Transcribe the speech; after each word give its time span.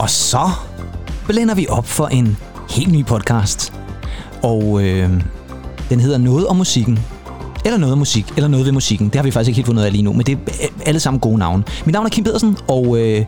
Og 0.00 0.10
så 0.10 0.50
blænder 1.28 1.54
vi 1.54 1.66
op 1.68 1.86
for 1.86 2.06
en 2.06 2.36
helt 2.70 2.92
ny 2.92 3.04
podcast. 3.04 3.72
Og 4.42 4.82
øh, 4.82 5.10
den 5.90 6.00
hedder 6.00 6.18
Noget 6.18 6.46
om 6.46 6.56
musikken. 6.56 6.98
Eller 7.64 7.78
noget 7.78 7.92
om 7.92 7.98
musik, 7.98 8.32
eller 8.36 8.48
noget 8.48 8.66
ved 8.66 8.72
musikken. 8.72 9.06
Det 9.06 9.14
har 9.14 9.22
vi 9.22 9.30
faktisk 9.30 9.48
ikke 9.48 9.56
helt 9.56 9.66
fundet 9.66 9.84
af 9.84 9.92
lige 9.92 10.02
nu, 10.02 10.12
men 10.12 10.26
det 10.26 10.38
er 10.62 10.66
alle 10.86 11.00
sammen 11.00 11.20
gode 11.20 11.38
navne. 11.38 11.64
Mit 11.84 11.92
navn 11.92 12.06
er 12.06 12.10
Kim 12.10 12.24
Pedersen, 12.24 12.56
og 12.68 12.98
øh, 12.98 13.24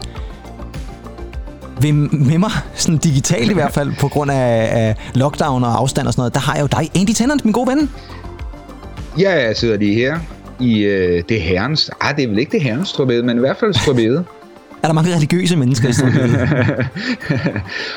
ved, 1.81 1.93
med 1.93 2.39
mig, 2.39 2.51
sådan 2.75 2.99
digitalt 2.99 3.51
i 3.51 3.55
hvert 3.55 3.73
fald, 3.73 3.93
på 4.01 4.09
grund 4.09 4.31
af, 4.31 4.69
af 4.73 4.97
lockdown 5.15 5.65
og 5.65 5.79
afstand 5.79 6.07
og 6.07 6.13
sådan 6.13 6.21
noget, 6.21 6.35
der 6.35 6.41
har 6.41 6.55
jeg 6.55 6.63
jo 6.63 6.67
dig, 6.67 6.91
Andy 7.01 7.11
Tennant, 7.11 7.45
min 7.45 7.53
gode 7.53 7.71
ven. 7.71 7.91
Ja, 9.19 9.47
jeg 9.47 9.57
sidder 9.57 9.77
lige 9.77 9.95
her 9.95 10.19
i 10.61 10.79
øh, 10.79 11.23
det 11.29 11.43
herrens... 11.43 11.91
Ah, 12.01 12.17
det 12.17 12.25
er 12.25 12.29
vel 12.29 12.39
ikke 12.39 12.53
det 12.53 12.63
herrens 12.63 12.89
strøbede, 12.89 13.23
men 13.23 13.37
i 13.37 13.41
hvert 13.41 13.57
fald 13.57 13.75
strøbede. 13.75 14.25
Er 14.83 14.89
der 14.89 14.93
mange 14.93 15.15
religiøse 15.15 15.57
mennesker 15.57 15.89
i 15.89 15.93
stedet? 15.93 16.15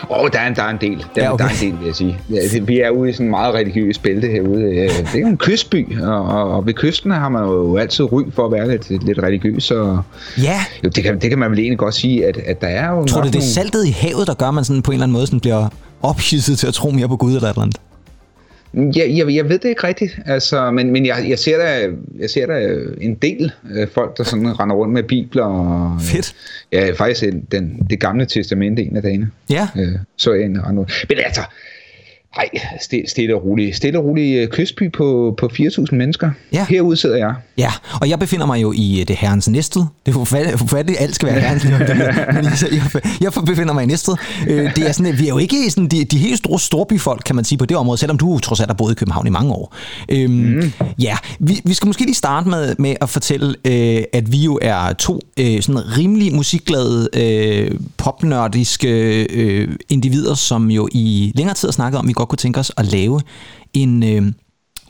Åh, 0.10 0.20
oh, 0.20 0.30
der, 0.34 0.40
er 0.40 0.48
en, 0.48 0.56
der 0.56 0.64
er 0.64 0.70
en 0.70 0.78
del. 0.82 1.06
Der, 1.16 1.24
ja, 1.24 1.34
okay. 1.34 1.44
der 1.44 1.50
er 1.50 1.54
en 1.54 1.72
del, 1.72 1.80
vil 1.80 1.86
jeg 1.86 1.96
sige. 1.96 2.20
Ja, 2.30 2.36
det, 2.52 2.68
vi 2.68 2.80
er 2.80 2.90
ude 2.90 3.10
i 3.10 3.14
sådan 3.14 3.26
en 3.26 3.30
meget 3.30 3.54
religiøs 3.54 3.98
bælte 3.98 4.28
herude. 4.28 4.62
Det 4.62 5.16
er 5.16 5.20
jo 5.20 5.28
en 5.28 5.38
kystby, 5.38 6.02
og, 6.02 6.26
og, 6.26 6.52
og 6.52 6.66
ved 6.66 6.74
kysten 6.74 7.12
har 7.12 7.30
man 7.30 7.44
jo 7.44 7.78
altid 7.78 8.12
ry 8.12 8.24
for 8.34 8.46
at 8.46 8.52
være 8.52 8.70
lidt, 8.72 9.06
lidt 9.06 9.20
religiøs. 9.20 9.72
Og, 9.72 10.02
ja. 10.38 10.60
Jo, 10.84 10.90
det, 10.90 11.04
kan, 11.04 11.20
det 11.20 11.30
kan 11.30 11.40
man 11.40 11.52
vel 11.52 11.60
egentlig 11.60 11.80
godt 11.80 11.96
sige, 11.96 12.28
at, 12.28 12.38
at 12.38 12.62
der 12.62 12.68
er 12.68 12.92
jo... 12.92 13.06
Tror 13.06 13.22
du, 13.22 13.28
det 13.28 13.36
er 13.36 13.42
saltet 13.42 13.86
i 13.86 13.92
havet, 13.92 14.28
der 14.28 14.34
gør, 14.34 14.52
man 14.52 14.64
sådan 14.64 14.82
på 14.82 14.92
en 14.92 14.94
eller 14.94 15.04
anden 15.04 15.14
måde 15.14 15.28
sådan 15.28 15.40
bliver 15.40 15.70
ophidset 16.02 16.60
til 16.60 16.68
at 16.68 16.74
tro 16.74 16.90
mere 16.90 17.08
på 17.08 17.18
Gud 17.18 17.36
eller 17.36 17.50
et 17.50 17.54
eller 17.54 17.62
andet? 17.62 17.78
Ja, 18.76 19.18
jeg, 19.18 19.36
jeg 19.36 19.50
ved 19.50 19.60
det 19.60 19.70
ikke 19.70 19.88
rigtigt, 19.88 20.20
altså, 20.26 20.72
men, 20.72 20.92
men 20.92 21.06
jeg, 21.06 21.26
jeg, 21.28 21.40
ser 21.40 21.58
der, 21.58 21.94
jeg 22.20 22.30
ser 22.30 22.46
der 22.46 22.86
en 23.02 23.16
del 23.16 23.52
øh, 23.72 23.88
folk, 23.88 24.18
der 24.18 24.24
sådan 24.24 24.60
render 24.60 24.76
rundt 24.76 24.94
med 24.94 25.04
bibler. 25.04 25.44
Og, 25.44 26.02
Fedt. 26.02 26.36
Ja, 26.72 26.92
faktisk 26.92 27.24
den, 27.52 27.88
det 27.90 28.00
gamle 28.00 28.26
testamente 28.26 28.82
en 28.82 28.96
af 28.96 29.02
dagene. 29.02 29.32
Ja. 29.50 29.68
Øh, 29.78 29.96
så 30.18 30.34
jeg 30.34 30.46
en 30.46 30.66
rende 30.68 30.86
Men 31.10 31.18
altså, 31.26 31.42
ej, 32.38 32.50
stille, 32.82 33.10
stille 33.10 33.36
og 33.36 33.46
roligt. 33.46 33.76
Stille 33.76 34.00
og 34.00 34.06
roligt 34.06 34.42
øh, 34.42 34.48
kystby 34.48 34.92
på, 34.92 35.36
på 35.38 35.46
4.000 35.46 35.86
mennesker. 35.92 36.32
Ja. 36.54 36.66
Herude 36.70 36.98
sidder 36.98 37.16
jeg. 37.16 37.34
Ja, 37.58 37.72
og 38.02 38.10
jeg 38.10 38.20
befinder 38.20 38.46
mig 38.46 38.62
jo 38.62 38.74
i 38.76 39.02
øh, 39.02 39.08
det 39.08 39.16
herrens 39.16 39.50
næsted. 39.50 39.82
Det 40.06 40.16
er 40.16 40.58
forfærdeligt, 40.58 41.02
alt 41.02 41.16
skal 41.16 41.28
være 41.28 41.40
herrens 41.40 41.64
men 42.36 42.46
jeg, 42.46 43.02
jeg 43.22 43.32
befinder 43.46 43.74
mig 43.74 43.84
i 43.84 43.86
næsted. 43.86 44.16
Øh, 44.48 44.76
det 44.76 44.88
er 44.88 44.92
sådan, 44.92 45.20
vi 45.20 45.24
er 45.24 45.30
jo 45.30 45.38
ikke 45.38 45.70
sådan, 45.70 45.88
de, 45.88 46.04
de 46.04 46.18
helt 46.18 46.38
store 46.38 46.60
storbyfolk, 46.60 47.22
kan 47.26 47.36
man 47.36 47.46
sige, 47.46 47.58
på 47.58 47.66
det 47.66 47.78
område, 47.78 47.98
selvom 47.98 48.18
du 48.18 48.40
trods 48.40 48.60
alt 48.60 48.70
har 48.70 48.76
boet 48.76 48.92
i 48.92 48.96
København 48.96 49.28
i 49.28 49.30
mange 49.30 49.52
år. 49.52 49.76
Øhm, 50.10 50.34
mm. 50.34 50.72
Ja, 51.00 51.18
vi, 51.40 51.62
vi 51.66 51.74
skal 51.74 51.88
måske 51.88 52.04
lige 52.04 52.16
starte 52.16 52.50
med, 52.50 52.76
med 52.80 52.96
at 53.02 53.10
fortælle, 53.10 53.56
øh, 53.66 54.04
at 54.14 54.32
vi 54.32 54.38
jo 54.38 54.60
er 54.62 54.94
to 54.94 55.20
øh, 55.40 55.62
sådan 55.62 55.98
rimelig 55.98 56.36
musikglade, 56.36 57.10
øh, 57.14 57.72
popnørdiske 57.98 59.24
øh, 59.24 59.76
individer, 59.90 60.34
som 60.34 60.72
jo 60.72 60.88
i 60.92 61.32
længere 61.36 61.56
tid 61.56 61.68
har 61.68 61.74
snakket 61.74 62.00
om, 62.00 62.06
at 62.06 62.08
vi 62.08 62.14
godt 62.26 62.30
kunne 62.30 62.38
tænke 62.38 62.60
os 62.60 62.72
at 62.78 62.86
lave 62.86 63.22
en... 63.74 64.04
Øh, 64.04 64.32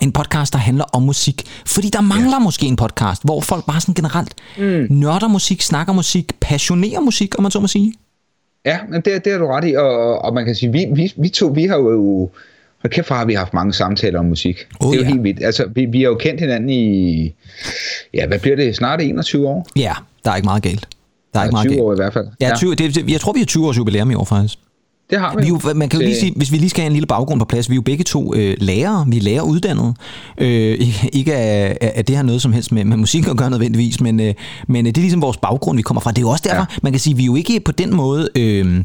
en 0.02 0.11
podcast, 0.11 0.53
der 0.53 0.59
handler 0.59 0.83
om 0.83 1.02
musik. 1.02 1.44
Fordi 1.66 1.89
der 1.89 2.02
mangler 2.02 2.31
ja. 2.31 2.39
måske 2.39 2.66
en 2.66 2.75
podcast, 2.75 3.23
hvor 3.23 3.42
folk 3.42 3.66
bare 3.66 3.81
sådan 3.81 3.94
generelt 3.94 4.33
mm. 4.58 4.88
nørder 4.89 5.27
musik, 5.27 5.61
snakker 5.61 5.94
musik, 5.94 6.33
passionerer 6.39 7.00
musik, 7.00 7.36
om 7.38 7.44
man 7.44 7.52
så 7.52 7.59
må 7.59 7.67
sige. 7.67 7.94
Ja, 8.65 8.80
men 8.89 9.02
det, 9.02 9.26
det 9.26 9.33
er 9.33 9.37
du 9.37 9.48
ret 9.48 9.67
i, 9.67 9.76
og, 9.76 10.20
og 10.26 10.33
man 10.33 10.45
kan 10.45 10.55
sige, 10.55 10.71
vi, 10.71 10.86
vi, 10.95 11.14
vi 11.17 11.30
to, 11.30 11.48
vi 11.48 11.65
har 11.65 11.77
jo 11.77 12.30
Hold 12.86 12.92
kæft, 12.92 13.09
har 13.09 13.26
vi 13.26 13.33
haft 13.33 13.54
mange 13.54 13.73
samtaler 13.73 14.20
om 14.20 14.26
musik. 14.26 14.67
Oh, 14.80 14.92
det 14.92 14.99
er 14.99 15.02
jo 15.02 15.04
ja. 15.04 15.11
helt 15.11 15.23
vildt. 15.23 15.43
Altså, 15.43 15.70
vi, 15.76 15.86
vi 15.86 16.02
har 16.02 16.08
jo 16.08 16.15
kendt 16.15 16.39
hinanden 16.39 16.70
i, 16.70 17.33
ja, 18.14 18.27
hvad 18.27 18.39
bliver 18.39 18.55
det, 18.55 18.76
snart 18.76 19.02
21 19.02 19.48
år? 19.48 19.67
Ja, 19.76 19.93
der 20.26 20.32
er 20.32 20.36
ikke 20.36 20.45
meget 20.45 20.64
galt. 20.64 20.88
Der 21.33 21.39
er 21.39 21.43
ja, 21.43 21.48
ikke 21.48 21.54
meget 21.54 21.65
20 21.65 21.73
galt. 21.73 21.82
år 21.82 21.93
i 21.93 21.95
hvert 21.95 22.14
fald. 22.14 22.27
Ja, 22.42 22.52
20, 22.58 22.76
det, 22.76 23.11
jeg 23.11 23.21
tror, 23.21 23.33
vi 23.33 23.42
er 23.42 23.45
20 23.45 23.67
års 23.67 23.77
jubilæum 23.77 24.11
i 24.11 24.14
år 24.14 24.23
faktisk. 24.23 24.59
Det 25.10 25.20
har 25.20 25.36
vi. 25.36 25.43
vi 25.43 25.48
jo, 25.48 25.60
man 25.76 25.89
kan 25.89 25.99
jo 25.99 26.05
lige 26.05 26.20
sige, 26.20 26.33
hvis 26.36 26.52
vi 26.52 26.58
lige 26.58 26.70
skal 26.70 26.82
have 26.82 26.88
en 26.88 26.93
lille 26.93 27.08
baggrund 27.08 27.39
på 27.39 27.45
plads, 27.45 27.70
vi 27.70 27.73
er 27.73 27.76
jo 27.76 27.82
begge 27.82 28.04
to 28.04 28.36
øh, 28.36 28.55
lærere, 28.60 29.05
vi 29.08 29.17
er 29.17 29.21
læreruddannede. 29.21 29.93
Øh, 30.38 30.77
ikke 31.14 31.36
af, 31.36 31.77
af 31.82 32.05
det 32.05 32.16
her 32.16 32.23
noget 32.23 32.42
som 32.42 32.54
helst 32.54 32.71
med, 32.71 32.86
med 32.86 32.98
musik 32.98 33.27
at 33.27 33.38
gøre 33.38 33.49
nødvendigvis, 33.49 34.02
men, 34.02 34.20
øh, 34.20 34.33
men 34.67 34.86
det 34.86 34.98
er 34.98 35.02
ligesom 35.02 35.21
vores 35.21 35.38
baggrund, 35.38 35.77
vi 35.77 35.82
kommer 35.82 36.02
fra. 36.02 36.11
Det 36.11 36.17
er 36.17 36.21
jo 36.21 36.30
også 36.30 36.44
derfor, 36.48 36.65
ja. 36.71 36.77
man 36.82 36.94
kan 36.94 36.99
sige, 36.99 37.15
vi 37.15 37.21
er 37.21 37.26
jo 37.26 37.36
ikke 37.36 37.60
på 37.60 37.71
den 37.71 37.95
måde... 37.95 38.30
Øh, 38.36 38.83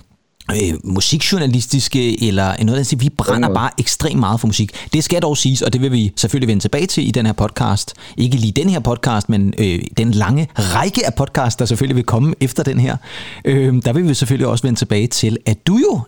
øh, 0.51 0.75
musikjournalistiske 0.85 2.29
eller 2.29 2.65
noget 2.65 2.79
af 2.79 2.87
det. 2.87 3.01
Vi 3.01 3.09
brænder 3.09 3.55
bare 3.55 3.71
ekstremt 3.79 4.21
meget 4.21 4.41
for 4.41 4.47
musik. 4.47 4.73
Det 4.93 5.05
skal 5.05 5.23
dog 5.23 5.37
siges, 5.37 5.63
og 5.63 5.73
det 5.73 5.81
vil 5.81 5.93
vi 5.93 6.13
selvfølgelig 6.17 6.49
vende 6.49 6.63
tilbage 6.63 6.87
til 6.87 7.09
i 7.09 7.11
den 7.11 7.27
her 7.27 7.33
podcast. 7.33 7.95
Ikke 8.17 8.37
lige 8.37 8.53
den 8.53 8.71
her 8.71 8.81
podcast, 8.81 9.29
men 9.29 9.55
øh, 9.59 9.81
den 9.97 10.11
lange 10.11 10.49
række 10.55 11.07
af 11.07 11.15
podcasts, 11.15 11.57
der 11.57 11.65
selvfølgelig 11.65 11.97
vil 11.97 12.05
komme 12.05 12.35
efter 12.41 12.63
den 12.63 12.81
her. 12.81 12.97
Øh, 13.45 13.75
der 13.85 13.93
vil 13.93 14.09
vi 14.09 14.15
selvfølgelig 14.15 14.47
også 14.47 14.63
vende 14.63 14.79
tilbage 14.79 15.07
til, 15.07 15.37
at 15.47 15.67
du 15.67 15.77
jo 15.77 16.01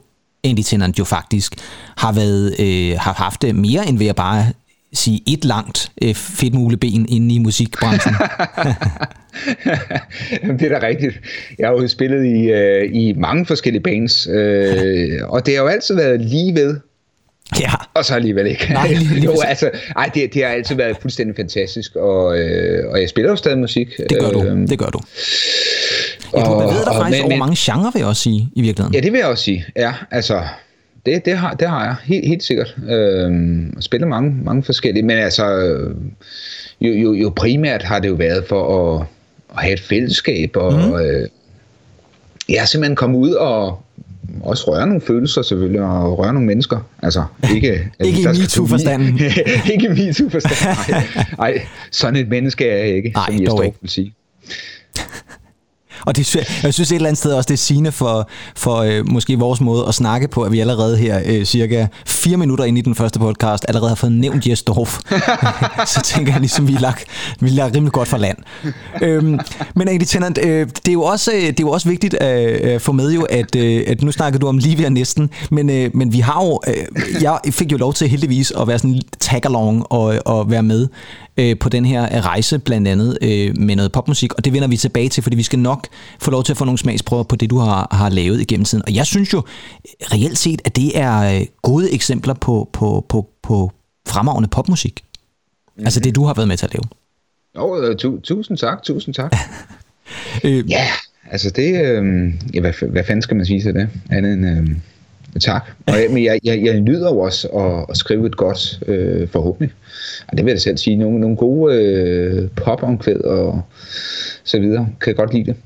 Andy 0.45 0.61
Tennant 0.63 0.99
jo 0.99 1.05
faktisk 1.05 1.55
har 1.97 2.13
været 2.13 2.61
øh, 2.61 2.97
har 3.01 3.13
haft 3.13 3.43
det 3.43 3.57
mere 3.57 3.89
end 3.89 3.99
ved 3.99 4.07
at 4.07 4.17
bare 4.17 4.47
sige 4.93 5.23
et 5.27 5.45
langt 5.45 5.91
øh, 6.03 6.15
fedtmugleben 6.15 7.07
inde 7.09 7.35
i 7.35 7.39
musikbranchen. 7.39 8.15
det 10.59 10.73
er 10.73 10.79
da 10.79 10.87
rigtigt. 10.87 11.21
Jeg 11.59 11.69
har 11.69 11.75
jo 11.75 11.89
spillet 11.89 12.27
i, 12.27 12.51
øh, 12.51 12.91
i 12.93 13.13
mange 13.13 13.47
forskellige 13.47 13.83
bands, 13.83 14.27
øh, 14.27 15.21
og 15.29 15.47
det 15.47 15.55
har 15.55 15.63
jo 15.63 15.69
altid 15.69 15.95
været 15.95 16.21
lige 16.21 16.55
ved. 16.55 16.77
Ja. 17.61 17.71
Og 17.95 18.05
så 18.05 18.15
alligevel 18.15 18.47
ikke. 18.47 18.73
Nej, 18.73 18.89
lige, 18.89 19.15
lige 19.15 19.25
jo, 19.33 19.41
altså, 19.45 19.71
ej, 19.97 20.11
det, 20.15 20.35
det 20.35 20.45
har 20.45 20.51
altid 20.51 20.77
været 20.77 20.97
fuldstændig 21.03 21.37
fantastisk, 21.37 21.97
og, 21.97 22.39
øh, 22.39 22.91
og 22.91 23.01
jeg 23.01 23.09
spiller 23.09 23.31
jo 23.31 23.37
stadig 23.37 23.59
musik. 23.59 23.89
Det 24.11 24.19
gør 24.21 24.31
du, 24.31 24.45
øh, 24.45 24.69
det 24.69 24.79
gør 24.79 24.87
du. 24.87 25.01
Ja, 26.37 26.41
du 26.41 26.59
bevæger 26.61 26.85
dig 26.85 26.95
faktisk 26.95 27.23
men, 27.23 27.33
over 27.33 27.39
mange 27.39 27.57
genrer, 27.59 27.91
vil 27.91 28.01
jeg 28.01 28.09
også 28.09 28.23
sige, 28.23 28.49
i 28.57 28.61
virkeligheden. 28.63 28.95
Ja, 28.95 29.01
det 29.01 29.13
vil 29.13 29.19
jeg 29.19 29.27
også 29.27 29.45
sige. 29.45 29.65
Ja, 29.77 29.93
altså, 30.11 30.43
det, 31.07 31.25
det, 31.25 31.39
har, 31.39 31.55
det 31.55 31.69
har 31.69 31.85
jeg 31.85 31.97
helt, 32.05 32.29
helt 32.29 32.43
sikkert. 32.43 32.77
Øh, 32.89 33.31
spillet 33.81 34.09
mange, 34.09 34.37
mange 34.45 34.63
forskellige, 34.63 35.03
men 35.03 35.19
altså, 35.19 35.45
jo, 36.81 36.93
jo, 36.93 37.13
jo 37.13 37.33
primært 37.37 37.83
har 37.83 37.99
det 37.99 38.09
jo 38.09 38.15
været 38.15 38.45
for 38.49 38.95
at, 38.97 39.07
at 39.57 39.63
have 39.63 39.73
et 39.73 39.81
fællesskab, 39.81 40.57
og 40.57 40.73
mm. 40.73 40.95
øh, 40.95 41.29
ja, 42.49 42.65
simpelthen 42.65 42.97
komme 42.97 43.19
ud 43.19 43.31
og 43.31 43.83
også 44.43 44.71
røre 44.71 44.87
nogle 44.87 45.01
følelser 45.01 45.43
selvfølgelig, 45.43 45.83
og 45.83 46.19
røre 46.19 46.33
nogle 46.33 46.47
mennesker. 46.47 46.89
Altså, 47.03 47.25
ikke... 47.55 47.91
ikke 48.01 48.21
i 48.21 48.27
MeToo-forstanden. 48.27 49.21
ikke 49.73 49.85
i 49.85 49.89
MeToo-forstanden, 49.89 51.05
nej. 51.39 51.63
Sådan 51.91 52.17
et 52.17 52.29
menneske 52.29 52.69
er 52.69 52.77
jeg 52.77 52.97
ikke, 52.97 53.13
Nej, 53.15 53.27
som 53.27 53.47
står 53.47 53.63
ikke. 53.63 53.79
vil 53.81 53.91
sige. 53.91 54.15
Og 56.07 56.17
det, 56.17 56.37
jeg 56.63 56.75
synes 56.75 56.91
et 56.91 56.95
eller 56.95 57.09
andet 57.09 57.19
sted 57.19 57.33
også, 57.33 57.49
det 57.49 57.55
er 57.55 57.59
sigende 57.59 57.93
for, 57.93 58.29
for 58.57 58.77
øh, 58.77 59.09
måske 59.09 59.39
vores 59.39 59.61
måde 59.61 59.85
at 59.89 59.95
snakke 59.95 60.29
på, 60.29 60.43
at 60.43 60.53
vi 60.53 60.61
allerede 60.61 60.97
her 60.97 61.21
øh, 61.27 61.45
cirka 61.45 61.87
fire 62.07 62.37
minutter 62.37 62.65
ind 62.65 62.79
i 62.79 62.81
den 62.81 62.95
første 62.95 63.19
podcast 63.19 63.65
allerede 63.69 63.89
har 63.89 63.95
fået 63.95 64.13
nævnt 64.13 64.47
Jes 64.47 64.63
Dorf. 64.63 64.99
så 65.95 66.01
tænker 66.05 66.33
jeg 66.33 66.41
ligesom, 66.41 66.69
vi 66.69 66.73
lagt, 66.73 67.05
vi 67.41 67.49
lagt 67.49 67.75
rimelig 67.75 67.93
godt 67.93 68.09
for 68.09 68.17
land. 68.17 68.39
øhm, 69.03 69.41
men 69.75 69.89
egentlig, 69.89 70.09
Tennant, 70.09 70.39
øh, 70.43 70.67
det, 70.67 70.89
er 70.89 70.93
jo 70.93 71.03
også, 71.03 71.33
øh, 71.33 71.41
det 71.41 71.49
er 71.49 71.55
jo 71.61 71.71
også 71.71 71.89
vigtigt 71.89 72.15
at 72.15 72.61
øh, 72.61 72.81
få 72.81 72.93
med 72.93 73.13
jo, 73.13 73.23
at, 73.23 73.57
øh, 73.57 73.85
at 73.87 74.03
nu 74.03 74.13
snakker 74.13 74.39
du 74.39 74.49
om 74.49 74.59
lige 74.59 74.79
ved 74.79 74.91
næsten, 74.91 75.31
men, 75.51 75.71
øh, 75.71 75.91
men 75.95 76.13
vi 76.13 76.19
har 76.19 76.45
jo, 76.45 76.61
øh, 76.67 77.23
jeg 77.23 77.39
fik 77.51 77.73
jo 77.73 77.77
lov 77.77 77.95
til 77.95 78.09
heldigvis 78.09 78.53
at 78.61 78.69
være 78.69 78.79
sådan 78.79 79.01
tag-along 79.21 79.87
og, 79.91 80.15
og 80.25 80.51
være 80.51 80.63
med 80.63 80.89
øh, 81.37 81.59
på 81.59 81.69
den 81.69 81.85
her 81.85 82.27
rejse, 82.27 82.59
blandt 82.59 82.89
andet 82.89 83.19
øh, 83.23 83.59
med 83.59 83.77
noget 83.77 83.93
popmusik, 83.93 84.35
og 84.35 84.45
det 84.45 84.53
vender 84.53 84.69
vi 84.69 84.77
tilbage 84.77 85.09
til, 85.09 85.23
fordi 85.23 85.37
vi 85.37 85.43
skal 85.43 85.59
nok 85.59 85.87
få 86.21 86.31
lov 86.31 86.45
til 86.45 86.53
at 86.53 86.57
få 86.57 86.65
nogle 86.65 86.79
smagsprøver 86.79 87.23
på 87.23 87.37
det, 87.37 87.51
du 87.51 87.59
har, 87.59 87.89
har 87.91 88.09
lavet 88.09 88.41
igennem 88.41 88.65
tiden. 88.65 88.85
Og 88.87 88.95
jeg 88.95 89.07
synes 89.07 89.33
jo 89.33 89.43
reelt 90.03 90.39
set, 90.39 90.63
at 90.65 90.77
det 90.77 90.99
er 90.99 91.41
øh, 91.41 91.47
gode 91.63 91.95
eksempler 91.95 92.35
på, 92.35 92.69
på, 92.73 93.07
på, 93.09 93.29
på 93.43 93.73
fremragende 94.09 94.49
popmusik. 94.49 95.05
Mm-hmm. 95.05 95.85
Altså 95.87 96.01
det, 96.01 96.15
du 96.15 96.25
har 96.25 96.35
været 96.35 96.49
med 96.49 96.57
til 96.57 96.67
at 96.67 96.75
lave. 96.75 96.85
Jo, 97.57 97.83
øh, 97.83 97.97
tu, 97.97 98.21
tusind 98.21 98.59
tak, 98.59 98.83
tusind 98.83 99.15
tak. 99.15 99.37
øh, 100.45 100.71
ja, 100.71 100.87
altså 101.31 101.51
det, 101.51 101.85
øh, 101.85 102.33
ja, 102.55 102.61
hvad, 102.61 102.89
hvad 102.89 103.05
fanden 103.05 103.23
skal 103.23 103.37
man 103.37 103.47
sige 103.47 103.63
til 103.63 103.75
det? 103.75 103.89
Andet 104.11 104.33
end, 104.33 104.47
øh, 104.47 104.77
Tak. 105.41 105.71
Og 105.87 105.93
jeg, 105.93 106.07
men 106.11 106.25
jeg, 106.25 106.41
jeg, 106.45 106.65
jeg 106.65 106.81
nyder 106.81 107.09
jo 107.13 107.19
også 107.19 107.49
at, 107.49 107.87
at 107.89 107.97
skrive 107.97 108.27
et 108.27 108.37
godt, 108.37 108.81
øh, 108.87 109.29
forhåbentlig. 109.29 109.75
Og 110.29 110.37
det 110.37 110.45
vil 110.45 110.51
jeg 110.53 110.61
selv 110.61 110.77
sige. 110.77 110.97
Nogle, 110.97 111.21
nogle 111.21 111.37
gode 111.37 111.75
øh, 111.75 112.49
pop-omkvæd 112.57 113.21
og 113.21 113.63
så 114.45 114.61
videre. 114.61 114.89
Kan 115.01 115.09
jeg 115.09 115.17
godt 115.17 115.35
lide 115.35 115.45
det. 115.45 115.57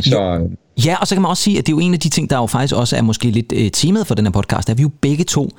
Så, 0.00 0.48
ja, 0.84 0.96
og 1.00 1.06
så 1.06 1.14
kan 1.14 1.22
man 1.22 1.28
også 1.28 1.42
sige, 1.42 1.58
at 1.58 1.66
det 1.66 1.72
er 1.72 1.76
jo 1.76 1.80
en 1.80 1.94
af 1.94 2.00
de 2.00 2.08
ting, 2.08 2.30
der 2.30 2.36
jo 2.36 2.46
faktisk 2.46 2.74
også 2.74 2.96
er 2.96 3.02
måske 3.02 3.30
lidt 3.30 3.52
øh, 3.56 3.70
temaet 3.70 4.06
for 4.06 4.14
den 4.14 4.26
her 4.26 4.32
podcast, 4.32 4.70
at 4.70 4.78
vi 4.78 4.82
jo 4.82 4.90
begge 5.00 5.24
to 5.24 5.50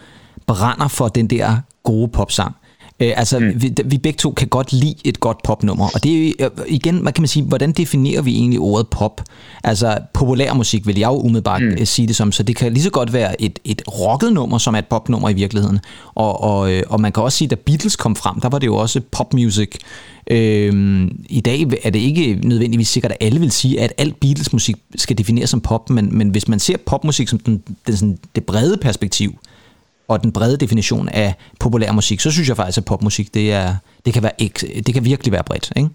brænder 0.48 0.88
for 0.88 1.08
den 1.08 1.28
der 1.28 1.58
gode 1.84 2.08
popsang. 2.08 2.56
Øh, 3.00 3.14
altså, 3.16 3.40
mm. 3.40 3.62
vi, 3.62 3.74
vi 3.86 3.98
begge 3.98 4.18
to 4.18 4.32
kan 4.32 4.48
godt 4.48 4.74
lide 4.74 4.96
et 5.04 5.20
godt 5.20 5.44
popnummer, 5.44 5.90
og 5.94 6.04
det 6.04 6.28
er 6.28 6.34
jo, 6.44 6.50
igen, 6.68 7.04
man 7.04 7.14
kan 7.14 7.22
man 7.22 7.28
sige, 7.28 7.44
hvordan 7.44 7.72
definerer 7.72 8.22
vi 8.22 8.36
egentlig 8.36 8.60
ordet 8.60 8.88
pop? 8.88 9.22
Altså, 9.64 9.98
populær 10.14 10.54
musik 10.54 10.88
vil 10.88 10.98
jeg 10.98 11.08
jo 11.08 11.20
umiddelbart 11.20 11.62
mm. 11.62 11.86
sige 11.86 12.08
det 12.08 12.16
som, 12.16 12.32
så 12.32 12.44
det 12.44 12.56
kan 12.56 12.74
lige 12.74 12.84
så 12.84 12.90
godt 12.90 13.14
være 13.14 13.42
et, 13.42 13.60
et 13.66 13.82
rocket 13.88 14.34
nummer, 14.34 14.58
som 14.58 14.74
er 14.74 14.80
et 14.80 14.86
popnummer 14.86 15.30
i 15.30 15.34
virkeligheden. 15.34 15.80
Og, 16.16 16.44
og, 16.44 16.74
øh, 16.74 16.84
og 16.90 17.02
man 17.02 17.12
kan 17.12 17.24
også 17.24 17.38
sige, 17.38 17.48
da 17.48 17.56
Beatles 17.56 17.96
kom 17.96 18.16
frem, 18.16 18.40
der 18.42 18.50
var 18.50 18.60
det 18.60 18.68
jo 18.68 18.76
også 18.76 19.02
popmusik. 19.12 19.78
Øhm, 20.32 21.26
I 21.30 21.42
dag 21.42 21.66
er 21.84 21.90
det 21.90 22.00
ikke 22.00 22.40
nødvendigvis 22.44 22.90
sikkert, 22.90 23.12
at 23.12 23.18
alle 23.22 23.40
vil 23.40 23.52
sige, 23.52 23.82
at 23.82 23.94
alt 23.98 24.20
Beatles-musik 24.20 24.76
skal 24.96 25.18
defineres 25.18 25.50
som 25.50 25.62
pop, 25.62 25.90
men, 25.90 26.18
men 26.18 26.30
hvis 26.30 26.48
man 26.48 26.60
ser 26.60 26.78
popmusik 26.86 27.28
som 27.28 27.40
den, 27.40 27.64
den, 27.88 27.98
sådan, 27.98 28.18
det 28.36 28.44
brede 28.44 28.78
perspektiv, 28.78 29.40
og 30.08 30.24
den 30.24 30.32
brede 30.32 30.58
definition 30.58 31.10
af 31.10 31.34
populær 31.60 31.92
musik, 31.92 32.20
så 32.20 32.32
synes 32.32 32.48
jeg 32.48 32.56
faktisk, 32.56 32.78
at 32.78 32.86
popmusik, 32.86 33.34
det, 33.34 33.54
er, 33.54 33.76
det, 34.06 34.14
kan, 34.14 34.24
være, 34.24 34.32
det 34.86 34.94
kan 34.94 35.06
virkelig 35.06 35.32
være 35.34 35.44
bredt, 35.44 35.72
ikke? 35.76 35.90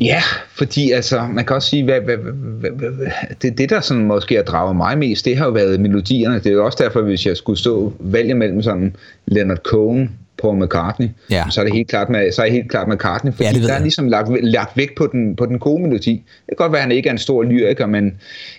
Ja, 0.00 0.22
fordi 0.54 0.90
altså, 0.90 1.26
man 1.26 1.44
kan 1.44 1.56
også 1.56 1.68
sige, 1.68 1.84
hvad, 1.84 2.00
hvad, 2.00 2.16
hvad, 2.16 2.70
hvad, 2.70 3.06
det, 3.42 3.58
det 3.58 3.70
der 3.70 3.80
sådan 3.80 4.04
måske 4.04 4.34
har 4.34 4.42
draget 4.42 4.76
mig 4.76 4.98
mest, 4.98 5.24
det 5.24 5.36
har 5.36 5.44
jo 5.44 5.50
været 5.50 5.80
melodierne. 5.80 6.34
Det 6.34 6.46
er 6.46 6.50
jo 6.50 6.64
også 6.64 6.78
derfor, 6.80 7.02
hvis 7.02 7.26
jeg 7.26 7.36
skulle 7.36 7.58
stå 7.58 7.92
vælge 8.00 8.34
mellem 8.34 8.62
sådan 8.62 8.96
Leonard 9.26 9.58
Cohen, 9.58 10.10
Paul 10.42 10.64
McCartney, 10.64 11.08
ja. 11.30 11.44
så 11.50 11.60
er 11.60 11.64
det 11.64 11.74
helt 11.74 11.88
klart 11.88 12.08
med, 12.08 12.32
så 12.32 12.42
er 12.42 12.46
det 12.46 12.52
helt 12.52 12.70
klart 12.70 12.88
McCartney, 12.88 13.32
fordi 13.32 13.48
ja, 13.48 13.66
der 13.66 13.72
er 13.72 13.82
ligesom 13.82 14.08
lagt, 14.08 14.28
lagt 14.42 14.76
vægt 14.76 14.94
på 14.96 15.08
den, 15.12 15.36
på 15.36 15.46
den 15.46 15.58
gode 15.58 15.82
melodi. 15.82 16.12
Det 16.12 16.48
kan 16.48 16.56
godt 16.56 16.72
være, 16.72 16.80
at 16.80 16.84
han 16.84 16.92
ikke 16.92 17.08
er 17.08 17.12
en 17.12 17.18
stor 17.18 17.42
lyriker, 17.42 17.86
men 17.86 18.14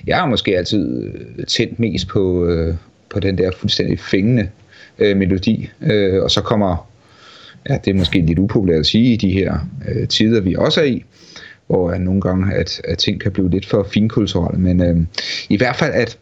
jeg 0.07 0.17
har 0.17 0.25
måske 0.25 0.57
altid 0.57 1.11
tændt 1.47 1.79
mest 1.79 2.07
på, 2.07 2.45
øh, 2.45 2.75
på 3.09 3.19
den 3.19 3.37
der 3.37 3.51
fuldstændig 3.51 3.99
fængende 3.99 4.49
øh, 4.99 5.17
melodi, 5.17 5.69
øh, 5.81 6.23
og 6.23 6.31
så 6.31 6.41
kommer, 6.41 6.89
ja, 7.69 7.77
det 7.85 7.91
er 7.91 7.95
måske 7.95 8.21
lidt 8.21 8.39
upopulært 8.39 8.79
at 8.79 8.85
sige 8.85 9.13
i 9.13 9.15
de 9.15 9.31
her 9.31 9.69
øh, 9.87 10.07
tider, 10.07 10.41
vi 10.41 10.55
også 10.55 10.81
er 10.81 10.85
i, 10.85 11.05
hvor 11.67 11.91
at 11.91 12.01
nogle 12.01 12.21
gange, 12.21 12.53
at, 12.53 12.81
at 12.83 12.97
ting 12.97 13.21
kan 13.21 13.31
blive 13.31 13.49
lidt 13.49 13.65
for 13.65 13.87
finkulturelle, 13.93 14.61
men 14.61 14.81
øh, 14.81 14.97
i 15.49 15.57
hvert 15.57 15.75
fald, 15.75 15.93
at 15.93 16.17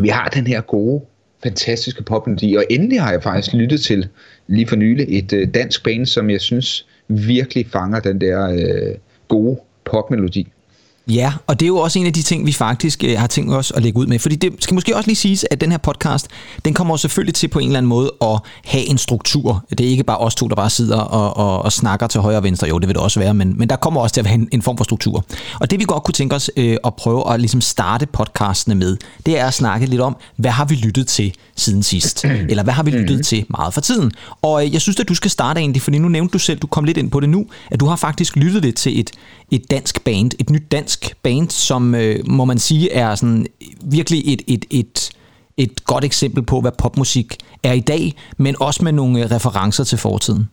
vi 0.00 0.08
har 0.08 0.28
den 0.28 0.46
her 0.46 0.60
gode, 0.60 1.02
fantastiske 1.42 2.02
popmelodi, 2.02 2.54
og 2.54 2.64
endelig 2.70 3.00
har 3.00 3.12
jeg 3.12 3.22
faktisk 3.22 3.54
lyttet 3.54 3.80
til 3.80 4.08
lige 4.46 4.66
for 4.66 4.76
nylig 4.76 5.06
et 5.18 5.32
øh, 5.32 5.48
dansk 5.54 5.84
band, 5.84 6.06
som 6.06 6.30
jeg 6.30 6.40
synes 6.40 6.86
virkelig 7.08 7.66
fanger 7.66 8.00
den 8.00 8.20
der 8.20 8.50
øh, 8.50 8.94
gode 9.28 9.60
popmelodi. 9.84 10.52
Ja, 11.08 11.32
og 11.46 11.60
det 11.60 11.66
er 11.66 11.68
jo 11.68 11.76
også 11.76 11.98
en 11.98 12.06
af 12.06 12.12
de 12.12 12.22
ting, 12.22 12.46
vi 12.46 12.52
faktisk 12.52 13.04
øh, 13.04 13.18
har 13.18 13.26
tænkt 13.26 13.54
os 13.54 13.70
at 13.70 13.82
lægge 13.82 13.98
ud 13.98 14.06
med. 14.06 14.18
Fordi 14.18 14.36
det 14.36 14.52
skal 14.60 14.74
måske 14.74 14.96
også 14.96 15.08
lige 15.08 15.16
siges, 15.16 15.46
at 15.50 15.60
den 15.60 15.70
her 15.70 15.78
podcast, 15.78 16.28
den 16.64 16.74
kommer 16.74 16.96
selvfølgelig 16.96 17.34
til 17.34 17.48
på 17.48 17.58
en 17.58 17.66
eller 17.66 17.78
anden 17.78 17.88
måde 17.88 18.12
at 18.22 18.40
have 18.64 18.90
en 18.90 18.98
struktur. 18.98 19.64
Det 19.70 19.80
er 19.80 19.88
ikke 19.88 20.04
bare 20.04 20.18
os 20.18 20.34
to, 20.34 20.48
der 20.48 20.54
bare 20.54 20.70
sidder 20.70 20.98
og, 20.98 21.36
og, 21.36 21.62
og 21.62 21.72
snakker 21.72 22.06
til 22.06 22.20
højre 22.20 22.36
og 22.36 22.42
venstre. 22.42 22.68
Jo, 22.68 22.78
det 22.78 22.88
vil 22.88 22.94
det 22.94 23.02
også 23.02 23.20
være, 23.20 23.34
men, 23.34 23.58
men 23.58 23.68
der 23.68 23.76
kommer 23.76 24.00
også 24.00 24.14
til 24.14 24.20
at 24.20 24.24
være 24.24 24.34
en, 24.34 24.48
en 24.52 24.62
form 24.62 24.76
for 24.76 24.84
struktur. 24.84 25.24
Og 25.60 25.70
det 25.70 25.78
vi 25.78 25.84
godt 25.84 26.04
kunne 26.04 26.12
tænke 26.12 26.34
os 26.34 26.50
øh, 26.56 26.76
at 26.84 26.94
prøve 26.94 27.32
at 27.32 27.40
ligesom 27.40 27.60
starte 27.60 28.06
podcastene 28.06 28.74
med, 28.74 28.96
det 29.26 29.38
er 29.38 29.46
at 29.46 29.54
snakke 29.54 29.86
lidt 29.86 30.00
om, 30.00 30.16
hvad 30.36 30.50
har 30.50 30.64
vi 30.64 30.74
lyttet 30.74 31.06
til 31.06 31.34
siden 31.56 31.82
sidst? 31.82 32.24
Eller 32.50 32.62
hvad 32.62 32.74
har 32.74 32.82
vi 32.82 32.90
lyttet 32.90 33.26
til 33.26 33.44
meget 33.50 33.74
for 33.74 33.80
tiden? 33.80 34.12
Og 34.42 34.66
øh, 34.66 34.72
jeg 34.72 34.80
synes, 34.80 35.00
at 35.00 35.08
du 35.08 35.14
skal 35.14 35.30
starte 35.30 35.60
egentlig, 35.60 35.82
fordi 35.82 35.98
nu 35.98 36.08
nævnte 36.08 36.32
du 36.32 36.38
selv, 36.38 36.58
du 36.58 36.66
kom 36.66 36.84
lidt 36.84 36.96
ind 36.96 37.10
på 37.10 37.20
det 37.20 37.28
nu, 37.28 37.46
at 37.70 37.80
du 37.80 37.86
har 37.86 37.96
faktisk 37.96 38.36
lyttet 38.36 38.62
lidt 38.62 38.76
til 38.76 39.00
et, 39.00 39.10
et 39.50 39.70
dansk 39.70 40.04
band, 40.04 40.30
et 40.38 40.50
nyt 40.50 40.72
dansk 40.72 41.16
band, 41.22 41.50
som 41.50 41.94
øh, 41.94 42.28
må 42.28 42.44
man 42.44 42.58
sige 42.58 42.92
er 42.92 43.14
sådan 43.14 43.46
virkelig 43.82 44.32
et, 44.32 44.42
et, 44.46 44.64
et, 44.70 45.10
et 45.56 45.84
godt 45.84 46.04
eksempel 46.04 46.42
på, 46.42 46.60
hvad 46.60 46.72
popmusik 46.78 47.36
er 47.62 47.72
i 47.72 47.80
dag, 47.80 48.14
men 48.36 48.56
også 48.60 48.84
med 48.84 48.92
nogle 48.92 49.24
øh, 49.24 49.30
referencer 49.30 49.84
til 49.84 49.98
fortiden. 49.98 50.48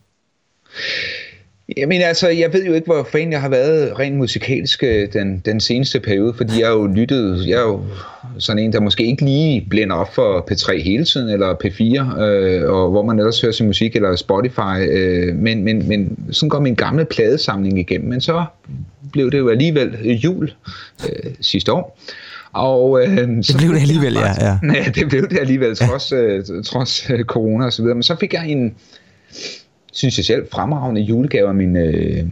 Jamen 1.78 2.02
altså, 2.02 2.30
jeg 2.30 2.54
ved 2.54 2.66
jo 2.66 2.74
ikke, 2.74 2.86
hvor 2.86 3.08
fan 3.12 3.32
jeg 3.32 3.42
har 3.42 3.50
været 3.50 4.00
rent 4.00 4.18
musikalsk 4.18 4.84
øh, 4.84 5.14
den, 5.14 5.42
den 5.46 5.60
seneste 5.60 6.00
periode, 6.00 6.34
fordi 6.38 6.60
jeg 6.60 6.68
har 6.68 6.74
jo 6.74 6.88
lyttet, 6.88 7.48
jeg 7.48 7.56
er 7.56 7.62
jo 7.62 7.82
sådan 8.40 8.64
en, 8.64 8.74
der 8.74 8.80
måske 8.80 9.06
ikke 9.06 9.26
lige 9.26 9.68
blænder 9.70 9.96
op 9.96 10.14
for 10.14 10.48
P3 10.52 10.84
hele 10.84 11.06
tiden, 11.06 11.30
eller 11.30 11.54
P4, 11.54 12.22
øh, 12.22 12.70
og 12.70 12.92
hvor 12.92 13.04
man 13.04 13.20
ellers 13.20 13.42
hører 13.42 13.52
sin 13.52 13.66
musik, 13.66 13.96
eller 13.96 14.16
Spotify, 14.16 14.90
øh, 14.90 15.36
men, 15.36 15.64
men, 15.64 15.88
men 15.88 16.18
sådan 16.32 16.50
går 16.50 16.60
min 16.60 16.76
gamle 16.76 17.06
pladesamling 17.06 17.80
igennem, 17.80 18.10
men 18.10 18.22
så 18.22 18.46
blev 19.12 19.32
det 19.32 19.38
jo 19.38 19.50
alligevel 19.50 20.20
jul 20.24 20.52
øh, 21.10 21.32
sidste 21.42 21.74
år, 21.74 22.00
og, 22.54 23.02
øh, 23.02 23.28
det 23.28 23.46
så 23.46 23.58
blev 23.58 23.70
det 23.70 23.82
alligevel, 23.82 24.14
ja, 24.14 24.48
ja. 24.48 24.60
Ja, 24.74 24.92
det 24.96 25.10
blev 25.10 25.30
det 25.30 25.40
alligevel, 25.40 25.76
trods, 25.76 26.12
øh, 26.12 26.44
trods 26.66 27.10
øh, 27.10 27.24
corona 27.24 27.66
og 27.66 27.74
så 27.74 27.82
videre, 27.82 27.96
men 27.96 28.04
så 28.04 28.16
fik 28.20 28.34
jeg 28.34 28.48
en 28.48 28.76
synes 29.96 30.18
jeg 30.18 30.26
selv, 30.26 30.48
fremragende 30.52 31.02
julegave 31.02 31.48
af 31.48 31.56
min 31.56 31.78
øh, 31.78 32.24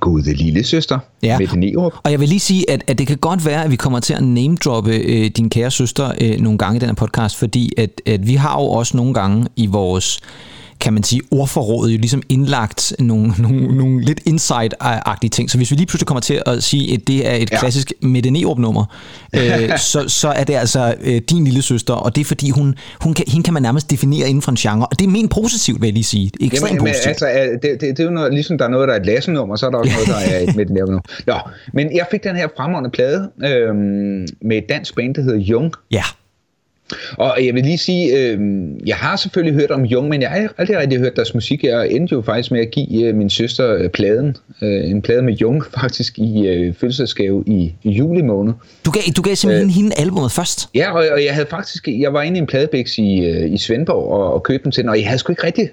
gode 0.00 0.34
lille 0.34 0.64
søster, 0.64 0.98
ja. 1.22 1.38
Mette 1.38 1.58
Nerup. 1.58 1.92
Og 2.04 2.10
jeg 2.10 2.20
vil 2.20 2.28
lige 2.28 2.40
sige, 2.40 2.70
at, 2.70 2.84
at 2.86 2.98
det 2.98 3.06
kan 3.06 3.16
godt 3.16 3.46
være, 3.46 3.64
at 3.64 3.70
vi 3.70 3.76
kommer 3.76 4.00
til 4.00 4.14
at 4.14 4.22
name-droppe 4.22 4.94
øh, 4.94 5.26
din 5.26 5.50
kære 5.50 5.70
søster 5.70 6.12
øh, 6.20 6.40
nogle 6.40 6.58
gange 6.58 6.76
i 6.76 6.80
den 6.80 6.88
her 6.88 6.94
podcast, 6.94 7.36
fordi 7.36 7.72
at, 7.76 7.90
at 8.06 8.26
vi 8.26 8.34
har 8.34 8.60
jo 8.60 8.66
også 8.66 8.96
nogle 8.96 9.14
gange 9.14 9.46
i 9.56 9.66
vores 9.66 10.20
kan 10.84 10.92
man 10.92 11.02
sige, 11.02 11.22
ordforrådet 11.30 11.92
jo 11.92 11.98
ligesom 11.98 12.22
indlagt 12.28 12.92
nogle, 12.98 13.32
nogle, 13.38 13.76
nogle 13.76 14.04
lidt 14.04 14.20
insight-agtige 14.28 15.28
ting. 15.28 15.50
Så 15.50 15.56
hvis 15.56 15.70
vi 15.70 15.76
lige 15.76 15.86
pludselig 15.86 16.06
kommer 16.06 16.20
til 16.20 16.42
at 16.46 16.62
sige, 16.62 16.94
at 16.94 17.00
det 17.06 17.30
er 17.30 17.34
et 17.34 17.50
ja. 17.50 17.58
klassisk 17.58 17.92
Mette 18.02 18.30
Nerup-nummer, 18.30 18.84
øh, 19.36 19.78
så, 19.78 20.04
så 20.08 20.28
er 20.28 20.44
det 20.44 20.54
altså 20.54 20.94
øh, 21.00 21.20
din 21.30 21.44
lille 21.44 21.62
søster, 21.62 21.94
og 21.94 22.14
det 22.14 22.20
er 22.20 22.24
fordi, 22.24 22.50
hun, 22.50 22.74
hun 23.00 23.14
kan, 23.14 23.24
hende 23.28 23.44
kan 23.44 23.54
man 23.54 23.62
nærmest 23.62 23.90
definere 23.90 24.28
inden 24.28 24.42
for 24.42 24.50
en 24.50 24.56
genre, 24.56 24.86
og 24.86 24.98
det 24.98 25.06
er 25.06 25.10
men 25.10 25.28
positivt, 25.28 25.80
vil 25.80 25.86
jeg 25.86 25.94
lige 25.94 26.04
sige. 26.04 26.30
Ekstremt 26.40 26.70
Jamen, 26.70 26.80
positivt. 26.80 27.08
Altså, 27.08 27.26
det, 27.62 27.80
det, 27.80 27.80
det, 27.80 28.00
er 28.00 28.04
jo 28.04 28.10
noget, 28.10 28.32
ligesom 28.32 28.58
der 28.58 28.64
er 28.64 28.68
noget, 28.68 28.88
der 28.88 28.94
er 28.94 29.00
et 29.00 29.06
Lasse-nummer, 29.06 29.56
så 29.56 29.66
er 29.66 29.70
der 29.70 29.78
også 29.78 29.92
noget, 29.92 30.08
der 30.08 30.34
er 30.34 30.40
et 30.40 30.56
Mette 30.56 30.74
Nerup-nummer. 30.74 31.02
Nå, 31.26 31.34
men 31.72 31.96
jeg 31.96 32.06
fik 32.10 32.24
den 32.24 32.36
her 32.36 32.48
fremragende 32.56 32.90
plade 32.90 33.30
øh, 33.44 33.74
med 34.48 34.56
et 34.56 34.64
dansk 34.68 34.96
band, 34.96 35.14
der 35.14 35.22
hedder 35.22 35.38
Jung. 35.38 35.72
Ja. 35.90 36.04
Og 37.18 37.44
jeg 37.44 37.54
vil 37.54 37.62
lige 37.64 37.78
sige, 37.78 38.18
øh, 38.18 38.38
jeg 38.86 38.96
har 38.96 39.16
selvfølgelig 39.16 39.60
hørt 39.60 39.70
om 39.70 39.84
Jung, 39.84 40.08
men 40.08 40.22
jeg 40.22 40.30
har 40.30 40.48
aldrig 40.58 40.78
rigtig 40.78 40.98
hørt 40.98 41.16
deres 41.16 41.34
musik. 41.34 41.64
Jeg 41.64 41.90
endte 41.90 42.12
jo 42.12 42.22
faktisk 42.22 42.50
med 42.50 42.60
at 42.60 42.70
give 42.70 43.08
øh, 43.08 43.14
min 43.14 43.30
søster 43.30 43.74
øh, 43.74 43.88
pladen, 43.88 44.36
øh, 44.62 44.90
en 44.90 45.02
plade 45.02 45.22
med 45.22 45.32
Jung 45.32 45.64
faktisk 45.80 46.18
i 46.18 46.46
øh, 46.46 46.74
fødselsdagsgave 46.74 47.44
i, 47.46 47.74
i 47.82 47.90
juli 47.90 48.22
måned. 48.22 48.52
Du 48.84 48.90
gav, 48.90 49.02
du 49.16 49.22
gav 49.22 49.34
simpelthen 49.34 49.68
øh, 49.68 49.74
hende 49.74 49.92
albumet 49.96 50.32
først? 50.32 50.68
Ja, 50.74 50.92
og, 50.92 51.04
og 51.12 51.24
jeg 51.24 51.34
havde 51.34 51.46
faktisk, 51.50 51.88
jeg 51.88 52.12
var 52.12 52.22
inde 52.22 52.36
i 52.36 52.40
en 52.40 52.46
pladebæks 52.46 52.98
i, 52.98 53.24
øh, 53.24 53.52
i 53.52 53.58
Svendborg 53.58 54.12
og, 54.12 54.34
og 54.34 54.42
købte 54.42 54.64
dem 54.64 54.72
til 54.72 54.82
den, 54.82 54.90
og 54.90 54.98
jeg 54.98 55.06
havde 55.06 55.18
sgu 55.18 55.32
ikke 55.32 55.46
rigtig 55.46 55.70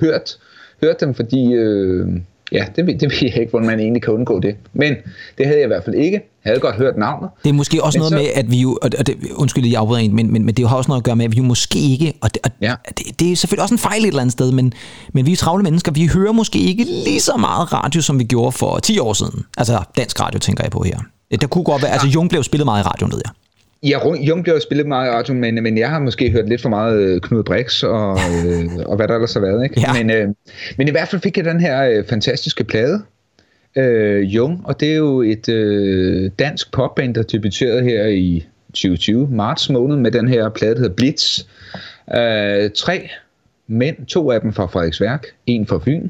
hørt, 0.00 0.38
hørt 0.82 1.00
dem, 1.00 1.14
fordi... 1.14 1.52
Øh, 1.52 2.08
Ja, 2.52 2.64
det, 2.76 3.00
det 3.00 3.02
ved 3.02 3.18
jeg 3.22 3.36
ikke, 3.36 3.50
hvordan 3.50 3.66
man 3.66 3.80
egentlig 3.80 4.02
kan 4.02 4.14
undgå 4.14 4.40
det. 4.40 4.56
Men 4.72 4.94
det 5.38 5.46
havde 5.46 5.58
jeg 5.58 5.64
i 5.64 5.66
hvert 5.66 5.84
fald 5.84 5.96
ikke. 5.96 6.20
Jeg 6.44 6.50
havde 6.50 6.60
godt 6.60 6.76
hørt 6.76 6.96
navnet. 6.96 7.30
Det 7.44 7.48
er 7.48 7.52
måske 7.52 7.84
også 7.84 7.98
noget 7.98 8.10
så... 8.10 8.16
med, 8.16 8.26
at 8.34 8.50
vi 8.50 8.56
jo, 8.60 8.78
og 8.82 9.06
det, 9.06 9.16
undskyld, 9.34 9.66
jeg 9.66 9.80
afbryder 9.80 10.00
en, 10.00 10.14
men, 10.14 10.32
men, 10.32 10.44
men 10.44 10.54
det 10.54 10.68
har 10.68 10.76
også 10.76 10.88
noget 10.88 11.00
at 11.00 11.04
gøre 11.04 11.16
med, 11.16 11.24
at 11.24 11.32
vi 11.32 11.36
jo 11.36 11.42
måske 11.42 11.78
ikke, 11.78 12.12
og, 12.20 12.34
det, 12.34 12.42
og 12.44 12.50
ja. 12.60 12.74
det, 12.98 13.20
det 13.20 13.32
er 13.32 13.36
selvfølgelig 13.36 13.62
også 13.62 13.74
en 13.74 13.78
fejl 13.78 14.02
et 14.02 14.06
eller 14.06 14.20
andet 14.20 14.32
sted, 14.32 14.52
men, 14.52 14.72
men 15.12 15.26
vi 15.26 15.32
er 15.32 15.36
travle 15.36 15.62
mennesker, 15.62 15.92
vi 15.92 16.06
hører 16.14 16.32
måske 16.32 16.58
ikke 16.58 16.84
lige 16.84 17.20
så 17.20 17.36
meget 17.36 17.72
radio, 17.72 18.02
som 18.02 18.18
vi 18.18 18.24
gjorde 18.24 18.52
for 18.52 18.78
10 18.78 18.98
år 18.98 19.12
siden. 19.12 19.44
Altså 19.58 19.78
dansk 19.96 20.20
radio, 20.20 20.38
tænker 20.38 20.64
jeg 20.64 20.70
på 20.70 20.82
her. 20.82 20.98
Det 21.30 21.50
kunne 21.50 21.64
godt 21.64 21.82
være, 21.82 21.92
altså 21.92 22.08
Jung 22.08 22.30
blev 22.30 22.42
spillet 22.42 22.64
meget 22.64 22.84
i 22.84 22.86
radioen, 22.86 23.12
ved 23.12 23.20
jeg. 23.24 23.32
Ja, 23.82 24.14
Jung 24.14 24.42
bliver 24.42 24.58
spillet 24.58 24.86
meget 24.86 25.08
i 25.08 25.10
radio, 25.10 25.34
men, 25.34 25.62
men 25.62 25.78
jeg 25.78 25.90
har 25.90 25.98
måske 25.98 26.30
hørt 26.30 26.48
lidt 26.48 26.62
for 26.62 26.68
meget 26.68 26.98
øh, 26.98 27.20
Knud 27.20 27.42
Brix 27.44 27.82
og, 27.82 28.18
øh, 28.46 28.86
og 28.86 28.96
hvad 28.96 29.08
der 29.08 29.14
ellers 29.14 29.34
har 29.34 29.40
været. 29.40 29.64
Ikke? 29.64 29.80
Ja. 29.80 29.92
Men, 29.92 30.10
øh, 30.10 30.28
men 30.78 30.88
i 30.88 30.90
hvert 30.90 31.08
fald 31.08 31.22
fik 31.22 31.36
jeg 31.36 31.44
den 31.44 31.60
her 31.60 31.82
øh, 31.82 32.04
fantastiske 32.04 32.64
plade, 32.64 33.02
øh, 33.76 34.34
Jung, 34.34 34.66
og 34.66 34.80
det 34.80 34.92
er 34.92 34.96
jo 34.96 35.22
et 35.22 35.48
øh, 35.48 36.30
dansk 36.38 36.72
popband, 36.72 37.14
der 37.14 37.22
debuterede 37.22 37.82
her 37.82 38.06
i 38.06 38.46
2020, 38.68 39.28
marts 39.30 39.70
måned, 39.70 39.96
med 39.96 40.10
den 40.10 40.28
her 40.28 40.48
plade, 40.48 40.74
der 40.74 40.80
hedder 40.80 40.94
Blitz. 40.94 41.44
Øh, 42.14 42.70
tre 42.76 43.08
mænd, 43.66 44.06
to 44.06 44.30
af 44.30 44.40
dem 44.40 44.52
fra 44.52 44.66
Frederiksværk, 44.66 45.26
en 45.46 45.66
fra 45.66 45.80
Fyn. 45.84 46.08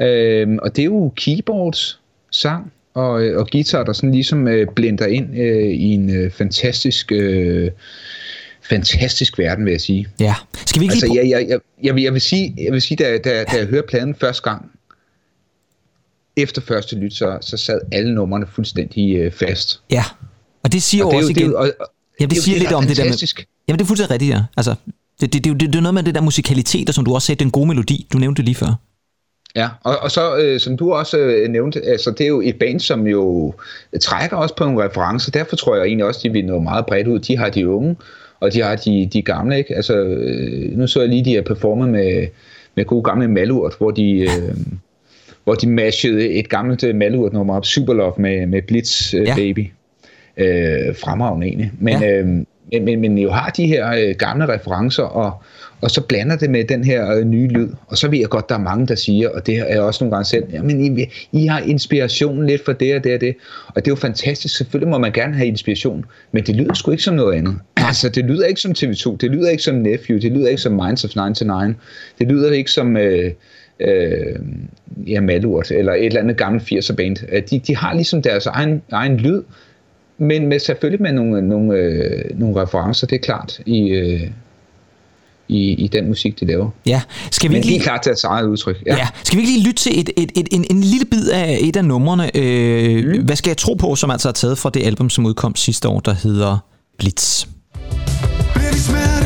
Øh, 0.00 0.58
og 0.62 0.76
det 0.76 0.82
er 0.82 0.86
jo 0.86 1.12
keyboards, 1.16 2.00
sang, 2.30 2.72
og, 2.94 3.22
øh, 3.22 3.38
og 3.38 3.48
guitar, 3.50 3.84
der 3.84 3.92
sådan 3.92 4.12
ligesom 4.12 4.48
øh, 4.48 4.66
blender 4.76 5.06
ind 5.06 5.38
øh, 5.38 5.70
i 5.70 5.84
en 5.84 6.10
øh, 6.10 6.30
fantastisk... 6.30 7.12
Øh, 7.12 7.70
fantastisk 8.68 9.38
verden, 9.38 9.64
vil 9.64 9.70
jeg 9.70 9.80
sige. 9.80 10.08
Ja. 10.20 10.34
Skal 10.66 10.80
vi 10.80 10.84
ikke 10.84 10.92
altså, 10.92 11.06
jeg, 11.14 11.30
jeg, 11.30 11.46
jeg, 11.48 11.58
jeg, 11.82 11.94
vil, 11.94 12.02
jeg 12.02 12.12
vil 12.12 12.20
sige, 12.20 12.54
jeg 12.58 12.72
vil 12.72 12.82
sige 12.82 12.96
da, 12.96 13.18
da, 13.18 13.44
da 13.44 13.56
jeg 13.56 13.66
hørte 13.66 13.86
pladen 13.88 14.14
første 14.14 14.42
gang, 14.42 14.70
efter 16.36 16.62
første 16.62 16.96
lyt, 16.96 17.14
så, 17.14 17.38
så 17.40 17.56
sad 17.56 17.80
alle 17.92 18.14
numrene 18.14 18.46
fuldstændig 18.54 19.16
øh, 19.16 19.32
fast. 19.32 19.80
Ja, 19.90 20.04
og 20.62 20.72
det 20.72 20.82
siger 20.82 21.04
og 21.04 21.12
jo 21.12 21.18
også 21.18 21.30
igen... 21.30 21.48
Det, 21.48 21.56
og, 21.56 21.72
Jamen, 22.20 22.30
det, 22.30 22.36
det 22.36 22.44
siger 22.44 22.54
det, 22.54 22.62
lidt 22.62 22.72
om 22.72 22.86
det 22.86 22.96
der 22.96 23.04
med... 23.04 23.44
Jamen, 23.68 23.78
det 23.78 23.84
er 23.84 23.86
fuldstændig 23.86 24.10
rigtigt, 24.10 24.30
ja. 24.30 24.42
Altså, 24.56 24.74
det, 25.20 25.32
det, 25.32 25.44
det, 25.44 25.60
det, 25.60 25.72
det 25.72 25.76
er 25.76 25.80
noget 25.80 25.94
med 25.94 26.02
det 26.02 26.14
der 26.14 26.20
musikalitet, 26.20 26.88
og 26.88 26.94
som 26.94 27.04
du 27.04 27.14
også 27.14 27.26
sagde, 27.26 27.38
den 27.44 27.50
gode 27.50 27.66
melodi, 27.66 28.06
du 28.12 28.18
nævnte 28.18 28.36
det 28.36 28.44
lige 28.44 28.54
før. 28.54 28.74
Ja, 29.56 29.68
og, 29.82 29.98
og 30.02 30.10
så 30.10 30.36
øh, 30.36 30.60
som 30.60 30.76
du 30.76 30.92
også 30.92 31.18
øh, 31.18 31.48
nævnte, 31.48 31.82
altså 31.86 32.10
det 32.10 32.20
er 32.20 32.28
jo 32.28 32.40
et 32.40 32.58
band, 32.58 32.80
som 32.80 33.06
jo 33.06 33.54
trækker 34.00 34.36
også 34.36 34.56
på 34.56 34.64
nogle 34.64 34.84
referencer, 34.84 35.30
derfor 35.30 35.56
tror 35.56 35.76
jeg 35.76 35.84
egentlig 35.84 36.06
også, 36.06 36.20
de 36.22 36.32
vil 36.32 36.44
nå 36.44 36.58
meget 36.58 36.86
bredt 36.86 37.06
ud. 37.06 37.18
De 37.18 37.36
har 37.36 37.50
de 37.50 37.68
unge, 37.68 37.96
og 38.40 38.52
de 38.52 38.62
har 38.62 38.76
de, 38.76 39.08
de 39.12 39.22
gamle, 39.22 39.58
ikke? 39.58 39.76
Altså, 39.76 39.94
øh, 39.94 40.78
nu 40.78 40.86
så 40.86 41.00
jeg 41.00 41.08
lige, 41.08 41.24
de 41.24 41.34
har 41.34 41.42
performet 41.42 41.88
med, 41.88 42.26
med 42.74 42.84
gode 42.84 43.02
gamle 43.02 43.28
Malurt, 43.28 43.74
hvor 43.78 43.90
de... 43.90 44.20
Øh, 44.20 44.56
hvor 45.44 45.54
de 45.54 45.68
mashede 45.68 46.28
et 46.28 46.48
gammelt 46.48 46.84
uh, 46.84 46.94
Malurt 46.94 47.32
nummer 47.32 47.56
op, 47.56 47.64
Superlove 47.64 48.14
med, 48.16 48.46
med 48.46 48.62
Blitz 48.62 49.14
uh, 49.14 49.20
ja. 49.20 49.34
Baby. 49.34 49.70
Øh, 50.36 50.96
fremragende 50.96 51.46
egentlig. 51.46 51.72
Men, 51.78 52.02
ja. 52.02 52.18
øh, 52.18 52.26
men, 52.26 52.84
men, 52.84 53.00
men 53.00 53.18
jo 53.18 53.30
har 53.30 53.50
de 53.50 53.66
her 53.66 53.92
øh, 53.92 54.14
gamle 54.18 54.54
referencer, 54.54 55.02
og, 55.02 55.42
og 55.82 55.90
så 55.90 56.00
blander 56.00 56.36
det 56.36 56.50
med 56.50 56.64
den 56.64 56.84
her 56.84 57.16
øh, 57.16 57.24
nye 57.24 57.48
lyd. 57.48 57.68
Og 57.86 57.98
så 57.98 58.08
ved 58.08 58.18
jeg 58.18 58.28
godt, 58.28 58.48
der 58.48 58.54
er 58.54 58.58
mange, 58.58 58.86
der 58.86 58.94
siger, 58.94 59.28
og 59.28 59.46
det 59.46 59.58
er 59.58 59.66
jeg 59.66 59.80
også 59.80 60.04
nogle 60.04 60.16
gange 60.16 60.24
selv, 60.24 60.44
jamen 60.52 60.98
I, 60.98 61.06
I 61.32 61.46
har 61.46 61.60
inspiration 61.60 62.46
lidt 62.46 62.64
for 62.64 62.72
det 62.72 62.96
og 62.96 63.04
det 63.04 63.14
og 63.14 63.20
det. 63.20 63.36
Og 63.68 63.74
det 63.74 63.86
er 63.86 63.90
jo 63.90 63.96
fantastisk. 63.96 64.56
Selvfølgelig 64.56 64.88
må 64.88 64.98
man 64.98 65.12
gerne 65.12 65.34
have 65.34 65.46
inspiration, 65.46 66.04
men 66.32 66.44
det 66.44 66.56
lyder 66.56 66.74
sgu 66.74 66.90
ikke 66.90 67.02
som 67.02 67.14
noget 67.14 67.34
andet. 67.34 67.58
Altså, 67.92 68.08
det 68.08 68.24
lyder 68.24 68.46
ikke 68.46 68.60
som 68.60 68.72
TV2, 68.78 69.16
det 69.16 69.30
lyder 69.30 69.50
ikke 69.50 69.62
som 69.62 69.74
Nephew, 69.74 70.18
det 70.18 70.32
lyder 70.32 70.48
ikke 70.48 70.62
som 70.62 70.72
Minds 70.72 71.04
of 71.04 71.10
99, 71.16 71.76
det 72.18 72.28
lyder 72.28 72.52
ikke 72.52 72.70
som... 72.70 72.96
Øh, 72.96 73.30
øh, 73.80 74.36
ja, 75.06 75.20
Malurt, 75.20 75.70
eller 75.70 75.92
et 75.92 76.06
eller 76.06 76.20
andet 76.20 76.36
gammelt 76.36 76.72
80'er 76.72 76.94
band. 76.94 77.16
Øh, 77.32 77.42
de, 77.50 77.58
de 77.58 77.76
har 77.76 77.94
ligesom 77.94 78.22
deres 78.22 78.46
egen, 78.46 78.82
egen 78.92 79.16
lyd, 79.16 79.42
men 80.18 80.46
med, 80.46 80.58
selvfølgelig 80.58 81.02
med 81.02 81.12
nogle, 81.12 81.36
øh, 81.36 81.42
nogle, 81.44 81.78
øh, 81.78 82.40
nogle 82.40 82.62
referencer, 82.62 83.06
det 83.06 83.16
er 83.16 83.20
klart, 83.20 83.60
i, 83.66 83.88
øh, 83.88 84.30
i, 85.48 85.72
i 85.72 85.88
den 85.88 86.08
musik, 86.08 86.40
de 86.40 86.46
laver. 86.46 86.70
Ja, 86.86 87.02
skal 87.30 87.50
vi 87.50 87.56
ikke 87.56 87.68
lige... 87.68 87.80
klart 87.80 88.02
til 88.02 88.10
at 88.10 88.24
eget 88.24 88.46
udtryk. 88.46 88.76
Ja. 88.86 88.96
ja. 88.96 89.08
Skal 89.24 89.36
vi 89.36 89.42
ikke 89.42 89.52
lige 89.52 89.66
lytte 89.66 89.82
til 89.82 90.00
et, 90.00 90.10
et, 90.16 90.32
et, 90.36 90.48
en, 90.52 90.64
en 90.70 90.80
lille 90.80 91.06
bid 91.06 91.28
af 91.28 91.58
et 91.60 91.76
af 91.76 91.84
numrene? 91.84 92.36
Øh, 92.36 93.04
mm. 93.04 93.24
Hvad 93.24 93.36
skal 93.36 93.50
jeg 93.50 93.56
tro 93.56 93.74
på, 93.74 93.96
som 93.96 94.10
altså 94.10 94.28
er 94.28 94.32
taget 94.32 94.58
fra 94.58 94.70
det 94.70 94.86
album, 94.86 95.10
som 95.10 95.26
udkom 95.26 95.56
sidste 95.56 95.88
år, 95.88 96.00
der 96.00 96.14
hedder 96.14 96.58
Blitz? 96.98 97.46
Egentlig 98.56 99.21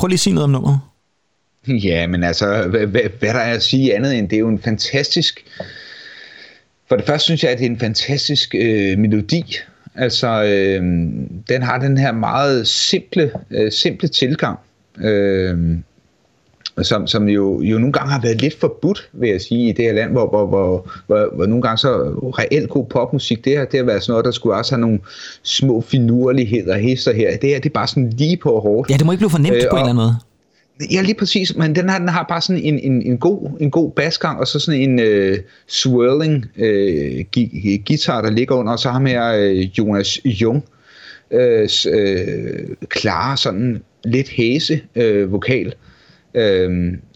prøv 0.00 0.06
lige 0.06 0.16
at 0.16 0.20
sige 0.20 0.34
noget 0.34 0.44
om 0.44 0.50
nummeret. 0.50 0.80
Ja, 1.68 2.06
men 2.06 2.24
altså, 2.24 2.66
hvad, 2.68 2.86
hvad, 2.86 3.00
hvad 3.18 3.34
der 3.34 3.40
er 3.40 3.54
at 3.54 3.62
sige 3.62 3.94
andet 3.96 4.18
end, 4.18 4.28
det 4.28 4.36
er 4.36 4.40
jo 4.40 4.48
en 4.48 4.62
fantastisk... 4.62 5.44
For 6.88 6.96
det 6.96 7.06
første 7.06 7.24
synes 7.24 7.42
jeg, 7.42 7.50
at 7.50 7.58
det 7.58 7.66
er 7.66 7.70
en 7.70 7.78
fantastisk 7.78 8.54
øh, 8.54 8.98
melodi. 8.98 9.56
Altså, 9.94 10.42
øh, 10.42 10.82
den 11.48 11.62
har 11.62 11.78
den 11.78 11.98
her 11.98 12.12
meget 12.12 12.68
simple, 12.68 13.30
øh, 13.50 13.72
simple 13.72 14.08
tilgang. 14.08 14.58
Øh, 14.98 15.58
som, 16.84 17.06
som 17.06 17.28
jo, 17.28 17.60
jo 17.60 17.78
nogle 17.78 17.92
gange 17.92 18.12
har 18.12 18.20
været 18.20 18.42
lidt 18.42 18.60
forbudt, 18.60 19.08
vil 19.12 19.30
jeg 19.30 19.40
sige, 19.40 19.68
i 19.68 19.72
det 19.72 19.84
her 19.84 19.92
land, 19.92 20.10
hvor, 20.10 20.28
hvor, 20.28 20.46
hvor, 20.46 20.90
hvor, 21.06 21.36
hvor 21.36 21.46
nogle 21.46 21.62
gange 21.62 21.78
så 21.78 21.88
reelt 22.38 22.70
god 22.70 22.86
popmusik, 22.86 23.44
det 23.44 23.58
har, 23.58 23.64
det 23.64 23.78
har 23.78 23.84
været 23.86 24.02
sådan 24.02 24.12
noget, 24.12 24.24
der 24.24 24.30
skulle 24.30 24.56
også 24.56 24.74
have 24.74 24.80
nogle 24.80 24.98
små 25.42 25.80
finurligheder, 25.80 26.78
hister 26.78 27.12
her. 27.12 27.36
Det 27.36 27.48
her, 27.48 27.60
det 27.60 27.68
er 27.68 27.74
bare 27.74 27.86
sådan 27.86 28.10
lige 28.10 28.36
på 28.36 28.60
hårdt. 28.60 28.90
Ja, 28.90 28.96
det 28.96 29.06
må 29.06 29.12
ikke 29.12 29.20
blive 29.20 29.30
for 29.30 29.38
nemt 29.38 29.56
øh, 29.56 29.62
på 29.70 29.76
en 29.76 29.80
eller 29.80 29.90
anden 29.90 29.96
måde. 29.96 30.14
Ja, 30.92 31.02
lige 31.02 31.14
præcis, 31.14 31.56
men 31.56 31.74
den 31.74 31.88
har, 31.88 31.98
den 31.98 32.08
har 32.08 32.26
bare 32.28 32.40
sådan 32.40 32.62
en, 32.62 32.78
en, 32.78 33.02
en, 33.02 33.18
god, 33.18 33.50
en 33.60 33.70
god 33.70 33.90
basgang, 33.90 34.40
og 34.40 34.46
så 34.46 34.58
sådan 34.58 34.80
en 34.80 34.98
øh, 34.98 35.38
swirling 35.68 36.46
øh, 36.56 37.24
guitar, 37.86 38.22
der 38.22 38.30
ligger 38.30 38.54
under, 38.54 38.72
og 38.72 38.78
så 38.78 38.90
har 38.90 38.98
med 38.98 39.38
øh, 39.38 39.60
Jonas 39.78 40.20
Jung, 40.24 40.64
øh, 41.30 41.68
øh, 41.88 42.76
klare 42.88 43.36
sådan 43.36 43.82
lidt 44.04 44.28
hæse 44.28 44.80
øh, 44.96 45.32
vokal, 45.32 45.66
øh, 45.66 45.72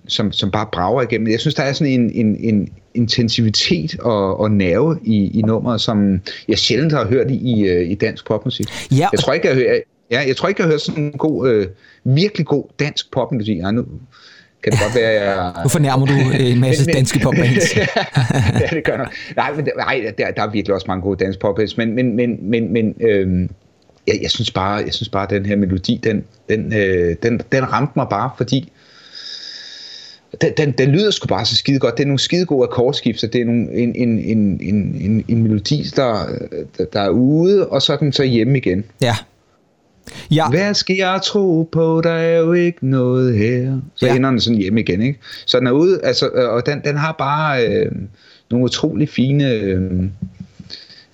som, 0.09 0.33
som 0.33 0.51
bare 0.51 0.67
brager 0.73 1.03
igennem. 1.03 1.31
Jeg 1.31 1.41
synes, 1.41 1.55
der 1.55 1.63
er 1.63 1.73
sådan 1.73 1.93
en, 1.93 2.11
en, 2.11 2.37
en 2.41 2.69
intensivitet 2.95 4.01
og, 4.01 4.41
og 4.41 4.51
nerve 4.51 4.99
i, 5.03 5.39
i 5.39 5.43
nummeret, 5.43 5.81
som 5.81 6.21
jeg 6.49 6.59
sjældent 6.59 6.93
har 6.93 7.07
hørt 7.07 7.31
i, 7.31 7.69
øh, 7.69 7.91
i 7.91 7.95
dansk 7.95 8.27
popmusik. 8.27 8.67
Ja. 8.91 9.09
Jeg 9.13 9.21
tror 9.21 9.33
ikke, 9.33 9.49
jeg 9.49 9.57
hørt, 9.57 9.81
ja, 10.11 10.23
jeg 10.27 10.37
tror 10.37 10.49
ikke, 10.49 10.61
jeg 10.61 10.67
har 10.67 10.73
hørt 10.73 10.81
sådan 10.81 11.05
en 11.05 11.13
god, 11.13 11.49
øh, 11.49 11.67
virkelig 12.05 12.47
god 12.47 12.65
dansk 12.79 13.13
popmusik. 13.13 13.57
Ja, 13.57 13.71
nu 13.71 13.85
kan 14.63 14.73
det 14.73 14.81
godt 14.81 14.95
være, 14.95 15.23
jeg... 15.23 15.53
Nu 15.63 15.69
fornærmer 15.69 16.07
du 16.07 16.13
øh, 16.13 16.51
en 16.51 16.61
masse 16.61 16.87
danske 16.87 17.21
popbands. 17.23 17.77
ja, 17.77 17.87
det 18.71 18.85
gør 18.85 18.97
noget. 18.97 19.13
Nej, 19.37 19.53
men, 19.53 19.69
nej 19.77 20.13
der, 20.19 20.31
der 20.31 20.43
er 20.43 20.51
virkelig 20.51 20.75
også 20.75 20.87
mange 20.89 21.03
gode 21.03 21.25
danske 21.25 21.41
popbands, 21.41 21.77
men, 21.77 21.95
men, 21.95 22.17
men, 22.17 22.51
men, 22.51 22.73
men 22.73 22.95
øh, 23.01 23.49
jeg, 24.07 24.19
jeg, 24.23 24.31
synes 24.31 24.51
bare, 24.51 24.75
jeg 24.75 24.95
synes 24.95 25.09
bare, 25.09 25.23
at 25.23 25.31
den 25.31 25.47
her 25.47 25.57
melodi, 25.57 26.01
den, 26.05 26.25
den, 26.49 26.73
øh, 26.75 27.17
den, 27.23 27.41
den 27.53 27.73
ramte 27.73 27.93
mig 27.97 28.07
bare, 28.11 28.31
fordi 28.37 28.73
den, 30.41 30.53
den, 30.57 30.73
den 30.73 30.91
lyder 30.91 31.11
sgu 31.11 31.27
bare 31.27 31.47
så 31.47 31.57
skide 31.57 31.79
godt. 31.79 31.97
Det 31.97 32.03
er 32.03 32.07
nogle 32.07 32.19
skide 32.19 32.47
gode 32.47 32.65
akkordskifter. 32.65 33.29
Det 33.29 33.41
er 33.41 33.45
nogle, 33.45 33.73
en, 33.73 33.95
en, 33.97 34.19
en, 34.19 34.39
en, 34.61 34.97
en, 35.01 35.25
en 35.29 35.43
melodi, 35.43 35.83
der, 35.97 36.27
der, 36.93 37.01
er 37.01 37.09
ude, 37.09 37.69
og 37.69 37.83
så 37.83 37.93
er 37.93 37.97
den 37.97 38.13
så 38.13 38.23
hjemme 38.23 38.59
igen. 38.59 38.85
Ja. 39.03 39.17
Ja. 40.31 40.49
Hvad 40.49 40.75
skal 40.75 40.97
jeg 40.97 41.21
tro 41.25 41.69
på? 41.73 42.01
Der 42.05 42.11
er 42.11 42.39
jo 42.39 42.53
ikke 42.53 42.87
noget 42.87 43.39
her. 43.39 43.81
Så 43.95 44.07
ja. 44.07 44.17
ender 44.17 44.31
den 44.31 44.41
sådan 44.41 44.59
hjemme 44.59 44.81
igen, 44.81 45.03
ikke? 45.03 45.19
Så 45.47 45.59
den 45.59 45.67
er 45.67 45.71
ude, 45.71 46.01
altså, 46.03 46.29
og 46.29 46.67
den, 46.67 46.81
den 46.85 46.97
har 46.97 47.15
bare 47.19 47.67
øh, 47.67 47.93
nogle 48.51 48.65
utrolig 48.65 49.09
fine... 49.09 49.51
Øh, 49.51 50.05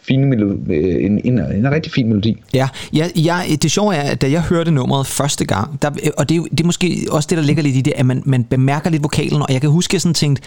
fine 0.02 0.26
melodi, 0.26 0.72
øh, 0.72 1.04
en, 1.04 1.20
en, 1.24 1.38
en 1.38 1.70
rigtig 1.70 1.92
fin 1.92 2.08
melodi. 2.08 2.36
Ja, 2.54 2.68
ja, 2.92 3.08
ja, 3.16 3.42
det 3.62 3.70
sjove 3.70 3.94
er, 3.94 4.10
at 4.10 4.20
da 4.20 4.30
jeg 4.30 4.42
hørte 4.42 4.70
nummeret 4.70 5.06
første 5.06 5.44
gang, 5.44 5.82
der, 5.82 5.90
og 6.16 6.28
det 6.28 6.36
er, 6.36 6.42
det 6.42 6.60
er 6.60 6.64
måske 6.64 7.06
også 7.10 7.26
det, 7.30 7.38
der 7.38 7.44
ligger 7.44 7.62
lidt 7.62 7.76
i 7.76 7.80
det, 7.80 7.92
at 7.96 8.06
man, 8.06 8.22
man 8.26 8.44
bemærker 8.44 8.90
lidt 8.90 9.02
vokalen, 9.02 9.42
og 9.42 9.52
jeg 9.52 9.60
kan 9.60 9.70
huske, 9.70 9.90
at 9.90 9.92
jeg 9.92 10.00
sådan 10.00 10.14
tænkte, 10.14 10.42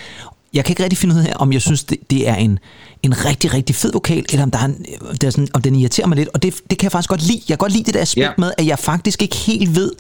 jeg 0.54 0.66
kan 0.66 0.72
ikke 0.72 0.84
rigtig 0.84 0.98
finde 0.98 1.16
ud 1.16 1.20
af, 1.20 1.34
om 1.36 1.54
jeg 1.54 1.62
synes, 1.62 1.84
det, 1.84 1.98
det 2.10 2.30
er 2.30 2.36
en, 2.36 2.60
en 3.04 3.26
rigtig, 3.26 3.54
rigtig 3.54 3.76
fed 3.76 3.92
vokal, 3.94 4.26
eller 4.32 4.44
om, 4.44 4.52
der 4.52 4.60
er 4.60 4.66
en, 4.66 4.86
det 5.12 5.24
er 5.24 5.30
sådan, 5.30 5.48
om 5.54 5.62
den 5.62 5.76
irriterer 5.76 6.08
mig 6.08 6.18
lidt, 6.18 6.30
og 6.34 6.44
det, 6.44 6.54
det 6.70 6.78
kan 6.78 6.86
jeg 6.86 6.92
faktisk 6.92 7.10
godt 7.10 7.28
lide. 7.28 7.40
Jeg 7.40 7.48
kan 7.48 7.58
godt 7.58 7.72
lide 7.72 7.84
det 7.84 7.94
der 7.94 8.02
aspekt 8.02 8.24
yeah. 8.24 8.34
med, 8.38 8.52
at 8.58 8.66
jeg 8.66 8.80
faktisk 8.80 9.22
ikke 9.22 9.36
helt 9.36 9.76
ved, 9.76 9.92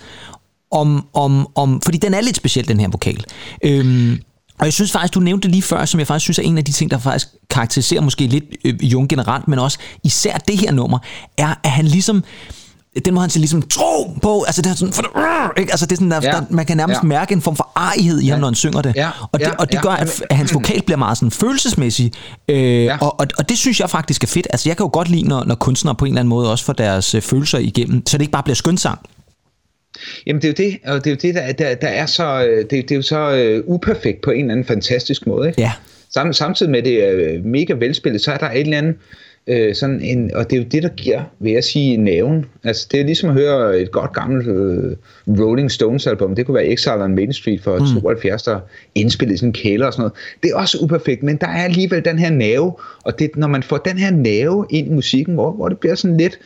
om, 0.71 1.07
om, 1.13 1.47
om, 1.55 1.81
fordi 1.81 1.97
den 1.97 2.13
er 2.13 2.21
lidt 2.21 2.35
speciel, 2.35 2.67
den 2.67 2.79
her 2.79 2.87
vokal. 2.87 3.23
Øhm, 3.63 4.19
og 4.59 4.65
jeg 4.65 4.73
synes 4.73 4.91
faktisk, 4.91 5.13
du 5.13 5.19
nævnte 5.19 5.43
det 5.47 5.51
lige 5.51 5.61
før, 5.61 5.85
som 5.85 5.99
jeg 5.99 6.07
faktisk 6.07 6.23
synes 6.23 6.39
er 6.39 6.43
en 6.43 6.57
af 6.57 6.65
de 6.65 6.71
ting, 6.71 6.91
der 6.91 6.97
faktisk 6.97 7.27
karakteriserer 7.49 8.01
måske 8.01 8.27
lidt 8.27 8.43
øh, 8.65 8.83
Jung 8.83 9.09
generelt, 9.09 9.47
men 9.47 9.59
også 9.59 9.77
især 10.03 10.37
det 10.37 10.57
her 10.57 10.71
nummer, 10.71 10.99
er, 11.37 11.55
at 11.63 11.71
han 11.71 11.85
ligesom 11.85 12.23
den 13.05 13.13
må 13.13 13.21
han 13.21 13.29
så 13.29 13.39
ligesom 13.39 13.61
tro 13.61 14.17
på, 14.21 14.43
altså 14.43 14.61
det 14.61 14.69
er 14.69 14.75
sådan, 14.75 14.93
for, 14.93 15.03
uh, 15.15 15.49
ikke? 15.57 15.71
Altså 15.71 15.85
det 15.85 15.91
er 15.91 15.95
sådan, 15.95 16.11
der, 16.11 16.19
ja. 16.23 16.31
der, 16.31 16.41
man 16.49 16.65
kan 16.65 16.77
nærmest 16.77 16.99
ja. 17.03 17.07
mærke 17.07 17.33
en 17.33 17.41
form 17.41 17.55
for 17.55 17.69
arighed 17.75 18.19
i 18.19 18.25
ja. 18.25 18.31
ham, 18.31 18.39
når 18.39 18.47
han 18.47 18.55
synger 18.55 18.81
det. 18.81 18.95
Ja. 18.95 19.09
Og 19.31 19.39
det, 19.39 19.51
og 19.59 19.67
det 19.67 19.75
ja. 19.75 19.81
gør, 19.81 19.89
at, 19.89 20.23
at 20.29 20.37
hans 20.37 20.53
vokal 20.53 20.81
bliver 20.81 20.97
meget 20.97 21.17
sådan 21.17 21.31
følelsesmæssig. 21.31 22.11
Øh, 22.47 22.83
ja. 22.83 22.97
og, 22.97 23.19
og, 23.19 23.27
og 23.37 23.49
det 23.49 23.57
synes 23.57 23.79
jeg 23.79 23.89
faktisk 23.89 24.23
er 24.23 24.27
fedt. 24.27 24.47
Altså 24.49 24.69
jeg 24.69 24.77
kan 24.77 24.83
jo 24.83 24.89
godt 24.93 25.09
lide, 25.09 25.27
når, 25.27 25.43
når 25.43 25.55
kunstnere 25.55 25.95
på 25.95 26.05
en 26.05 26.11
eller 26.11 26.19
anden 26.19 26.29
måde 26.29 26.51
også 26.51 26.65
får 26.65 26.73
deres 26.73 27.15
øh, 27.15 27.21
følelser 27.21 27.57
igennem, 27.57 28.07
så 28.07 28.17
det 28.17 28.21
ikke 28.21 28.31
bare 28.31 28.43
bliver 28.43 28.55
skønsang. 28.55 28.99
Jamen 30.27 30.41
det 30.41 30.59
er 30.59 30.63
jo 30.65 30.69
det, 30.69 30.79
og 30.85 31.03
det 31.03 31.07
er 31.07 31.11
jo 31.11 31.17
det, 31.21 31.35
der, 31.35 31.51
der, 31.51 31.75
der 31.75 31.87
er 31.87 32.05
så, 32.05 32.45
øh, 32.47 32.57
det, 32.57 32.71
det 32.71 32.91
er 32.91 32.95
jo 32.95 33.01
så 33.01 33.61
uh, 33.67 33.73
uperfekt 33.73 34.21
på 34.21 34.31
en 34.31 34.39
eller 34.39 34.51
anden 34.51 34.65
fantastisk 34.65 35.27
måde. 35.27 35.47
Ikke? 35.47 35.61
Ja. 35.61 35.71
Sam, 36.13 36.33
samtidig 36.33 36.71
med 36.71 36.81
det 36.81 37.03
er 37.03 37.37
uh, 37.37 37.45
mega 37.45 37.73
velspillet, 37.73 38.21
så 38.21 38.31
er 38.31 38.37
der 38.37 38.49
et 38.49 38.59
eller 38.59 38.77
andet, 38.77 38.95
uh, 39.47 39.75
sådan 39.75 40.01
en, 40.01 40.35
og 40.35 40.49
det 40.49 40.55
er 40.55 40.61
jo 40.61 40.67
det, 40.71 40.83
der 40.83 40.89
giver, 40.89 41.23
vil 41.39 41.53
jeg 41.53 41.63
sige, 41.63 41.97
næven. 41.97 42.45
Altså 42.63 42.87
det 42.91 42.99
er 42.99 43.03
ligesom 43.05 43.29
at 43.29 43.35
høre 43.35 43.79
et 43.79 43.91
godt 43.91 44.13
gammelt 44.13 44.47
uh, 44.47 44.91
Rolling 45.39 45.71
Stones 45.71 46.07
album, 46.07 46.35
det 46.35 46.45
kunne 46.45 46.55
være 46.55 46.67
Exile 46.67 47.03
on 47.03 47.15
Main 47.15 47.33
Street 47.33 47.63
for 47.63 47.79
mm. 47.79 48.01
72, 48.01 48.43
der 48.43 48.59
indspillet 48.95 49.33
i 49.33 49.37
sådan 49.37 49.49
en 49.49 49.53
kælder 49.53 49.85
og 49.85 49.93
sådan 49.93 50.01
noget. 50.01 50.13
Det 50.43 50.51
er 50.51 50.55
også 50.55 50.77
uperfekt, 50.81 51.23
men 51.23 51.37
der 51.37 51.47
er 51.47 51.63
alligevel 51.63 52.05
den 52.05 52.19
her 52.19 52.29
nerve, 52.29 52.73
og 53.03 53.19
det, 53.19 53.35
når 53.35 53.47
man 53.47 53.63
får 53.63 53.77
den 53.77 53.97
her 53.97 54.11
nerve 54.11 54.65
ind 54.69 54.87
i 54.87 54.93
musikken, 54.93 55.33
hvor, 55.33 55.51
hvor 55.51 55.69
det 55.69 55.79
bliver 55.79 55.95
sådan 55.95 56.17
lidt, 56.17 56.39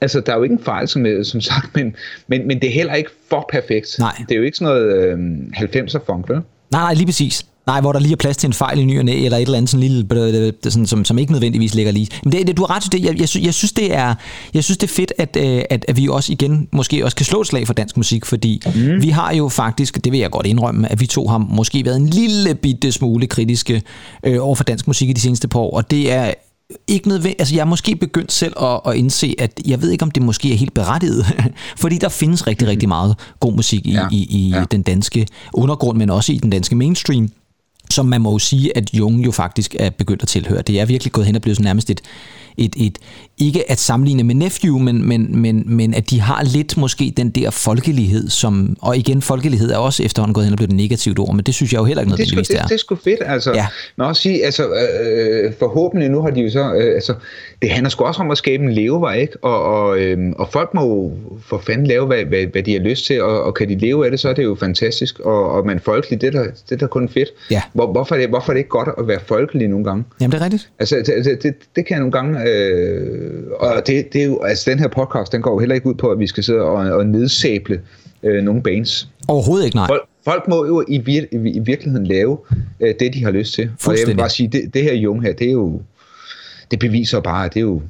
Altså, 0.00 0.20
der 0.20 0.32
er 0.32 0.36
jo 0.36 0.42
ikke 0.42 0.52
en 0.52 0.64
fejl, 0.64 0.88
som, 0.88 1.06
som 1.22 1.40
sagt, 1.40 1.76
men, 1.76 1.96
men, 2.26 2.46
men 2.46 2.60
det 2.60 2.68
er 2.68 2.72
heller 2.72 2.94
ikke 2.94 3.10
for 3.30 3.48
perfekt. 3.52 3.96
Nej. 3.98 4.14
Det 4.28 4.34
er 4.34 4.38
jo 4.38 4.44
ikke 4.44 4.56
sådan 4.56 4.74
noget 4.74 4.92
øh, 4.92 5.18
90'er 5.56 6.06
funk, 6.06 6.28
vel? 6.28 6.40
Nej, 6.70 6.82
nej, 6.82 6.94
lige 6.94 7.06
præcis. 7.06 7.46
Nej, 7.66 7.80
hvor 7.80 7.92
der 7.92 8.00
lige 8.00 8.12
er 8.12 8.16
plads 8.16 8.36
til 8.36 8.46
en 8.46 8.52
fejl 8.52 8.78
i 8.78 8.84
ny 8.84 8.98
og 8.98 9.04
næ, 9.04 9.24
eller 9.24 9.38
et 9.38 9.42
eller 9.42 9.56
andet 9.56 9.70
sådan 9.70 9.80
lille, 9.80 10.52
sådan, 10.62 10.86
som, 10.86 11.04
som 11.04 11.18
ikke 11.18 11.32
nødvendigvis 11.32 11.74
ligger 11.74 11.92
lige. 11.92 12.08
Men 12.24 12.32
det, 12.32 12.46
det, 12.46 12.56
du 12.56 12.62
har 12.62 12.76
ret 12.76 12.82
til 12.82 12.92
det. 12.92 13.04
Jeg, 13.04 13.20
jeg, 13.20 13.28
synes, 13.28 13.46
jeg, 13.46 13.54
synes, 13.54 13.72
det 13.72 13.94
er, 13.94 14.14
jeg 14.54 14.64
synes, 14.64 14.78
det 14.78 14.90
er 14.90 14.94
fedt, 14.94 15.12
at, 15.18 15.36
øh, 15.40 15.62
at, 15.70 15.84
at 15.88 15.96
vi 15.96 16.08
også 16.08 16.32
igen 16.32 16.68
måske 16.72 17.04
også 17.04 17.16
kan 17.16 17.26
slå 17.26 17.40
et 17.40 17.46
slag 17.46 17.66
for 17.66 17.74
dansk 17.74 17.96
musik, 17.96 18.24
fordi 18.24 18.62
mm. 18.66 19.02
vi 19.02 19.08
har 19.08 19.34
jo 19.34 19.48
faktisk, 19.48 20.04
det 20.04 20.12
vil 20.12 20.20
jeg 20.20 20.30
godt 20.30 20.46
indrømme, 20.46 20.92
at 20.92 21.00
vi 21.00 21.06
to 21.06 21.28
har 21.28 21.38
måske 21.38 21.84
været 21.84 21.96
en 21.96 22.06
lille 22.06 22.54
bitte 22.54 22.92
smule 22.92 23.26
kritiske 23.26 23.82
øh, 24.24 24.46
over 24.46 24.54
for 24.54 24.64
dansk 24.64 24.86
musik 24.86 25.08
i 25.08 25.12
de 25.12 25.20
seneste 25.20 25.48
par 25.48 25.60
år, 25.60 25.76
og 25.76 25.90
det 25.90 26.12
er 26.12 26.34
ikke 26.86 27.08
nødvendigt, 27.08 27.40
altså 27.40 27.54
jeg 27.54 27.60
er 27.60 27.64
måske 27.64 27.96
begyndt 27.96 28.32
selv 28.32 28.52
at, 28.62 28.80
at 28.86 28.96
indse, 28.96 29.34
at 29.38 29.60
jeg 29.66 29.82
ved 29.82 29.90
ikke, 29.90 30.02
om 30.02 30.10
det 30.10 30.22
måske 30.22 30.52
er 30.52 30.56
helt 30.56 30.74
berettiget, 30.74 31.26
fordi 31.82 31.98
der 31.98 32.08
findes 32.08 32.46
rigtig, 32.46 32.68
rigtig 32.68 32.88
meget 32.88 33.16
god 33.40 33.52
musik 33.52 33.86
i, 33.86 33.92
ja. 33.92 34.08
i, 34.10 34.26
i 34.30 34.48
ja. 34.48 34.64
den 34.70 34.82
danske 34.82 35.26
undergrund, 35.54 35.98
men 35.98 36.10
også 36.10 36.32
i 36.32 36.38
den 36.38 36.50
danske 36.50 36.76
mainstream 36.76 37.30
som 37.90 38.06
man 38.06 38.20
må 38.20 38.32
jo 38.32 38.38
sige, 38.38 38.76
at 38.76 38.94
Jung 38.94 39.24
jo 39.24 39.30
faktisk 39.30 39.76
er 39.78 39.90
begyndt 39.90 40.22
at 40.22 40.28
tilhøre. 40.28 40.62
Det 40.62 40.80
er 40.80 40.86
virkelig 40.86 41.12
gået 41.12 41.26
hen 41.26 41.36
og 41.36 41.42
blevet 41.42 41.56
sådan 41.56 41.64
nærmest 41.64 41.90
et, 41.90 42.00
et, 42.56 42.74
et, 42.76 42.98
ikke 43.38 43.70
at 43.70 43.78
sammenligne 43.78 44.22
med 44.22 44.34
Nephew, 44.34 44.78
men, 44.78 45.08
men, 45.08 45.38
men, 45.38 45.62
men 45.66 45.94
at 45.94 46.10
de 46.10 46.20
har 46.20 46.42
lidt 46.44 46.76
måske 46.76 47.12
den 47.16 47.30
der 47.30 47.50
folkelighed, 47.50 48.28
som, 48.28 48.76
og 48.80 48.96
igen, 48.96 49.22
folkelighed 49.22 49.70
er 49.70 49.76
også 49.76 50.02
efterhånden 50.02 50.34
gået 50.34 50.44
hen 50.46 50.52
og 50.52 50.56
blevet 50.56 50.70
et 50.70 50.76
negativt 50.76 51.18
ord, 51.18 51.34
men 51.34 51.44
det 51.44 51.54
synes 51.54 51.72
jeg 51.72 51.78
jo 51.78 51.84
heller 51.84 52.02
ikke 52.02 52.10
noget, 52.10 52.26
det, 52.26 52.36
det, 52.36 52.48
det, 52.48 52.68
det 52.68 52.72
er 52.72 52.76
sgu 52.76 52.94
fedt, 52.94 53.20
altså. 53.26 53.52
Ja. 53.52 53.66
Man 53.96 54.06
også 54.06 54.22
sige, 54.22 54.44
altså, 54.44 54.62
øh, 54.64 55.52
forhåbentlig, 55.58 56.10
nu 56.10 56.20
har 56.20 56.30
de 56.30 56.40
jo 56.40 56.50
så, 56.50 56.74
øh, 56.74 56.94
altså, 56.94 57.14
det 57.62 57.70
handler 57.70 57.90
sgu 57.90 58.04
også 58.04 58.22
om 58.22 58.30
at 58.30 58.38
skabe 58.38 58.64
en 58.64 58.72
levevej, 58.72 59.18
ikke? 59.18 59.44
Og, 59.44 59.62
og, 59.62 59.98
øh, 59.98 60.18
og 60.36 60.48
folk 60.52 60.74
må 60.74 60.80
jo 60.80 61.12
for 61.46 61.62
fanden 61.66 61.86
lave, 61.86 62.06
hvad, 62.06 62.24
hvad, 62.24 62.46
hvad 62.52 62.62
de 62.62 62.72
har 62.72 62.80
lyst 62.80 63.06
til, 63.06 63.22
og, 63.22 63.42
og 63.42 63.54
kan 63.54 63.68
de 63.68 63.78
leve 63.78 64.04
af 64.04 64.10
det, 64.10 64.20
så 64.20 64.28
er 64.28 64.34
det 64.34 64.44
jo 64.44 64.56
fantastisk, 64.60 65.18
og, 65.20 65.50
og 65.50 65.66
man 65.66 65.80
folkelig, 65.80 66.20
det 66.20 66.26
er 66.26 66.30
der, 66.30 66.44
det 66.44 66.72
er 66.72 66.76
der 66.76 66.86
kun 66.86 67.08
fedt. 67.08 67.28
Ja. 67.50 67.62
Hvor, 67.72 67.92
hvorfor, 67.92 68.14
er 68.14 68.20
det, 68.20 68.28
hvorfor 68.28 68.52
er 68.52 68.54
det 68.54 68.60
ikke 68.60 68.70
godt 68.70 68.88
at 68.98 69.08
være 69.08 69.20
folkelig 69.26 69.68
nogle 69.68 69.84
gange? 69.84 70.04
Jamen, 70.20 70.32
det 70.32 70.40
er 70.40 70.44
rigtigt. 70.44 70.70
Altså, 70.78 70.96
det, 70.96 71.24
det, 71.24 71.42
det, 71.42 71.54
det 71.76 71.86
kan 71.86 71.94
jeg 71.94 71.98
nogle 71.98 72.12
gange 72.12 72.48
Øh, 72.48 73.23
og 73.58 73.86
det, 73.86 74.12
det 74.12 74.20
er 74.22 74.26
jo, 74.26 74.42
altså 74.42 74.70
den 74.70 74.78
her 74.78 74.88
podcast, 74.88 75.32
den 75.32 75.42
går 75.42 75.52
jo 75.52 75.58
heller 75.58 75.74
ikke 75.74 75.86
ud 75.86 75.94
på, 75.94 76.10
at 76.10 76.18
vi 76.18 76.26
skal 76.26 76.44
sidde 76.44 76.60
og, 76.60 76.74
og 76.74 77.06
nedsable 77.06 77.80
øh, 78.22 78.42
nogle 78.44 78.62
bands. 78.62 79.08
Overhovedet 79.28 79.64
ikke, 79.64 79.76
nej. 79.76 79.86
Folk, 79.86 80.02
folk 80.24 80.48
må 80.48 80.66
jo 80.66 80.84
i, 80.88 80.98
vir, 80.98 81.22
i, 81.32 81.36
i 81.36 81.58
virkeligheden 81.58 82.06
lave 82.06 82.38
øh, 82.80 82.94
det, 83.00 83.14
de 83.14 83.24
har 83.24 83.30
lyst 83.30 83.54
til. 83.54 83.70
Og 83.86 83.98
jeg 83.98 84.06
vil 84.06 84.16
bare 84.16 84.30
sige, 84.30 84.48
det, 84.48 84.74
det 84.74 84.82
her 84.82 84.94
Jung 84.94 85.22
her, 85.22 85.32
det 85.32 85.48
er 85.48 85.52
jo, 85.52 85.80
det 86.70 86.78
beviser 86.78 87.20
bare, 87.20 87.44
at 87.44 87.54
det 87.54 87.60
er 87.60 87.64
jo, 87.64 87.82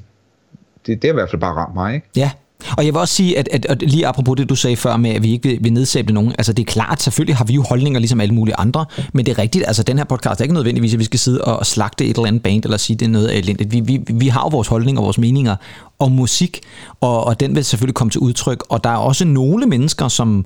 det, 0.87 1.03
det 1.03 1.09
er 1.09 1.13
i 1.13 1.15
hvert 1.15 1.31
fald 1.31 1.41
bare 1.41 1.55
ramt 1.55 1.75
mig, 1.75 1.95
ikke? 1.95 2.07
Ja, 2.17 2.31
og 2.77 2.87
jeg 2.87 2.95
vil 2.95 3.01
også 3.01 3.15
sige, 3.15 3.39
at, 3.39 3.49
at, 3.53 3.67
at 3.67 3.83
lige 3.83 4.07
apropos 4.07 4.37
det, 4.37 4.49
du 4.49 4.55
sagde 4.55 4.77
før 4.77 4.97
med, 4.97 5.11
at 5.11 5.23
vi 5.23 5.33
ikke 5.33 5.49
vil, 5.49 5.59
vil 5.61 5.73
nedsætte 5.73 6.13
nogen, 6.13 6.33
altså 6.39 6.53
det 6.53 6.63
er 6.63 6.73
klart, 6.73 7.03
selvfølgelig 7.03 7.37
har 7.37 7.45
vi 7.45 7.55
jo 7.55 7.63
holdninger 7.63 8.01
ligesom 8.01 8.21
alle 8.21 8.35
mulige 8.35 8.57
andre, 8.57 8.87
men 9.13 9.27
det 9.27 9.33
er 9.33 9.39
rigtigt, 9.39 9.65
altså 9.67 9.83
den 9.83 9.99
her 9.99 10.05
podcast 10.05 10.41
er 10.41 10.45
ikke 10.45 10.55
nødvendigvis, 10.55 10.93
at 10.93 10.99
vi 10.99 11.05
skal 11.05 11.21
sidde 11.21 11.45
og 11.45 11.67
slagte 11.67 12.05
et 12.05 12.17
eller 12.17 12.29
andet 12.29 12.43
band, 12.43 12.65
eller 12.65 12.77
sige, 12.77 12.97
det 12.97 13.07
er 13.07 13.11
noget 13.11 13.39
elendigt. 13.39 13.73
Vi, 13.73 13.81
vi, 13.81 14.01
vi 14.11 14.29
har 14.29 14.41
jo 14.41 14.49
vores 14.49 14.69
holdninger 14.69 15.01
og 15.01 15.05
vores 15.05 15.19
meninger 15.19 15.57
om 15.99 16.13
musik, 16.13 16.61
og, 17.01 17.25
og 17.25 17.41
den 17.41 17.55
vil 17.55 17.65
selvfølgelig 17.65 17.95
komme 17.95 18.11
til 18.11 18.21
udtryk, 18.21 18.65
og 18.69 18.85
der 18.85 18.91
er 18.91 18.97
også 18.97 19.25
nogle 19.25 19.67
mennesker, 19.67 20.09
som 20.09 20.45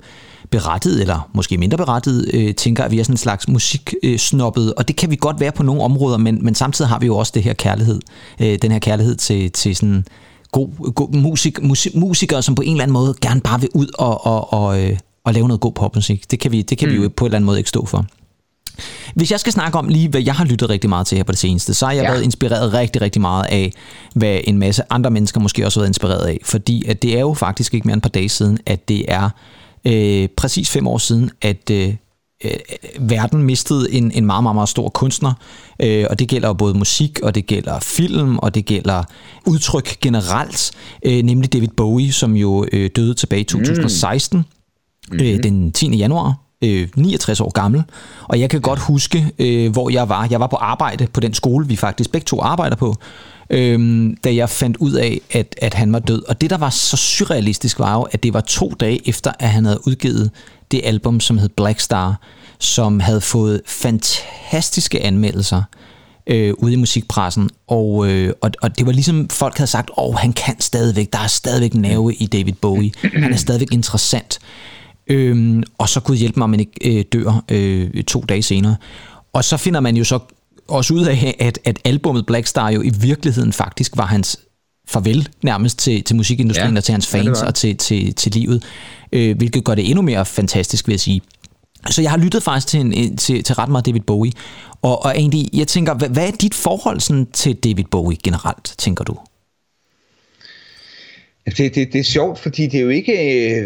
berettiget, 0.51 1.01
eller 1.01 1.29
måske 1.33 1.57
mindre 1.57 1.77
berettiget, 1.77 2.29
øh, 2.33 2.55
tænker, 2.55 2.83
at 2.83 2.91
vi 2.91 2.99
er 2.99 3.03
sådan 3.03 3.13
en 3.13 3.17
slags 3.17 3.47
musiksnoppet, 3.47 4.65
øh, 4.65 4.73
og 4.77 4.87
det 4.87 4.95
kan 4.95 5.11
vi 5.11 5.15
godt 5.15 5.39
være 5.39 5.51
på 5.51 5.63
nogle 5.63 5.81
områder, 5.81 6.17
men, 6.17 6.45
men 6.45 6.55
samtidig 6.55 6.89
har 6.89 6.99
vi 6.99 7.05
jo 7.05 7.17
også 7.17 7.31
det 7.35 7.43
her 7.43 7.53
kærlighed, 7.53 7.99
øh, 8.39 8.57
den 8.61 8.71
her 8.71 8.79
kærlighed 8.79 9.15
til, 9.15 9.51
til 9.51 9.75
sådan 9.75 10.05
god, 10.51 10.93
god 10.93 11.13
musik, 11.13 11.63
musik, 11.63 11.95
musikere, 11.95 12.41
som 12.41 12.55
på 12.55 12.61
en 12.61 12.71
eller 12.71 12.83
anden 12.83 12.93
måde 12.93 13.13
gerne 13.21 13.41
bare 13.41 13.61
vil 13.61 13.69
ud 13.73 13.87
og, 13.97 14.25
og, 14.25 14.53
og, 14.53 14.83
øh, 14.83 14.97
og 15.23 15.33
lave 15.33 15.47
noget 15.47 15.61
god 15.61 15.71
popmusik. 15.71 16.31
Det 16.31 16.39
kan, 16.39 16.51
vi, 16.51 16.61
det 16.61 16.77
kan 16.77 16.89
mm. 16.89 16.95
vi 16.95 17.01
jo 17.01 17.09
på 17.15 17.25
en 17.25 17.27
eller 17.27 17.35
anden 17.35 17.45
måde 17.45 17.57
ikke 17.57 17.69
stå 17.69 17.85
for. 17.85 18.05
Hvis 19.15 19.31
jeg 19.31 19.39
skal 19.39 19.53
snakke 19.53 19.77
om 19.77 19.87
lige, 19.87 20.09
hvad 20.09 20.21
jeg 20.21 20.35
har 20.35 20.45
lyttet 20.45 20.69
rigtig 20.69 20.89
meget 20.89 21.07
til 21.07 21.15
her 21.15 21.23
på 21.23 21.31
det 21.31 21.39
seneste, 21.39 21.73
så 21.73 21.85
har 21.85 21.93
jeg 21.93 22.03
ja. 22.03 22.11
været 22.11 22.23
inspireret 22.23 22.73
rigtig, 22.73 23.01
rigtig 23.01 23.21
meget 23.21 23.45
af, 23.49 23.73
hvad 24.15 24.39
en 24.43 24.57
masse 24.57 24.83
andre 24.89 25.11
mennesker 25.11 25.39
måske 25.39 25.65
også 25.65 25.79
har 25.79 25.81
været 25.81 25.89
inspireret 25.89 26.25
af. 26.25 26.39
Fordi 26.43 26.85
at 26.85 27.01
det 27.01 27.15
er 27.15 27.19
jo 27.19 27.33
faktisk 27.33 27.73
ikke 27.73 27.87
mere 27.87 27.93
end 27.93 27.99
et 27.99 28.03
par 28.03 28.09
dage 28.09 28.29
siden, 28.29 28.57
at 28.65 28.89
det 28.89 29.05
er 29.07 29.29
øh, 29.85 30.27
præcis 30.37 30.69
fem 30.69 30.87
år 30.87 30.97
siden, 30.97 31.31
at 31.41 31.69
øh, 31.71 31.95
øh, 32.45 32.51
verden 32.99 33.43
mistede 33.43 33.91
en, 33.91 34.11
en 34.11 34.25
meget, 34.25 34.43
meget, 34.43 34.55
meget 34.55 34.69
stor 34.69 34.89
kunstner, 34.89 35.33
øh, 35.81 36.05
og 36.09 36.19
det 36.19 36.27
gælder 36.27 36.53
både 36.53 36.73
musik, 36.73 37.19
og 37.23 37.35
det 37.35 37.45
gælder 37.45 37.79
film, 37.79 38.37
og 38.37 38.55
det 38.55 38.65
gælder 38.65 39.03
udtryk 39.45 39.99
generelt, 40.01 40.71
øh, 41.05 41.23
nemlig 41.23 41.53
David 41.53 41.67
Bowie, 41.67 42.13
som 42.13 42.35
jo 42.35 42.65
øh, 42.71 42.89
døde 42.95 43.13
tilbage 43.13 43.41
i 43.41 43.43
2016, 43.43 44.37
mm. 45.11 45.19
øh, 45.19 45.27
mm-hmm. 45.27 45.41
den 45.41 45.71
10. 45.71 45.97
januar, 45.97 46.35
øh, 46.63 46.87
69 46.95 47.41
år 47.41 47.51
gammel, 47.51 47.83
og 48.23 48.39
jeg 48.39 48.49
kan 48.49 48.61
godt 48.61 48.79
huske, 48.79 49.31
øh, 49.39 49.71
hvor 49.71 49.89
jeg 49.89 50.09
var. 50.09 50.27
Jeg 50.31 50.39
var 50.39 50.47
på 50.47 50.55
arbejde 50.55 51.07
på 51.07 51.19
den 51.19 51.33
skole, 51.33 51.67
vi 51.67 51.75
faktisk 51.75 52.11
begge 52.11 52.25
to 52.25 52.41
arbejder 52.41 52.75
på, 52.75 52.95
øh, 53.49 54.09
da 54.23 54.35
jeg 54.35 54.49
fandt 54.49 54.77
ud 54.77 54.93
af, 54.93 55.21
at, 55.31 55.55
at 55.61 55.73
han 55.73 55.93
var 55.93 55.99
død. 55.99 56.23
Og 56.27 56.41
det, 56.41 56.49
der 56.49 56.57
var 56.57 56.69
så 56.69 56.97
surrealistisk, 56.97 57.79
var 57.79 57.93
jo, 57.93 58.01
at 58.01 58.23
det 58.23 58.33
var 58.33 58.41
to 58.41 58.73
dage 58.79 59.09
efter, 59.09 59.31
at 59.39 59.49
han 59.49 59.65
havde 59.65 59.87
udgivet 59.87 60.31
det 60.71 60.81
album, 60.83 61.19
som 61.19 61.37
hed 61.37 61.49
Black 61.49 61.79
Star, 61.79 62.21
som 62.59 62.99
havde 62.99 63.21
fået 63.21 63.61
fantastiske 63.65 65.03
anmeldelser 65.03 65.63
øh, 66.27 66.53
ude 66.57 66.73
i 66.73 66.75
musikpressen, 66.75 67.49
og, 67.67 68.09
øh, 68.09 68.33
og, 68.41 68.51
og 68.61 68.77
det 68.77 68.85
var 68.85 68.91
ligesom 68.91 69.29
folk 69.29 69.57
havde 69.57 69.69
sagt, 69.69 69.89
åh, 69.97 70.09
oh, 70.09 70.15
han 70.15 70.33
kan 70.33 70.55
stadigvæk, 70.59 71.13
der 71.13 71.19
er 71.19 71.27
stadigvæk 71.27 71.73
nerve 71.73 72.13
i 72.13 72.25
David 72.25 72.53
Bowie, 72.53 72.91
han 73.01 73.33
er 73.33 73.37
stadigvæk 73.37 73.71
interessant. 73.71 74.39
Øh, 75.07 75.63
og 75.77 75.89
så 75.89 75.99
kunne 75.99 76.17
hjælpe 76.17 76.39
mig, 76.39 76.43
om 76.43 76.49
man 76.49 76.59
ikke 76.59 76.97
øh, 76.99 77.05
dør 77.13 77.43
øh, 77.49 78.03
to 78.03 78.21
dage 78.21 78.43
senere. 78.43 78.75
Og 79.33 79.43
så 79.43 79.57
finder 79.57 79.79
man 79.79 79.97
jo 79.97 80.03
så 80.03 80.19
også 80.67 80.93
ud 80.93 81.05
af, 81.05 81.35
at, 81.39 81.59
at 81.65 81.79
albummet 81.85 82.25
Black 82.25 82.47
Star 82.47 82.69
jo 82.69 82.81
i 82.81 82.91
virkeligheden 82.99 83.53
faktisk 83.53 83.97
var 83.97 84.05
hans 84.05 84.37
farvel 84.89 85.29
nærmest 85.41 85.79
til, 85.79 86.03
til 86.03 86.15
musikindustrien 86.15 86.73
ja, 86.73 86.77
og 86.77 86.83
til 86.83 86.91
hans 86.91 87.07
fans 87.07 87.41
ja, 87.41 87.47
og 87.47 87.55
til, 87.55 87.77
til, 87.77 88.13
til 88.15 88.31
livet, 88.31 88.63
øh, 89.11 89.37
hvilket 89.37 89.63
gør 89.63 89.75
det 89.75 89.85
endnu 89.85 90.01
mere 90.01 90.25
fantastisk, 90.25 90.87
vil 90.87 90.93
jeg 90.93 90.99
sige. 90.99 91.21
Så 91.89 92.01
jeg 92.01 92.11
har 92.11 92.17
lyttet 92.17 92.43
faktisk 92.43 92.67
til, 92.67 92.79
en, 92.79 93.17
til, 93.17 93.43
til 93.43 93.55
ret 93.55 93.69
meget 93.69 93.85
David 93.85 94.01
Bowie, 94.01 94.31
og, 94.81 95.05
og 95.05 95.11
egentlig, 95.17 95.49
jeg 95.53 95.67
tænker, 95.67 95.93
hvad, 95.93 96.09
hvad 96.09 96.27
er 96.27 96.31
dit 96.31 96.53
forhold 96.53 96.99
sådan, 96.99 97.27
til 97.33 97.55
David 97.55 97.83
Bowie 97.91 98.17
generelt, 98.23 98.73
tænker 98.77 99.03
du? 99.03 99.17
Det, 101.45 101.75
det, 101.75 101.93
det 101.93 101.99
er 101.99 102.03
sjovt, 102.03 102.39
fordi 102.39 102.67
det 102.67 102.77
er 102.77 102.81
jo 102.81 102.89
ikke, 102.89 103.13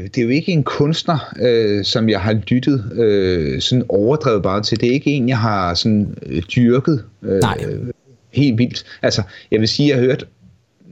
det 0.04 0.18
er 0.18 0.22
jo 0.22 0.30
ikke 0.30 0.52
en 0.52 0.64
kunstner, 0.64 1.34
øh, 1.40 1.86
som 1.86 2.10
jeg 2.10 2.22
har 2.22 2.34
lyttet 2.34 2.92
øh, 2.94 3.62
sådan 3.62 3.84
overdrevet 3.90 4.44
bare 4.44 4.64
til. 4.64 4.80
Det 4.80 4.90
er 4.90 4.94
ikke 4.94 5.12
en, 5.12 5.30
jeg 5.30 5.38
har 5.38 5.74
sådan 5.74 6.18
øh, 6.26 6.44
dyrket 6.56 7.04
øh, 7.24 7.40
Nej. 7.40 7.58
helt 8.34 8.58
vildt. 8.58 8.86
Altså, 9.02 9.24
jeg 9.52 9.60
vil 9.60 9.68
sige, 9.68 9.86
at 9.86 9.90
jeg 9.90 10.04
har 10.04 10.10
hørt 10.10 10.28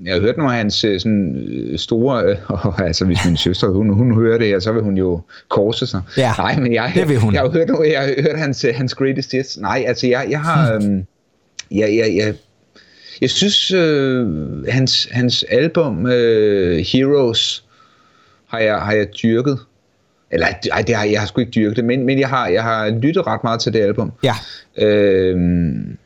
jeg 0.06 0.14
har 0.14 0.22
hørt 0.22 0.38
nogle 0.38 0.52
af 0.52 0.58
hans 0.58 0.84
øh, 0.84 1.00
sådan, 1.00 1.36
øh, 1.36 1.80
store, 1.80 2.24
øh, 2.24 2.80
altså 2.88 3.06
hvis 3.06 3.26
min 3.26 3.38
søster, 3.38 3.68
hun, 3.68 3.94
hun 3.94 4.16
hører 4.16 4.38
det 4.38 4.48
her, 4.48 4.60
så 4.60 4.72
vil 4.72 4.84
hun 4.84 4.98
jo 4.98 5.22
korse 5.50 5.88
sig. 5.88 6.02
Ja, 6.18 6.34
Nej, 6.38 6.60
men 6.60 6.74
jeg, 6.74 6.92
det 6.96 7.10
vil 7.10 7.18
hun. 7.18 7.34
Jeg, 7.34 7.44
jeg 7.44 7.52
har 7.52 7.58
hørt, 7.58 7.68
nogle, 7.68 7.92
jeg 7.92 8.02
har 8.02 8.22
hørt 8.22 8.40
hans, 8.40 8.66
hans 8.76 8.96
greatest 8.96 9.32
hits. 9.32 9.58
Nej, 9.58 9.84
altså 9.88 10.08
jeg, 10.08 10.28
jeg 10.30 10.42
har, 10.42 10.78
hmm. 10.78 10.88
øhm, 10.88 11.06
jeg, 11.72 11.96
jeg, 11.96 12.16
jeg, 12.16 12.34
jeg 13.22 13.30
synes, 13.30 13.72
øh, 13.72 14.28
hans, 14.68 15.08
hans 15.12 15.46
album 15.50 16.08
øh, 16.08 16.78
Heroes 16.78 17.64
har 18.48 18.60
jeg, 18.60 18.80
har 18.80 18.94
jeg 18.94 19.08
dyrket. 19.24 19.60
Eller 20.32 20.48
ej, 20.72 20.82
det 20.82 20.96
har, 20.96 21.06
jeg 21.06 21.20
har 21.20 21.28
sgu 21.28 21.42
ikke 21.42 21.52
dyrket 21.52 21.76
det, 21.76 21.86
men, 21.86 22.06
men 22.06 22.20
jeg, 22.20 22.30
har, 22.30 22.48
jeg 22.48 22.64
har 22.64 22.90
lyttet 22.90 23.28
ret 23.28 23.44
meget 23.44 23.60
til 23.60 23.74
det 23.74 23.80
album. 23.80 24.12
Ja. 24.24 24.34
Øhm, 24.78 25.98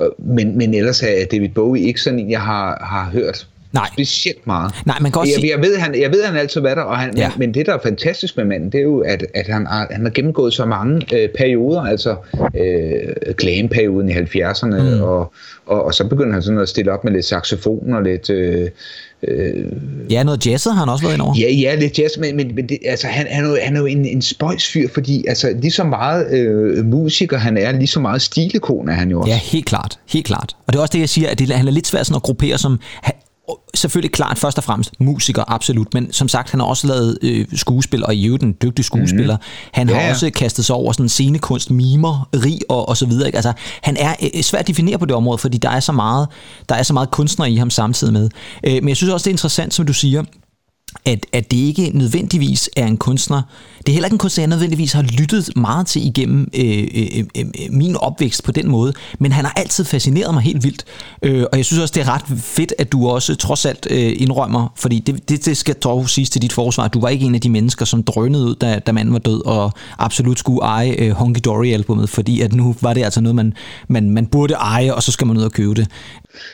Øh, 0.00 0.08
men, 0.18 0.58
men 0.58 0.74
ellers 0.74 1.02
er 1.02 1.26
David 1.30 1.48
Bowie 1.48 1.82
ikke 1.82 2.00
sådan 2.00 2.18
en, 2.18 2.30
jeg 2.30 2.42
har, 2.42 2.84
har 2.84 3.10
hørt 3.10 3.48
Nej. 3.72 3.86
specielt 3.92 4.46
meget. 4.46 4.72
Nej, 4.86 4.96
man 5.00 5.12
kan 5.12 5.20
også 5.20 5.32
jeg, 5.32 5.40
sige... 5.40 5.52
jeg, 5.52 5.62
ved, 5.62 5.78
han, 5.78 6.00
jeg 6.00 6.10
ved, 6.12 6.24
han 6.24 6.36
altid 6.36 6.60
været 6.60 6.76
der, 6.76 6.82
og 6.82 6.98
han, 6.98 7.16
ja. 7.16 7.28
men, 7.28 7.38
men 7.38 7.54
det, 7.54 7.66
der 7.66 7.74
er 7.74 7.78
fantastisk 7.82 8.36
med 8.36 8.44
manden, 8.44 8.72
det 8.72 8.78
er 8.78 8.82
jo, 8.82 8.98
at, 8.98 9.26
at 9.34 9.46
han, 9.46 9.66
har, 9.66 9.88
han 9.90 10.02
har 10.02 10.10
gennemgået 10.10 10.54
så 10.54 10.64
mange 10.64 11.06
øh, 11.14 11.28
perioder, 11.38 11.80
altså 11.80 12.16
øh, 12.56 13.34
glam-perioden 13.36 14.08
i 14.08 14.12
70'erne, 14.12 14.96
mm. 14.96 15.02
og, 15.02 15.32
og, 15.66 15.84
og 15.84 15.94
så 15.94 16.04
begynder 16.04 16.32
han 16.32 16.42
sådan 16.42 16.60
at 16.60 16.68
stille 16.68 16.92
op 16.92 17.04
med 17.04 17.12
lidt 17.12 17.24
saxofon 17.24 17.94
og 17.94 18.02
lidt... 18.02 18.30
Øh, 18.30 18.68
Øh, 19.28 19.72
ja, 20.10 20.22
noget 20.22 20.46
jazzet 20.46 20.72
har 20.72 20.80
han 20.80 20.88
også 20.88 21.04
været 21.04 21.14
ind 21.14 21.22
over. 21.22 21.34
Ja, 21.38 21.52
ja, 21.52 21.74
lidt 21.74 21.98
jazz, 21.98 22.18
men, 22.18 22.36
men, 22.36 22.54
men 22.54 22.68
det, 22.68 22.78
altså, 22.84 23.06
han, 23.06 23.26
han, 23.30 23.44
er 23.44 23.48
jo, 23.48 23.56
han 23.62 23.76
er 23.76 23.80
jo 23.80 23.86
en, 23.86 24.04
en 24.04 24.22
spøjsfyr, 24.22 24.88
fordi 24.88 25.24
altså, 25.28 25.56
lige 25.60 25.70
så 25.70 25.84
meget 25.84 26.32
øh, 26.32 26.84
musiker 26.84 27.38
han 27.38 27.56
er, 27.56 27.72
lige 27.72 27.86
så 27.86 28.00
meget 28.00 28.22
stilekon 28.22 28.88
er 28.88 28.92
han 28.92 29.10
jo 29.10 29.20
også. 29.20 29.30
Ja, 29.30 29.38
helt 29.38 29.66
klart, 29.66 29.98
helt 30.08 30.26
klart. 30.26 30.56
Og 30.66 30.72
det 30.72 30.78
er 30.78 30.82
også 30.82 30.92
det, 30.92 31.00
jeg 31.00 31.08
siger, 31.08 31.28
at 31.28 31.38
det, 31.38 31.50
han 31.50 31.68
er 31.68 31.72
lidt 31.72 31.86
svært 31.86 32.06
sådan 32.06 32.16
at 32.16 32.22
gruppere 32.22 32.58
som 32.58 32.80
selvfølgelig 33.74 34.12
klart 34.12 34.38
først 34.38 34.58
og 34.58 34.64
fremmest 34.64 35.00
musiker, 35.00 35.44
absolut, 35.48 35.94
men 35.94 36.12
som 36.12 36.28
sagt, 36.28 36.50
han 36.50 36.60
har 36.60 36.66
også 36.66 36.86
lavet 36.86 37.18
øh, 37.22 37.46
skuespil, 37.54 38.04
og 38.04 38.14
i 38.14 38.26
øvrigt 38.26 38.42
en 38.42 38.56
dygtig 38.62 38.84
skuespiller. 38.84 39.36
Mm-hmm. 39.36 39.70
Han 39.72 39.88
har 39.88 39.96
ja, 39.96 40.04
ja. 40.04 40.10
også 40.10 40.30
kastet 40.30 40.64
sig 40.64 40.76
over 40.76 40.92
sådan 40.92 41.08
scenekunst, 41.08 41.70
mimer, 41.70 42.28
rig 42.34 42.58
og, 42.68 42.88
og 42.88 42.96
så 42.96 43.06
videre. 43.06 43.28
Ikke? 43.28 43.36
Altså, 43.36 43.52
han 43.82 43.96
er 43.96 44.14
øh, 44.34 44.42
svært 44.42 44.60
at 44.60 44.68
definere 44.68 44.98
på 44.98 45.06
det 45.06 45.16
område, 45.16 45.38
fordi 45.38 45.58
der 45.58 45.70
er 45.70 45.80
så 45.80 45.92
meget, 45.92 46.28
der 46.68 46.74
er 46.74 46.82
så 46.82 46.92
meget 46.92 47.10
kunstner 47.10 47.46
i 47.46 47.56
ham 47.56 47.70
samtidig 47.70 48.12
med. 48.12 48.30
Øh, 48.64 48.72
men 48.72 48.88
jeg 48.88 48.96
synes 48.96 49.12
også, 49.12 49.24
det 49.24 49.30
er 49.30 49.34
interessant, 49.34 49.74
som 49.74 49.86
du 49.86 49.92
siger, 49.92 50.24
at, 51.04 51.26
at 51.32 51.50
det 51.50 51.56
ikke 51.56 51.90
nødvendigvis 51.94 52.70
er 52.76 52.86
en 52.86 52.96
kunstner, 52.96 53.42
det 53.86 53.88
er 53.88 53.92
heller 53.92 54.06
ikke 54.06 54.14
en 54.14 54.18
kunstner, 54.18 54.42
jeg 54.42 54.48
nødvendigvis 54.48 54.92
har 54.92 55.02
lyttet 55.02 55.56
meget 55.56 55.86
til 55.86 56.06
igennem 56.06 56.48
øh, 56.54 56.88
øh, 56.94 57.06
øh, 57.18 57.24
øh, 57.38 57.44
min 57.70 57.96
opvækst 57.96 58.44
på 58.44 58.52
den 58.52 58.68
måde, 58.68 58.92
men 59.18 59.32
han 59.32 59.44
har 59.44 59.52
altid 59.56 59.84
fascineret 59.84 60.34
mig 60.34 60.42
helt 60.42 60.64
vildt, 60.64 60.84
øh, 61.22 61.44
og 61.52 61.56
jeg 61.56 61.64
synes 61.64 61.82
også, 61.82 61.92
det 61.94 62.00
er 62.00 62.14
ret 62.14 62.38
fedt, 62.38 62.74
at 62.78 62.92
du 62.92 63.08
også 63.08 63.34
trods 63.36 63.66
alt 63.66 63.86
øh, 63.90 64.12
indrømmer, 64.16 64.72
fordi 64.76 64.98
det, 64.98 65.28
det, 65.28 65.46
det 65.46 65.56
skal 65.56 65.74
dog 65.74 66.08
siges 66.08 66.30
til 66.30 66.42
dit 66.42 66.52
forsvar, 66.52 66.84
at 66.84 66.94
du 66.94 67.00
var 67.00 67.08
ikke 67.08 67.26
en 67.26 67.34
af 67.34 67.40
de 67.40 67.50
mennesker, 67.50 67.84
som 67.84 68.02
drønede 68.02 68.44
ud, 68.44 68.54
da, 68.54 68.78
da 68.78 68.92
manden 68.92 69.12
var 69.12 69.18
død, 69.18 69.46
og 69.46 69.72
absolut 69.98 70.38
skulle 70.38 70.62
eje 70.62 70.94
øh, 70.98 71.10
Honky 71.10 71.40
Dory-albummet, 71.44 72.10
fordi 72.10 72.40
at 72.40 72.52
nu 72.52 72.74
var 72.80 72.94
det 72.94 73.04
altså 73.04 73.20
noget, 73.20 73.36
man, 73.36 73.54
man, 73.88 74.10
man 74.10 74.26
burde 74.26 74.54
eje, 74.54 74.94
og 74.94 75.02
så 75.02 75.12
skal 75.12 75.26
man 75.26 75.36
ud 75.36 75.42
og 75.42 75.52
købe 75.52 75.74
det. 75.74 75.88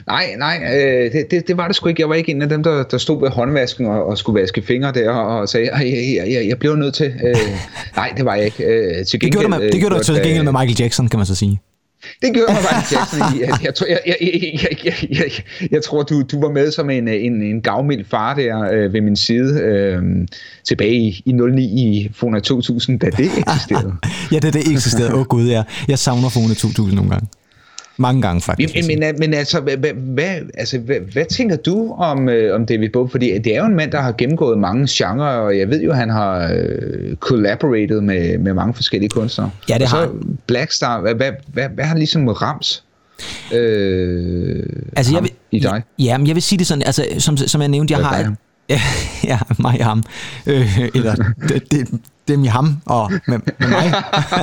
Nej, 0.06 0.34
nej, 0.38 0.60
øh, 0.74 1.12
det, 1.12 1.30
det, 1.30 1.48
det 1.48 1.56
var 1.56 1.66
det 1.66 1.76
sgu 1.76 1.88
ikke. 1.88 2.00
Jeg 2.00 2.08
var 2.08 2.14
ikke 2.14 2.30
en 2.30 2.42
af 2.42 2.48
dem, 2.48 2.62
der, 2.62 2.82
der 2.82 2.98
stod 2.98 3.20
ved 3.20 3.30
håndvasken 3.30 3.86
og, 3.86 4.06
og 4.06 4.18
skulle 4.18 4.40
vaske 4.40 4.62
fingre 4.62 4.92
der 4.92 5.10
og, 5.10 5.40
og 5.40 5.48
sagde, 5.48 5.70
jeg, 5.72 5.86
jeg, 5.86 6.32
jeg, 6.32 6.48
jeg 6.48 6.58
bliver 6.58 6.76
nødt 6.76 6.94
til. 6.94 7.14
Øh, 7.24 7.36
nej, 7.96 8.12
det 8.16 8.24
var 8.24 8.34
jeg 8.34 8.44
ikke. 8.44 8.64
Øh, 8.64 9.06
til 9.06 9.20
gengæld, 9.20 9.42
det 9.42 9.50
gjorde, 9.50 9.72
det 9.72 9.90
du 9.90 9.96
øh, 9.96 10.02
til 10.02 10.14
gengæld 10.14 10.38
øh, 10.38 10.44
med 10.44 10.52
Michael 10.52 10.76
Jackson, 10.80 11.08
kan 11.08 11.18
man 11.18 11.26
så 11.26 11.34
sige. 11.34 11.60
Det 12.22 12.34
gjorde 12.34 12.52
mig 12.52 12.62
Michael 12.62 12.86
Jackson 12.92 13.38
i, 13.38 13.42
at 13.42 13.64
jeg, 13.64 13.74
tror, 13.74 13.86
jeg, 13.86 14.00
jeg, 14.06 14.16
jeg, 14.20 14.84
jeg, 14.84 14.94
jeg, 15.10 15.30
jeg 15.70 15.82
tror, 15.82 16.02
du, 16.02 16.22
du 16.22 16.40
var 16.40 16.50
med 16.50 16.70
som 16.70 16.90
en, 16.90 17.08
en, 17.08 17.42
en 17.42 17.60
gavmild 17.60 18.04
far 18.10 18.34
der 18.34 18.70
øh, 18.72 18.92
ved 18.92 19.00
min 19.00 19.16
side 19.16 19.60
øh, 19.60 20.02
tilbage 20.64 20.94
i, 20.94 21.22
i 21.24 21.32
09 21.32 21.64
i 21.64 22.10
Fona 22.14 22.40
2000, 22.40 22.98
da 22.98 23.06
det 23.06 23.30
eksisterede. 23.38 23.92
ja, 24.32 24.38
da 24.38 24.50
det 24.50 24.72
eksisterede. 24.72 25.12
Åh 25.12 25.20
oh, 25.20 25.26
gud, 25.26 25.48
ja. 25.48 25.62
Jeg 25.88 25.98
savner 25.98 26.28
Fona 26.28 26.54
2000 26.54 26.96
nogle 26.96 27.10
gange. 27.10 27.28
Mange 27.98 28.22
gange 28.22 28.40
faktisk. 28.40 28.88
Men, 28.88 29.00
men, 29.00 29.14
men 29.18 29.34
altså, 29.34 29.60
hvad, 29.60 29.76
hvad, 29.94 30.34
altså 30.54 30.78
hvad, 30.78 30.96
hvad 31.12 31.24
tænker 31.24 31.56
du 31.56 31.92
om, 31.92 32.28
øh, 32.28 32.54
om 32.54 32.66
David 32.66 32.88
Bowie? 32.88 33.10
Fordi 33.10 33.38
det 33.38 33.54
er 33.54 33.58
jo 33.58 33.66
en 33.66 33.74
mand, 33.74 33.92
der 33.92 34.00
har 34.00 34.12
gennemgået 34.12 34.58
mange 34.58 34.86
genrer, 34.90 35.36
og 35.36 35.58
jeg 35.58 35.68
ved 35.68 35.82
jo, 35.82 35.92
han 35.92 36.10
har 36.10 36.52
øh, 36.54 37.16
collaborated 37.16 38.00
med, 38.00 38.38
med 38.38 38.54
mange 38.54 38.74
forskellige 38.74 39.10
kunstnere. 39.10 39.50
Ja, 39.68 39.74
det 39.74 39.82
og 39.82 39.88
har 39.88 40.06
så 40.06 40.12
Blackstar, 40.46 41.00
hvad, 41.00 41.14
hvad, 41.14 41.30
hvad, 41.46 41.68
hvad 41.68 41.84
har 41.84 41.88
han 41.88 41.98
ligesom 41.98 42.28
rams? 42.28 42.84
Øh, 43.54 44.62
altså, 44.96 45.12
jeg 45.14 45.22
vil, 45.22 45.30
i 45.50 45.58
dig? 45.58 45.82
Ja, 45.98 46.18
men 46.18 46.26
jeg 46.26 46.34
vil 46.34 46.42
sige 46.42 46.58
det 46.58 46.66
sådan, 46.66 46.82
altså, 46.86 47.04
som, 47.18 47.36
som 47.36 47.60
jeg 47.60 47.68
nævnte, 47.68 47.94
jeg 47.94 48.06
har... 48.06 48.36
Ja, 48.68 48.80
ja, 49.30 49.38
mig 49.58 49.76
og 49.80 49.86
ham. 49.86 50.02
Øh, 50.46 50.78
eller 50.94 51.14
det, 51.48 51.72
det, 51.72 52.00
dem 52.28 52.44
i 52.44 52.46
ham 52.46 52.76
og 52.84 53.12
med, 53.26 53.38
med 53.58 53.68
mig. 53.68 53.94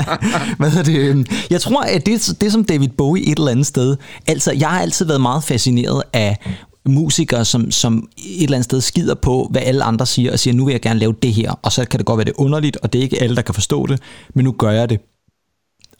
Hvad 0.60 0.69
hedder 0.69 0.84
det? 0.84 0.98
Øhm, 0.98 1.26
jeg 1.50 1.62
tror, 1.62 1.82
at 1.82 2.06
det, 2.06 2.38
det 2.41 2.52
som 2.52 2.65
David 2.65 2.89
Bowie 2.89 3.24
et 3.32 3.38
eller 3.38 3.52
andet 3.52 3.65
sted, 3.65 3.98
altså 4.28 4.52
jeg 4.52 4.69
har 4.69 4.82
altid 4.82 5.06
været 5.06 5.22
meget 5.22 5.43
fascineret 5.43 6.04
af 6.13 6.38
musikere, 6.86 7.46
som, 7.46 7.72
som 7.72 8.10
et 8.17 8.43
eller 8.43 8.58
andet 8.58 8.65
sted 8.65 8.82
skider 8.82 9.15
på, 9.15 9.48
hvad 9.52 9.62
alle 9.62 9.84
andre 9.84 10.06
siger, 10.06 10.32
og 10.32 10.39
siger, 10.39 10.54
nu 10.54 10.65
vil 10.65 10.72
jeg 10.72 10.82
gerne 10.82 11.00
lave 11.00 11.15
det 11.22 11.34
her, 11.34 11.52
og 11.62 11.72
så 11.72 11.86
kan 11.86 11.98
det 11.98 12.06
godt 12.06 12.17
være 12.17 12.26
det 12.26 12.34
underligt, 12.38 12.78
og 12.78 12.93
det 12.93 13.00
er 13.00 13.04
ikke 13.04 13.22
alle, 13.22 13.36
der 13.36 13.41
kan 13.41 13.54
forstå 13.54 13.86
det, 13.86 14.00
men 14.36 14.46
nu 14.46 14.52
gør 14.52 14.72
jeg 14.72 14.89
det. 14.89 15.00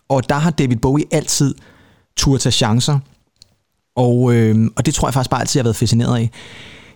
Og 0.10 0.30
der 0.30 0.36
har 0.36 0.52
David 0.52 0.78
Bowie 0.78 1.06
altid 1.12 1.56
tur 2.18 2.38
tage 2.38 2.52
chancer, 2.52 3.00
og, 3.96 4.34
øh, 4.34 4.70
og 4.76 4.86
det 4.86 4.94
tror 4.94 5.08
jeg 5.08 5.14
faktisk 5.14 5.30
bare 5.30 5.42
altid, 5.42 5.60
jeg 5.60 5.64
har 5.64 5.68
været 5.68 5.76
fascineret 5.76 6.18
af. 6.18 6.30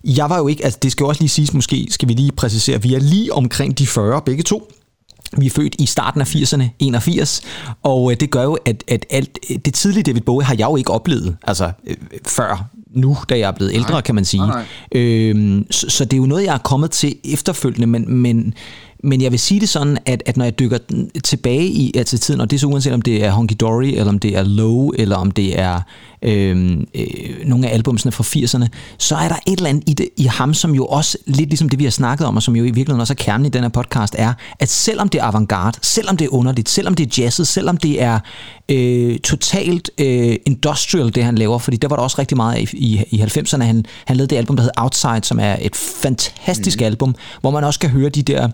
Jeg 0.04 0.30
var 0.30 0.38
jo 0.38 0.48
ikke, 0.48 0.66
altså 0.66 0.80
det 0.82 0.92
skal 0.92 1.04
jo 1.04 1.08
også 1.08 1.22
lige 1.22 1.30
siges, 1.30 1.54
måske 1.54 1.88
skal 1.90 2.08
vi 2.08 2.14
lige 2.14 2.32
præcisere, 2.32 2.82
vi 2.82 2.94
er 2.94 3.00
lige 3.00 3.34
omkring 3.34 3.78
de 3.78 3.88
40 3.88 4.22
begge 4.22 4.44
to. 4.44 4.72
Vi 5.38 5.46
er 5.46 5.50
født 5.50 5.76
i 5.80 5.86
starten 5.86 6.22
af 6.22 6.36
80'erne, 6.36 6.64
81, 6.80 7.42
og 7.84 8.12
øh, 8.12 8.20
det 8.20 8.32
gør 8.32 8.44
jo, 8.44 8.58
at, 8.66 8.84
at 8.88 9.06
alt 9.10 9.40
det 9.66 9.74
tidlige 9.74 10.04
David 10.04 10.22
Bowie 10.22 10.46
har 10.46 10.56
jeg 10.60 10.68
jo 10.68 10.76
ikke 10.76 10.92
oplevet, 10.92 11.38
altså 11.44 11.72
øh, 11.88 11.96
før 12.28 12.70
nu, 12.92 13.18
da 13.30 13.40
jeg 13.40 13.48
er 13.48 13.52
blevet 13.52 13.74
ældre, 13.74 13.92
nej, 13.92 14.02
kan 14.02 14.16
man 14.16 14.26
sige. 14.26 14.48
Nej, 14.48 14.66
nej. 14.94 15.02
Øhm, 15.02 15.72
så, 15.72 15.90
så 15.90 16.06
det 16.06 16.14
er 16.14 16.18
jo 16.18 16.26
noget, 16.26 16.44
jeg 16.44 16.54
er 16.54 16.58
kommet 16.58 16.92
til 16.92 17.16
efterfølgende, 17.24 17.88
men, 17.88 18.14
men 18.14 18.54
men 19.04 19.22
jeg 19.22 19.32
vil 19.32 19.40
sige 19.40 19.60
det 19.60 19.70
sådan, 19.70 19.98
at, 20.06 20.24
at 20.26 20.38
når 20.38 20.46
jeg 20.46 20.60
dykker 20.60 20.78
tilbage 21.24 21.68
i 21.68 21.92
altså 21.96 22.18
tiden, 22.18 22.42
og 22.42 22.52
det 22.52 22.58
er 22.58 22.60
så 22.60 22.68
uanset 22.68 22.94
om 22.94 23.02
det 23.02 23.26
er 23.26 23.32
Honky 23.32 23.56
Dory, 23.60 23.86
eller 23.86 24.10
om 24.10 24.20
det 24.20 24.38
er 24.38 24.44
Low, 24.44 24.92
eller 24.96 25.16
om 25.16 25.32
det 25.32 25.60
er 25.60 25.82
øh, 26.22 26.78
øh, 26.96 27.06
nogle 27.46 27.68
af 27.68 27.74
albumsene 27.74 28.12
fra 28.12 28.24
80'erne, 28.24 28.68
så 28.98 29.16
er 29.16 29.28
der 29.28 29.36
et 29.48 29.58
eller 29.58 29.70
andet 29.70 29.84
i, 29.88 29.94
det, 29.94 30.10
i 30.18 30.24
ham, 30.24 30.54
som 30.54 30.76
jo 30.76 30.86
også, 30.86 31.18
lidt 31.26 31.50
ligesom 31.50 31.70
det 31.70 31.80
vi 31.80 31.84
har 31.84 31.92
snakket 31.92 32.28
om, 32.28 32.36
og 32.36 32.44
som 32.44 32.56
jo 32.56 32.64
i 32.64 32.66
virkeligheden 32.66 33.02
også 33.02 33.14
er 33.14 33.24
kernen 33.24 33.46
i 33.46 33.50
den 33.50 33.62
her 33.62 33.70
podcast, 33.70 34.16
er, 34.18 34.34
at 34.60 34.70
selvom 34.70 35.10
det 35.10 35.22
er 35.22 35.24
avantgarde, 35.24 35.80
selvom 35.82 36.18
det 36.18 36.26
er 36.26 36.34
underligt, 36.34 36.70
selvom 36.70 36.94
det 36.94 37.06
er 37.06 37.24
jazzet, 37.24 37.48
selvom 37.48 37.78
det 37.78 38.02
er 38.02 38.20
øh, 38.70 39.20
totalt 39.20 39.92
øh, 39.98 40.36
industrial, 40.46 41.16
det 41.16 41.24
han 41.24 41.36
laver, 41.36 41.58
fordi 41.58 41.78
der 41.78 41.88
var 41.88 41.96
der 41.96 42.04
også 42.04 42.16
rigtig 42.20 42.38
meget 42.38 42.74
i, 42.74 42.78
i, 42.78 43.04
i 43.10 43.22
90'erne, 43.22 43.64
han, 43.64 43.86
han 44.06 44.18
lavede 44.18 44.30
det 44.30 44.36
album, 44.36 44.56
der 44.56 44.64
hedder 44.64 44.82
Outside, 44.84 45.24
som 45.24 45.40
er 45.40 45.58
et 45.62 45.76
fantastisk 45.76 46.80
mm. 46.80 46.86
album, 46.86 47.16
hvor 47.42 47.52
man 47.52 47.64
også 47.64 47.80
kan 47.80 47.90
høre 47.90 48.10
de 48.10 48.24
der 48.24 48.50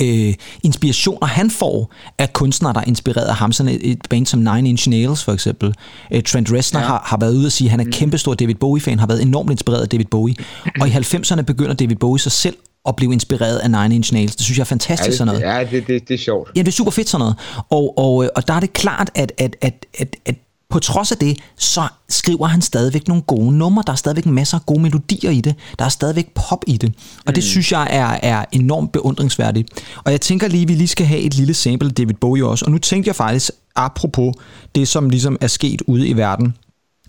øh, 0.00 0.34
inspirationer, 0.62 1.26
han 1.26 1.50
får 1.50 1.92
af 2.18 2.32
kunstnere, 2.32 2.72
der 2.72 2.80
er 2.80 2.84
inspireret 2.84 3.26
af 3.26 3.34
ham. 3.34 3.52
Sådan 3.52 3.72
et, 3.72 3.90
et 3.90 3.98
band 4.10 4.26
som 4.26 4.40
Nine 4.40 4.68
Inch 4.68 4.88
Nails 4.88 5.24
for 5.24 5.32
eksempel. 5.32 5.74
Øh, 6.12 6.22
Trent 6.22 6.52
Reznor 6.52 6.80
ja. 6.80 6.86
har, 6.86 7.02
har 7.06 7.16
været 7.16 7.34
ude 7.34 7.46
og 7.46 7.52
sige, 7.52 7.66
at 7.66 7.70
han 7.70 7.80
er 7.80 7.84
mm. 7.84 7.92
kæmpestor 7.92 8.34
David 8.34 8.54
Bowie-fan, 8.54 8.98
har 8.98 9.06
været 9.06 9.22
enormt 9.22 9.50
inspireret 9.50 9.82
af 9.82 9.88
David 9.88 10.04
Bowie. 10.04 10.34
Og 10.80 10.88
i 10.88 10.90
90'erne 10.90 11.42
begynder 11.42 11.74
David 11.74 11.96
Bowie 11.96 12.20
sig 12.20 12.32
selv 12.32 12.56
at 12.88 12.96
blive 12.96 13.12
inspireret 13.12 13.58
af 13.58 13.70
Nine 13.70 13.94
Inch 13.94 14.12
Nails. 14.12 14.36
Det 14.36 14.44
synes 14.44 14.58
jeg 14.58 14.62
er 14.62 14.66
fantastisk 14.66 15.06
ja, 15.06 15.10
det, 15.10 15.18
sådan 15.18 15.26
noget. 15.26 15.40
Ja, 15.40 15.64
det, 15.70 15.86
det, 15.86 16.08
det 16.08 16.14
er 16.14 16.18
sjovt. 16.18 16.50
Ja, 16.56 16.60
det 16.60 16.68
er 16.68 16.72
super 16.72 16.90
fedt 16.90 17.08
sådan 17.08 17.22
noget. 17.22 17.36
Og, 17.70 17.98
og, 17.98 18.30
og 18.36 18.48
der 18.48 18.54
er 18.54 18.60
det 18.60 18.72
klart, 18.72 19.10
at, 19.14 19.32
at, 19.38 19.56
at, 19.60 19.86
at, 19.98 20.16
at 20.26 20.34
på 20.70 20.78
trods 20.78 21.12
af 21.12 21.18
det, 21.18 21.38
så 21.58 21.88
skriver 22.08 22.46
han 22.46 22.62
stadigvæk 22.62 23.08
nogle 23.08 23.22
gode 23.22 23.52
numre. 23.52 23.82
Der 23.86 23.92
er 23.92 23.96
stadigvæk 23.96 24.26
masser 24.26 24.58
af 24.58 24.66
gode 24.66 24.80
melodier 24.80 25.30
i 25.30 25.40
det. 25.40 25.54
Der 25.78 25.84
er 25.84 25.88
stadigvæk 25.88 26.34
pop 26.34 26.64
i 26.66 26.76
det. 26.76 26.94
Og 27.26 27.34
det 27.34 27.44
mm. 27.44 27.48
synes 27.48 27.72
jeg 27.72 27.86
er, 27.90 28.18
er 28.22 28.44
enormt 28.52 28.92
beundringsværdigt. 28.92 29.68
Og 30.04 30.12
jeg 30.12 30.20
tænker 30.20 30.48
lige, 30.48 30.62
at 30.62 30.68
vi 30.68 30.74
lige 30.74 30.88
skal 30.88 31.06
have 31.06 31.20
et 31.20 31.34
lille 31.34 31.54
sample 31.54 31.88
af 31.88 31.94
David 31.94 32.14
Bowie 32.14 32.46
også. 32.46 32.64
Og 32.64 32.70
nu 32.70 32.78
tænkte 32.78 33.08
jeg 33.08 33.16
faktisk, 33.16 33.50
apropos 33.76 34.34
det, 34.74 34.88
som 34.88 35.10
ligesom 35.10 35.36
er 35.40 35.46
sket 35.46 35.82
ude 35.86 36.08
i 36.08 36.16
verden 36.16 36.54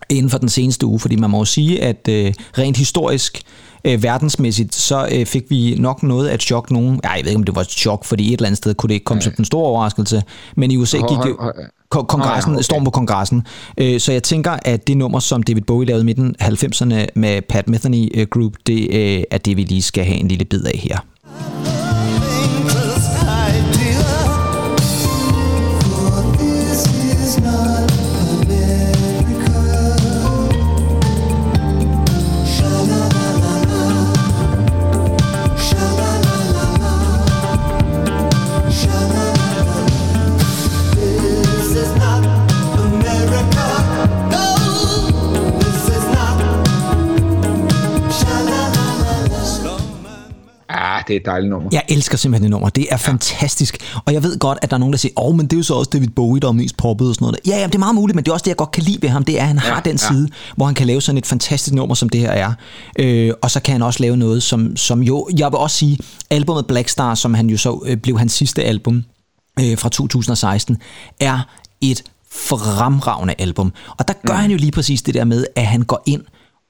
inden 0.08 0.30
for 0.30 0.38
den 0.38 0.48
seneste 0.48 0.86
uge, 0.86 1.00
fordi 1.00 1.16
man 1.16 1.30
må 1.30 1.38
jo 1.38 1.44
sige, 1.44 1.82
at 1.82 2.08
øh, 2.08 2.34
rent 2.58 2.76
historisk, 2.76 3.42
øh, 3.84 4.02
verdensmæssigt, 4.02 4.74
så 4.74 5.08
øh, 5.12 5.26
fik 5.26 5.50
vi 5.50 5.76
nok 5.78 6.02
noget 6.02 6.28
af 6.28 6.34
et 6.34 6.42
chok. 6.42 6.70
Nogen, 6.70 7.00
ja, 7.04 7.10
jeg 7.10 7.20
ved 7.24 7.30
ikke, 7.30 7.38
om 7.38 7.44
det 7.44 7.54
var 7.54 7.60
et 7.60 7.70
chok, 7.70 8.04
fordi 8.04 8.26
et 8.26 8.32
eller 8.32 8.46
andet 8.46 8.58
sted 8.58 8.74
kunne 8.74 8.88
det 8.88 8.94
ikke 8.94 9.04
komme 9.04 9.22
som 9.22 9.32
den 9.36 9.44
store 9.44 9.66
overraskelse, 9.66 10.22
men 10.56 10.70
i 10.70 10.76
USA 10.76 10.96
gik 10.96 11.18
det 11.24 11.36
kongressen, 11.90 12.50
oh, 12.50 12.54
ja, 12.54 12.58
okay. 12.58 12.62
storm 12.62 12.84
på 12.84 12.90
kongressen. 12.90 13.46
Øh, 13.78 14.00
så 14.00 14.12
jeg 14.12 14.22
tænker, 14.22 14.56
at 14.64 14.86
det 14.86 14.96
nummer, 14.96 15.18
som 15.18 15.42
David 15.42 15.62
Bowie 15.62 15.86
lavede 15.86 16.02
i 16.02 16.04
midten 16.04 16.34
af 16.38 16.48
90'erne 16.48 17.06
med 17.14 17.42
Pat 17.48 17.68
Metheny 17.68 18.20
øh, 18.20 18.26
Group, 18.30 18.52
det 18.66 18.88
øh, 18.90 19.22
er 19.30 19.38
det, 19.38 19.56
vi 19.56 19.62
lige 19.62 19.82
skal 19.82 20.04
have 20.04 20.18
en 20.18 20.28
lille 20.28 20.44
bid 20.44 20.64
af 20.64 20.78
her. 20.78 20.98
Det 51.08 51.16
er 51.16 51.20
et 51.20 51.26
dejligt 51.26 51.50
nummer. 51.50 51.68
Jeg 51.72 51.82
elsker 51.88 52.16
simpelthen 52.16 52.42
det 52.42 52.50
nummer. 52.50 52.68
Det 52.68 52.86
er 52.90 52.96
fantastisk. 52.96 53.76
Og 54.04 54.12
jeg 54.12 54.22
ved 54.22 54.38
godt, 54.38 54.58
at 54.62 54.70
der 54.70 54.76
er 54.76 54.78
nogen, 54.78 54.92
der 54.92 54.98
siger, 54.98 55.12
åh, 55.16 55.28
oh, 55.28 55.36
men 55.36 55.46
det 55.46 55.52
er 55.52 55.56
jo 55.56 55.62
så 55.62 55.74
også 55.74 55.90
David 55.92 56.08
Bowie, 56.08 56.40
der 56.40 56.48
er 56.48 56.52
mest 56.52 56.76
poppet 56.76 57.08
og 57.08 57.14
sådan 57.14 57.24
noget. 57.24 57.38
Ja, 57.46 57.56
ja, 57.56 57.66
det 57.66 57.74
er 57.74 57.78
meget 57.78 57.94
muligt, 57.94 58.16
men 58.16 58.24
det 58.24 58.30
er 58.30 58.32
også 58.32 58.44
det, 58.44 58.48
jeg 58.48 58.56
godt 58.56 58.70
kan 58.70 58.82
lide 58.82 59.02
ved 59.02 59.08
ham. 59.08 59.24
Det 59.24 59.38
er, 59.38 59.42
at 59.42 59.48
han 59.48 59.56
ja, 59.56 59.62
har 59.62 59.80
den 59.80 59.92
ja. 59.92 59.96
side, 59.96 60.28
hvor 60.56 60.66
han 60.66 60.74
kan 60.74 60.86
lave 60.86 61.00
sådan 61.00 61.18
et 61.18 61.26
fantastisk 61.26 61.74
nummer, 61.74 61.94
som 61.94 62.08
det 62.08 62.20
her 62.20 62.30
er. 62.30 62.52
Øh, 62.98 63.32
og 63.42 63.50
så 63.50 63.60
kan 63.60 63.72
han 63.72 63.82
også 63.82 64.00
lave 64.00 64.16
noget, 64.16 64.42
som, 64.42 64.76
som 64.76 65.02
jo, 65.02 65.28
jeg 65.38 65.52
vil 65.52 65.58
også 65.58 65.76
sige, 65.76 65.98
albumet 66.30 66.66
Blackstar, 66.66 67.14
som 67.14 67.34
han 67.34 67.50
jo 67.50 67.56
så 67.56 67.82
øh, 67.86 67.96
blev 67.96 68.18
hans 68.18 68.32
sidste 68.32 68.64
album 68.64 69.04
øh, 69.60 69.78
fra 69.78 69.88
2016, 69.88 70.78
er 71.20 71.38
et 71.80 72.02
fremragende 72.32 73.34
album. 73.38 73.72
Og 73.98 74.08
der 74.08 74.14
gør 74.26 74.34
mm. 74.34 74.40
han 74.40 74.50
jo 74.50 74.56
lige 74.56 74.72
præcis 74.72 75.02
det 75.02 75.14
der 75.14 75.24
med, 75.24 75.46
at 75.56 75.66
han 75.66 75.82
går 75.82 76.02
ind 76.06 76.22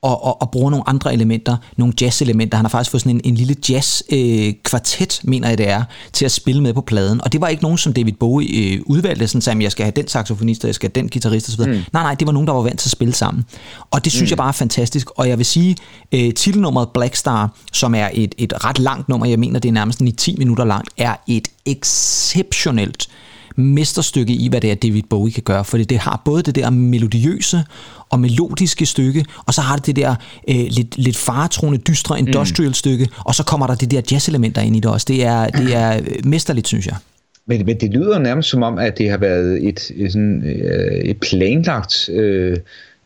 og, 0.02 0.24
og, 0.24 0.42
og 0.42 0.50
bruger 0.50 0.70
nogle 0.70 0.88
andre 0.88 1.14
elementer, 1.14 1.56
nogle 1.76 1.94
jazz-elementer. 2.00 2.56
Han 2.56 2.64
har 2.64 2.70
faktisk 2.70 2.90
fået 2.90 3.00
sådan 3.00 3.16
en, 3.16 3.20
en 3.24 3.34
lille 3.34 3.56
jazz-kvartet, 3.68 5.20
øh, 5.24 5.30
mener 5.30 5.48
jeg 5.48 5.58
det 5.58 5.68
er, 5.68 5.84
til 6.12 6.24
at 6.24 6.32
spille 6.32 6.62
med 6.62 6.74
på 6.74 6.80
pladen. 6.80 7.20
Og 7.20 7.32
det 7.32 7.40
var 7.40 7.48
ikke 7.48 7.62
nogen, 7.62 7.78
som 7.78 7.92
David 7.92 8.12
Bowie 8.12 8.74
øh, 8.74 8.80
udvalgte, 8.86 9.28
sådan 9.28 9.40
sagde, 9.40 9.62
jeg 9.62 9.72
skal 9.72 9.84
have 9.84 9.92
den 9.96 10.08
saxofonist, 10.08 10.64
og 10.64 10.68
jeg 10.68 10.74
skal 10.74 10.90
have 10.94 11.02
den 11.02 11.10
guitarist 11.10 11.48
osv. 11.48 11.66
Mm. 11.66 11.72
Nej, 11.92 12.02
nej, 12.02 12.14
det 12.14 12.26
var 12.26 12.32
nogen, 12.32 12.46
der 12.46 12.54
var 12.54 12.62
vant 12.62 12.80
til 12.80 12.88
at 12.88 12.92
spille 12.92 13.14
sammen. 13.14 13.44
Og 13.90 14.04
det 14.04 14.12
synes 14.12 14.28
mm. 14.28 14.30
jeg 14.30 14.38
bare 14.38 14.48
er 14.48 14.52
fantastisk. 14.52 15.10
Og 15.10 15.28
jeg 15.28 15.38
vil 15.38 15.46
sige, 15.46 15.76
øh, 16.12 16.34
titelnummeret 16.34 16.88
Black 16.94 17.16
Star, 17.16 17.50
som 17.72 17.94
er 17.94 18.08
et, 18.12 18.34
et 18.38 18.64
ret 18.64 18.78
langt 18.78 19.08
nummer, 19.08 19.26
jeg 19.26 19.38
mener, 19.38 19.60
det 19.60 19.68
er 19.68 19.72
nærmest 19.72 20.02
9-10 20.02 20.38
minutter 20.38 20.64
langt, 20.64 20.90
er 20.96 21.16
et 21.26 21.48
exceptionelt 21.66 23.08
mesterstykke 23.56 24.32
i, 24.32 24.48
hvad 24.48 24.60
det 24.60 24.70
er, 24.70 24.74
David 24.74 25.02
Bowie 25.10 25.32
kan 25.32 25.42
gøre. 25.42 25.64
For 25.64 25.78
det 25.78 25.98
har 25.98 26.22
både 26.24 26.42
det 26.42 26.54
der 26.54 26.70
melodiøse 26.70 27.64
og 28.10 28.20
melodiske 28.20 28.86
stykke, 28.86 29.24
og 29.46 29.54
så 29.54 29.60
har 29.60 29.76
det 29.76 29.86
det 29.86 29.96
der 29.96 30.14
øh, 30.48 30.56
lidt, 30.56 30.98
lidt 30.98 31.16
faretroende, 31.16 31.78
dystre 31.78 32.18
industrial 32.18 32.68
mm. 32.68 32.74
stykke, 32.74 33.08
og 33.18 33.34
så 33.34 33.44
kommer 33.44 33.66
der 33.66 33.74
det 33.74 33.90
der 33.90 34.00
jazz-elementer 34.12 34.60
ind 34.60 34.76
i 34.76 34.80
det 34.80 34.90
også. 34.90 35.06
Det 35.08 35.24
er, 35.24 35.46
det 35.46 35.74
er 35.74 36.00
mesterligt, 36.24 36.68
synes 36.68 36.86
jeg. 36.86 36.96
Men, 37.46 37.66
men 37.66 37.80
det 37.80 37.90
lyder 37.90 38.18
nærmest 38.18 38.48
som 38.48 38.62
om, 38.62 38.78
at 38.78 38.98
det 38.98 39.10
har 39.10 39.16
været 39.16 39.68
et, 39.68 39.90
et, 39.96 40.12
sådan, 40.12 40.42
øh, 40.44 40.98
et 40.98 41.20
planlagt 41.20 42.08
øh, 42.08 42.56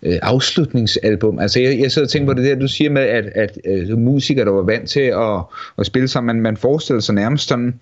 øh, 0.03 0.19
afslutningsalbum. 0.23 1.39
Altså 1.39 1.61
jeg, 1.61 1.79
jeg 1.79 1.93
sidder 1.93 2.07
og 2.07 2.11
tænker 2.11 2.33
på 2.33 2.41
det 2.41 2.45
der, 2.45 2.55
du 2.55 2.69
siger 2.69 2.91
med, 2.91 3.03
at, 3.03 3.25
at, 3.25 3.59
at 3.65 3.91
øh, 3.91 3.99
musikere, 3.99 4.45
der 4.45 4.51
var 4.51 4.63
vant 4.63 4.89
til 4.89 5.01
at, 5.01 5.41
at 5.79 5.87
spille 5.87 6.09
sammen, 6.09 6.27
man, 6.37 6.43
man 6.43 6.57
forestiller 6.57 7.01
sig 7.01 7.15
nærmest 7.15 7.49
sådan, 7.49 7.67
øh, 7.67 7.73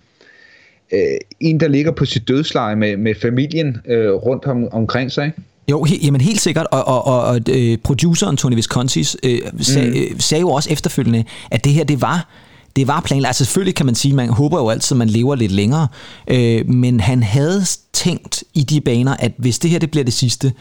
en, 1.40 1.61
der 1.61 1.68
ligger 1.68 1.92
på 1.92 2.05
sit 2.05 2.29
dødsleje 2.29 2.77
med, 2.77 2.97
med 2.97 3.14
familien 3.23 3.77
øh, 3.87 4.11
rundt 4.12 4.44
om, 4.44 4.68
omkring 4.73 5.12
sig, 5.12 5.27
ikke? 5.27 5.38
Jo, 5.70 5.83
he, 5.83 5.97
jamen 6.03 6.20
helt 6.20 6.40
sikkert, 6.40 6.66
og, 6.70 6.88
og, 6.88 7.07
og, 7.07 7.23
og 7.23 7.40
øh, 7.51 7.79
produceren 7.85 8.37
Tony 8.37 8.55
Viscontis 8.55 9.16
øh, 9.23 9.38
sag, 9.61 9.88
mm. 9.88 9.94
øh, 9.94 10.20
sagde 10.20 10.40
jo 10.40 10.51
også 10.51 10.70
efterfølgende, 10.73 11.25
at 11.51 11.64
det 11.64 11.73
her, 11.73 11.85
det 11.85 12.01
var 12.01 12.29
det 12.77 12.88
var 12.88 13.01
planlagt. 13.01 13.29
Altså 13.29 13.44
selvfølgelig 13.44 13.75
kan 13.75 13.87
man 13.87 13.94
sige, 13.94 14.14
man 14.14 14.29
håber 14.29 14.59
jo 14.59 14.68
altid, 14.68 14.94
at 14.94 14.99
man 14.99 15.09
lever 15.09 15.35
lidt 15.35 15.53
længere, 15.53 15.88
øh, 16.29 16.68
men 16.68 17.01
han 17.01 17.23
havde 17.23 17.64
tænkt 17.92 18.44
i 18.55 18.62
de 18.62 18.81
baner, 18.81 19.16
at 19.18 19.33
hvis 19.38 19.59
det 19.59 19.70
her 19.70 19.79
det 19.79 19.90
bliver 19.90 20.05
det 20.05 20.12
sidste, 20.12 20.53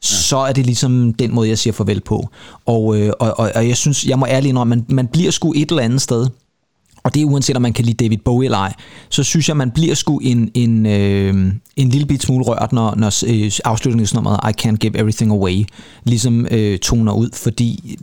så 0.00 0.36
er 0.36 0.52
det 0.52 0.66
ligesom 0.66 1.14
den 1.14 1.34
måde, 1.34 1.48
jeg 1.48 1.58
siger 1.58 1.74
farvel 1.74 2.00
på. 2.00 2.28
Og, 2.66 3.00
øh, 3.00 3.12
og, 3.20 3.38
og, 3.38 3.50
og 3.54 3.68
jeg 3.68 3.76
synes, 3.76 4.04
jeg 4.04 4.18
må 4.18 4.26
ærligt 4.26 4.48
indrømme, 4.48 4.76
man, 4.76 4.84
man 4.88 5.06
bliver 5.06 5.30
sgu 5.30 5.52
et 5.56 5.70
eller 5.70 5.82
andet 5.82 6.02
sted, 6.02 6.26
og 7.06 7.14
det 7.14 7.22
er 7.22 7.24
uanset 7.24 7.56
om 7.56 7.62
man 7.62 7.72
kan 7.72 7.84
lide 7.84 8.04
David 8.04 8.18
Bowie 8.18 8.46
eller 8.46 8.58
ej, 8.58 8.72
så 9.08 9.22
synes 9.22 9.48
jeg, 9.48 9.56
man 9.56 9.70
bliver 9.70 9.94
sgu 9.94 10.18
en, 10.18 10.50
en, 10.54 10.86
øh, 10.86 11.52
en 11.76 11.88
lille 11.88 12.06
bit 12.06 12.22
smule 12.22 12.44
rørt, 12.44 12.72
når, 12.72 12.94
når 12.96 13.24
øh, 13.26 13.52
afslutningsnummeret 13.64 14.50
I 14.50 14.66
Can't 14.66 14.76
Give 14.76 14.98
Everything 14.98 15.30
Away 15.30 15.64
ligesom 16.04 16.46
øh, 16.50 16.78
toner 16.78 17.12
ud, 17.12 17.30
fordi 17.34 17.98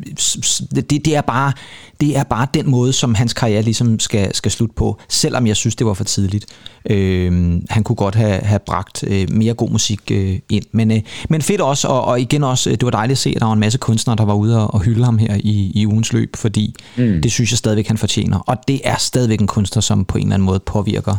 det, 0.76 1.06
det, 1.06 1.16
er 1.16 1.22
bare, 1.22 1.54
det 2.02 2.18
er 2.18 2.24
bare 2.24 2.48
den 2.54 2.72
måde, 2.72 2.94
som 2.94 3.16
hans 3.16 3.34
karriere 3.34 3.62
ligesom 3.62 4.00
skal, 4.00 4.36
skal 4.36 4.52
slutte 4.52 4.76
på, 4.76 5.00
selvom 5.10 5.48
jeg 5.48 5.56
synes, 5.56 5.76
det 5.76 5.88
var 5.88 5.94
for 5.94 6.04
tidligt. 6.04 6.46
Øh, 6.90 7.62
han 7.70 7.84
kunne 7.84 7.96
godt 7.96 8.16
have, 8.16 8.40
have 8.40 8.60
bragt 8.60 9.04
øh, 9.08 9.32
mere 9.32 9.54
god 9.54 9.70
musik 9.70 10.00
øh, 10.12 10.40
ind, 10.50 10.66
men, 10.72 10.92
øh, 10.92 11.02
men 11.30 11.42
fedt 11.42 11.62
også, 11.62 11.88
og, 11.88 12.06
og 12.06 12.22
igen 12.22 12.44
også, 12.44 12.70
det 12.70 12.84
var 12.84 12.92
dejligt 12.92 13.16
at 13.16 13.18
se, 13.18 13.30
at 13.30 13.40
der 13.40 13.46
var 13.46 13.54
en 13.54 13.60
masse 13.60 13.78
kunstnere, 13.78 14.18
der 14.18 14.26
var 14.26 14.34
ude 14.34 14.60
og, 14.62 14.74
og 14.74 14.82
hylde 14.82 15.06
ham 15.06 15.18
her 15.18 15.36
i, 15.36 15.72
i 15.76 15.88
ugens 15.88 16.14
løb, 16.14 16.36
fordi 16.36 16.76
mm. 16.98 17.22
det 17.22 17.32
synes 17.32 17.52
jeg 17.52 17.58
stadigvæk, 17.58 17.88
han 17.88 17.98
fortjener, 17.98 18.40
og 18.40 18.58
det 18.68 18.82
er 18.84 18.93
stadigvæk 18.98 19.42
en 19.42 19.48
kunstner, 19.48 19.82
som 19.82 20.06
på 20.06 20.18
en 20.18 20.24
eller 20.24 20.34
anden 20.34 20.46
måde 20.46 20.60
påvirker 20.60 21.16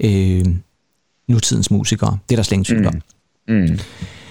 øh, 0.00 0.44
nutidens 1.28 1.70
musikere. 1.70 2.18
Det 2.28 2.34
er 2.34 2.36
der 2.36 2.42
slet 2.42 2.52
ingen 2.52 2.64
tvivl 2.64 2.86
om. 2.86 2.94
Mm. 3.48 3.54
Mm. 3.54 3.78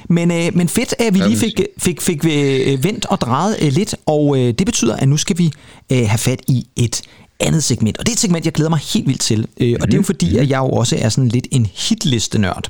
Men, 0.10 0.32
øh, 0.32 0.56
men 0.58 0.69
fedt, 0.69 0.95
at 0.99 1.13
vi 1.13 1.19
lige 1.19 1.38
fik, 1.38 1.62
fik, 1.77 2.01
fik 2.01 2.25
øh, 2.25 2.84
vendt 2.84 3.06
og 3.06 3.21
drejet 3.21 3.56
øh, 3.62 3.71
lidt, 3.71 3.95
og 4.06 4.38
øh, 4.38 4.54
det 4.54 4.65
betyder, 4.65 4.95
at 4.95 5.10
nu 5.10 5.17
skal 5.17 5.38
vi 5.38 5.51
øh, 5.91 5.97
have 5.97 6.17
fat 6.17 6.41
i 6.47 6.67
et 6.75 7.01
andet 7.39 7.63
segment, 7.63 7.97
og 7.97 8.06
det 8.06 8.12
er 8.12 8.15
et 8.15 8.19
segment, 8.19 8.45
jeg 8.45 8.54
glæder 8.54 8.69
mig 8.69 8.80
helt 8.93 9.08
vildt 9.08 9.21
til, 9.21 9.47
øh, 9.62 9.75
og 9.82 9.88
det 9.88 9.93
er 9.93 9.97
jo 9.97 10.04
fordi, 10.04 10.38
at 10.38 10.49
jeg 10.49 10.58
jo 10.58 10.69
også 10.69 10.97
er 11.01 11.10
sådan 11.10 11.27
lidt 11.27 11.47
en 11.51 11.65
hitliste-nørd. 11.65 12.67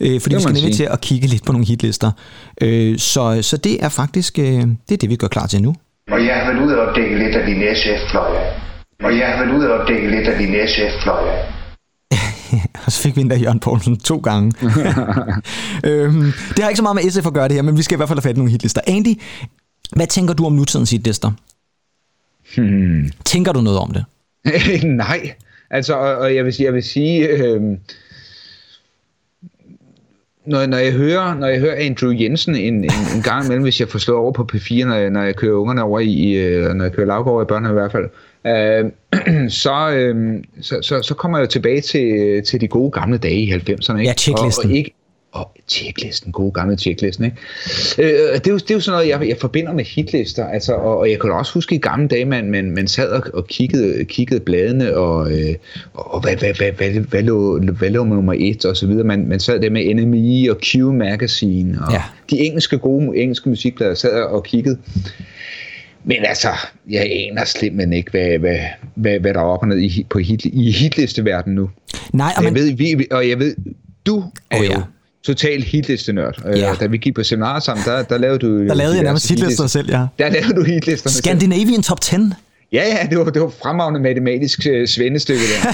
Øh, 0.00 0.20
fordi 0.20 0.34
vi 0.34 0.40
skal 0.40 0.54
nemlig 0.54 0.76
til 0.76 0.88
at 0.90 1.00
kigge 1.00 1.26
lidt 1.26 1.44
på 1.44 1.52
nogle 1.52 1.66
hitlister. 1.66 2.10
Øh, 2.60 2.98
så, 2.98 3.38
så 3.42 3.56
det 3.56 3.84
er 3.84 3.88
faktisk 3.88 4.38
øh, 4.38 4.44
det, 4.44 4.92
er 4.92 4.96
det, 4.96 5.10
vi 5.10 5.16
gør 5.16 5.28
klar 5.28 5.46
til 5.46 5.62
nu. 5.62 5.74
Og 6.10 6.26
jeg 6.26 6.34
har 6.34 6.52
været 6.52 6.66
ude 6.66 6.78
og 6.80 6.96
dække 6.96 7.18
lidt 7.18 7.36
af 7.36 7.46
din 7.46 7.62
SF-fløje. 7.76 8.71
Og 9.04 9.18
jeg 9.18 9.28
har 9.28 9.44
været 9.44 9.58
ude 9.58 9.72
og 9.72 9.88
dække 9.88 10.10
lidt 10.10 10.28
af 10.28 10.38
din 10.38 10.54
SF-fløje. 10.68 11.38
og 12.86 12.92
så 12.92 13.02
fik 13.02 13.16
vi 13.16 13.20
endda 13.20 13.36
Jørgen 13.36 13.60
Poulsen 13.60 13.96
to 13.98 14.16
gange. 14.16 14.52
øhm, 15.88 16.32
det 16.48 16.58
har 16.58 16.68
ikke 16.68 16.76
så 16.76 16.82
meget 16.82 16.94
med 16.94 17.10
SF 17.10 17.26
at 17.26 17.34
gøre 17.34 17.48
det 17.48 17.54
her, 17.54 17.62
men 17.62 17.76
vi 17.76 17.82
skal 17.82 17.96
i 17.96 17.98
hvert 17.98 18.08
fald 18.08 18.18
have 18.18 18.22
fat 18.22 18.36
i 18.36 18.38
nogle 18.38 18.50
hitlister. 18.50 18.80
Andy, 18.86 19.20
hvad 19.96 20.06
tænker 20.06 20.34
du 20.34 20.46
om 20.46 20.52
nutidens 20.52 20.90
hitlister? 20.90 21.30
Hmm. 22.56 23.10
Tænker 23.24 23.52
du 23.52 23.60
noget 23.60 23.78
om 23.78 23.92
det? 23.92 24.04
Nej, 25.04 25.32
altså, 25.70 25.94
og, 25.94 26.16
og 26.16 26.34
jeg 26.34 26.44
vil 26.44 26.52
sige, 26.52 26.66
jeg 26.66 26.74
vil 26.74 26.82
sige 26.82 27.28
øh, 27.28 27.60
når, 30.46 30.66
når, 30.66 30.76
jeg 30.78 30.92
hører, 30.92 31.34
når 31.34 31.46
jeg 31.46 31.60
hører 31.60 31.76
Andrew 31.86 32.10
Jensen 32.10 32.54
en, 32.54 32.74
en, 32.74 32.90
en 33.16 33.22
gang 33.22 33.44
imellem, 33.44 33.62
hvis 33.62 33.80
jeg 33.80 33.88
får 33.88 33.98
slået 33.98 34.20
over 34.20 34.32
på 34.32 34.48
P4, 34.52 34.84
når 34.84 34.94
jeg, 34.94 35.10
når 35.10 35.22
jeg 35.22 35.36
kører 35.36 35.54
ungerne 35.54 35.82
over 35.82 36.00
i, 36.00 36.32
øh, 36.32 36.74
når 36.74 36.84
jeg 36.84 36.92
kører 36.92 37.06
lavgård 37.06 37.44
i 37.44 37.48
børnene 37.48 37.70
i 37.70 37.72
hvert 37.72 37.92
fald, 37.92 38.04
øh, 38.04 38.10
så, 39.62 39.90
øh, 39.90 40.44
så, 40.60 40.78
så, 40.82 41.02
så 41.02 41.14
kommer 41.14 41.38
jeg 41.38 41.48
tilbage 41.48 41.80
til, 41.80 42.42
til 42.44 42.60
de 42.60 42.68
gode 42.68 42.90
gamle 42.90 43.18
dage 43.18 43.40
i 43.40 43.52
90'erne. 43.52 43.98
Ikke? 43.98 44.08
Ja, 44.08 44.14
checklisten. 44.14 44.64
Og, 44.64 44.70
og 44.70 44.76
ikke, 44.76 44.94
og 45.32 45.52
checklisten, 45.68 46.32
gode 46.32 46.52
gamle 46.52 46.76
checklisten, 46.76 47.24
ikke? 47.24 47.36
Øh, 47.98 48.34
det, 48.34 48.46
er 48.46 48.50
jo, 48.50 48.58
det 48.58 48.70
er 48.70 48.74
jo 48.74 48.80
sådan 48.80 48.96
noget, 48.96 49.08
jeg, 49.08 49.28
jeg 49.28 49.36
forbinder 49.40 49.72
med 49.72 49.84
hitlister, 49.84 50.46
altså, 50.46 50.72
og, 50.72 50.98
og 50.98 51.10
jeg 51.10 51.20
kan 51.20 51.30
også 51.30 51.54
huske 51.54 51.74
i 51.74 51.78
gamle 51.78 52.08
dage, 52.08 52.24
man, 52.24 52.50
man, 52.50 52.70
man 52.70 52.88
sad 52.88 53.08
og, 53.08 53.22
og 53.34 53.46
kiggede, 53.46 54.04
kiggede 54.04 54.40
bladene, 54.40 54.96
og, 54.96 55.32
øh, 55.32 55.54
og 55.94 56.20
hvad, 56.20 56.36
hvad, 56.36 56.54
hvad, 56.54 56.72
hvad, 56.72 56.90
hvad, 56.90 57.22
lå, 57.22 57.58
hvad 57.58 57.90
lå 57.90 58.04
nummer 58.04 58.34
et, 58.38 58.64
og 58.64 58.76
så 58.76 58.86
videre. 58.86 59.04
Man, 59.04 59.28
man 59.28 59.40
sad 59.40 59.60
der 59.60 59.70
med 59.70 59.94
NME 59.94 60.50
og 60.50 60.56
Q 60.64 60.76
Magazine, 60.76 61.78
og 61.86 61.92
ja. 61.92 62.02
de 62.30 62.38
engelske 62.38 62.78
gode 62.78 63.16
engelske 63.16 63.48
musikblader 63.48 63.94
sad 63.94 64.22
og 64.22 64.44
kiggede. 64.44 64.78
Men 66.04 66.24
altså, 66.24 66.48
jeg 66.90 67.02
aner 67.02 67.44
simpelthen 67.44 67.92
ikke, 67.92 68.10
hvad, 68.10 68.38
hvad, 68.38 68.58
hvad, 68.94 69.20
hvad 69.20 69.34
der 69.34 69.40
er 69.40 69.44
op 69.44 69.62
og 69.62 69.68
ned 69.68 69.78
i, 69.78 70.06
på 70.10 70.18
hit, 70.18 70.44
i 70.44 70.70
hitlisteverdenen 70.70 71.54
nu. 71.56 71.70
Nej, 72.12 72.32
og, 72.36 72.44
jeg 72.44 72.54
ved, 72.54 72.72
vi, 72.72 73.06
og 73.10 73.28
jeg 73.28 73.38
ved, 73.38 73.56
du 74.06 74.24
er 74.50 74.58
oh, 74.58 74.64
ja. 74.64 74.74
jo 74.74 74.82
total 75.22 75.62
hitlistenørd. 75.62 76.42
Øh, 76.46 76.58
ja. 76.58 76.74
Da 76.80 76.86
vi 76.86 76.96
gik 76.96 77.14
på 77.14 77.22
seminar 77.22 77.60
sammen, 77.60 77.84
der, 77.86 78.02
der 78.02 78.18
lavede 78.18 78.38
du... 78.38 78.66
Der 78.66 78.74
lavede 78.74 78.94
jeg 78.94 79.04
nærmest 79.04 79.28
hitlister 79.28 79.66
selv, 79.66 79.90
ja. 79.90 80.06
Der 80.18 80.28
lavede 80.30 80.54
du 80.54 80.64
hitlister 80.64 81.10
Scandinavian 81.10 81.82
Top 81.82 82.00
10. 82.00 82.16
Ja, 82.72 82.82
ja, 82.82 83.06
det 83.10 83.18
var, 83.18 83.24
det 83.24 83.42
var 83.42 83.48
fremragende 83.48 84.00
matematisk 84.00 84.66
øh, 84.70 84.88
svendestykke 84.88 85.42
der. 85.42 85.68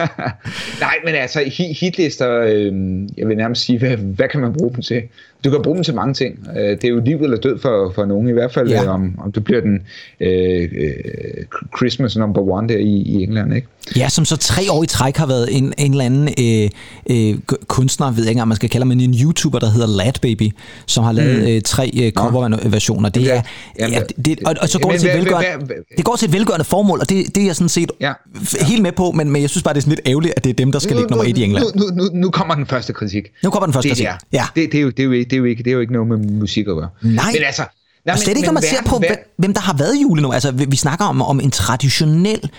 Nej, 0.86 0.94
men 1.04 1.14
altså, 1.14 1.40
hitlister, 1.80 2.40
øh, 2.40 2.72
jeg 3.16 3.28
vil 3.28 3.36
nærmest 3.36 3.64
sige, 3.64 3.78
hvad, 3.78 3.96
hvad 3.96 4.28
kan 4.28 4.40
man 4.40 4.52
bruge 4.52 4.72
dem 4.72 4.82
til? 4.82 5.02
Du 5.44 5.50
kan 5.50 5.62
bruge 5.62 5.76
dem 5.76 5.84
til 5.84 5.94
mange 5.94 6.14
ting. 6.14 6.48
Øh, 6.56 6.70
det 6.70 6.84
er 6.84 6.88
jo 6.88 7.00
liv 7.04 7.16
eller 7.16 7.36
død 7.36 7.58
for, 7.58 7.92
for 7.94 8.04
nogen, 8.04 8.28
i 8.28 8.32
hvert 8.32 8.52
fald 8.52 8.68
ja. 8.68 8.82
Øh, 8.82 8.90
om, 8.90 9.18
om 9.18 9.32
du 9.32 9.40
bliver 9.40 9.60
den 9.60 9.82
øh, 10.20 10.68
øh, 10.76 10.90
Christmas 11.76 12.16
number 12.16 12.40
one 12.40 12.68
der 12.68 12.78
i, 12.78 12.92
i 12.92 13.22
England, 13.22 13.54
ikke? 13.54 13.68
Ja, 13.96 14.08
som 14.08 14.24
så 14.24 14.36
tre 14.36 14.62
år 14.70 14.82
i 14.82 14.86
træk 14.86 15.16
har 15.16 15.26
været 15.26 15.56
en, 15.56 15.74
en 15.78 15.90
eller 15.90 16.04
anden 16.04 16.28
øh, 16.38 16.70
øh, 17.10 17.38
kunstner, 17.66 18.10
ved 18.10 18.22
jeg 18.22 18.28
ikke 18.28 18.42
om 18.42 18.48
man 18.48 18.56
skal 18.56 18.68
kalde 18.68 18.86
men 18.86 19.00
en 19.00 19.14
YouTuber, 19.14 19.58
der 19.58 19.70
hedder 19.70 19.86
Lad 19.86 20.12
Baby, 20.22 20.50
som 20.86 21.04
har 21.04 21.12
lavet 21.12 21.38
mm. 21.38 21.48
øh, 21.48 21.62
tre 21.62 21.90
øh, 22.02 22.12
coverversioner. 22.12 23.08
Det 23.08 23.32
er, 23.32 23.42
ja, 23.78 23.88
ja, 23.88 24.00
det, 24.24 24.38
og, 24.46 24.54
og 24.60 24.68
så 24.68 24.78
går 24.78 24.90
det 24.90 25.00
til 25.00 25.10
velgørende, 25.14 25.74
det 26.04 26.10
går 26.10 26.16
til 26.16 26.26
et 26.26 26.32
velgørende 26.32 26.64
formål, 26.64 27.00
og 27.00 27.08
det, 27.08 27.34
det 27.34 27.42
er 27.42 27.46
jeg 27.46 27.56
sådan 27.56 27.68
set 27.68 27.92
ja, 28.00 28.12
ja. 28.54 28.64
helt 28.64 28.82
med 28.82 28.92
på, 28.92 29.10
men, 29.10 29.30
men 29.30 29.42
jeg 29.42 29.50
synes 29.50 29.62
bare, 29.62 29.74
det 29.74 29.78
er 29.78 29.82
sådan 29.82 29.96
lidt 29.96 30.08
ærgerligt, 30.08 30.34
at 30.36 30.44
det 30.44 30.50
er 30.50 30.54
dem, 30.54 30.72
der 30.72 30.78
skal 30.78 30.94
nu, 30.94 31.00
ligge 31.00 31.10
nummer 31.10 31.30
et 31.30 31.38
i 31.38 31.44
England. 31.44 31.64
Nu, 31.74 31.86
nu, 31.86 32.02
nu, 32.04 32.10
nu 32.14 32.30
kommer 32.30 32.54
den 32.54 32.66
første 32.66 32.92
kritik. 32.92 33.24
Nu 33.42 33.50
kommer 33.50 33.66
den 33.66 33.72
første 33.72 33.88
det, 33.88 33.96
kritik. 33.96 34.06
Ja. 34.32 34.44
Det, 34.54 34.72
det, 34.72 34.78
er 34.78 34.82
jo, 34.82 34.90
det, 34.90 35.00
er 35.00 35.04
jo, 35.04 35.12
det, 35.12 35.32
er 35.32 35.36
jo 35.36 35.44
ikke, 35.44 35.62
det 35.62 35.70
er 35.70 35.74
jo 35.74 35.80
ikke 35.80 35.92
noget 35.92 36.08
med 36.08 36.16
musik 36.16 36.68
at 36.68 36.74
gøre. 36.74 36.88
Nej. 37.02 37.32
Men 37.32 37.42
altså, 37.46 37.62
Nej, 38.06 38.12
og 38.12 38.18
slet 38.18 38.36
ikke, 38.36 38.46
når 38.46 38.52
man 38.52 38.62
ser 38.62 38.82
på, 38.86 38.98
hvad, 38.98 39.16
hvem 39.38 39.54
der 39.54 39.60
har 39.60 39.76
været 39.76 39.94
julenummer. 40.02 40.34
Altså, 40.34 40.50
vi, 40.50 40.64
vi 40.68 40.76
snakker 40.76 41.04
om, 41.04 41.22
om 41.22 41.40
en 41.40 41.50
traditionel 41.50 42.50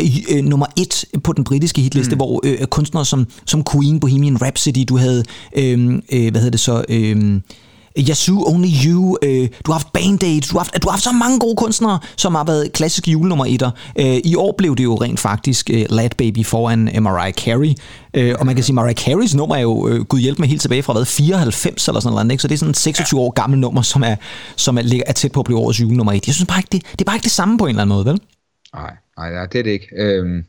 øh, 0.00 0.06
øh, 0.30 0.44
nummer 0.44 0.66
et 0.76 1.04
på 1.24 1.32
den 1.32 1.44
britiske 1.44 1.80
hitliste, 1.80 2.14
mm. 2.14 2.18
hvor 2.18 2.40
øh, 2.44 2.66
kunstnere 2.66 3.04
som, 3.04 3.26
som 3.46 3.64
Queen, 3.72 4.00
Bohemian 4.00 4.42
Rhapsody, 4.42 4.84
du 4.88 4.96
havde, 4.96 5.24
øh, 5.56 5.94
øh, 6.12 6.30
hvad 6.30 6.40
hedder 6.40 6.50
det 6.50 6.60
så... 6.60 6.84
Øh, 6.88 7.40
Yazoo, 7.98 8.44
Only 8.46 8.68
You, 8.86 9.18
øh, 9.22 9.48
du 9.66 9.72
har 9.72 9.78
haft 9.78 9.92
Band 9.92 10.22
Aid, 10.22 10.40
du 10.40 10.58
har 10.58 10.58
haft, 10.58 10.82
du 10.82 10.88
har 10.88 10.90
haft 10.90 11.04
så 11.04 11.12
mange 11.12 11.38
gode 11.38 11.56
kunstnere, 11.56 11.98
som 12.16 12.34
har 12.34 12.44
været 12.44 12.72
klassiske 12.72 13.10
julenummer 13.10 13.44
etter. 13.44 13.70
Øh, 13.98 14.16
I 14.24 14.34
år 14.34 14.54
blev 14.58 14.76
det 14.76 14.84
jo 14.84 14.94
rent 14.94 15.20
faktisk 15.20 15.70
øh, 15.70 15.86
Lad 15.90 16.10
Baby 16.18 16.44
foran 16.44 16.96
øh, 16.96 17.02
Mariah 17.02 17.32
Carey. 17.32 17.74
Øh, 18.14 18.34
og 18.38 18.46
man 18.46 18.54
kan 18.54 18.64
sige, 18.64 18.74
Mariah 18.74 18.94
Careys 18.94 19.34
nummer 19.34 19.56
er 19.56 19.60
jo, 19.60 19.88
øh, 19.88 20.04
gud 20.04 20.20
hjælp 20.20 20.38
mig 20.38 20.48
helt 20.48 20.60
tilbage 20.60 20.82
fra 20.82 20.92
hvad, 20.92 21.04
94 21.04 21.88
eller 21.88 22.00
sådan 22.00 22.14
noget, 22.14 22.30
ikke? 22.30 22.42
så 22.42 22.48
det 22.48 22.54
er 22.54 22.58
sådan 22.58 22.70
et 22.70 22.76
26 22.76 23.20
år 23.20 23.30
gammelt 23.30 23.60
nummer, 23.60 23.82
som 23.82 24.02
er, 24.02 24.16
som 24.56 24.78
er, 24.78 25.02
er 25.06 25.12
tæt 25.12 25.32
på 25.32 25.40
at 25.40 25.44
blive 25.44 25.58
årets 25.58 25.80
julenummer 25.80 26.12
1. 26.12 26.26
Jeg 26.26 26.34
synes 26.34 26.46
bare 26.48 26.58
ikke, 26.58 26.68
det, 26.72 26.82
det 26.92 27.00
er 27.00 27.04
bare 27.04 27.16
ikke 27.16 27.24
det 27.24 27.32
samme 27.32 27.58
på 27.58 27.64
en 27.64 27.68
eller 27.68 27.82
anden 27.82 27.94
måde, 27.94 28.06
vel? 28.06 28.20
Nej, 28.74 28.90
nej, 29.18 29.46
det 29.46 29.58
er 29.58 29.62
det 29.62 29.70
ikke. 29.70 29.86
Øhm, 29.96 30.44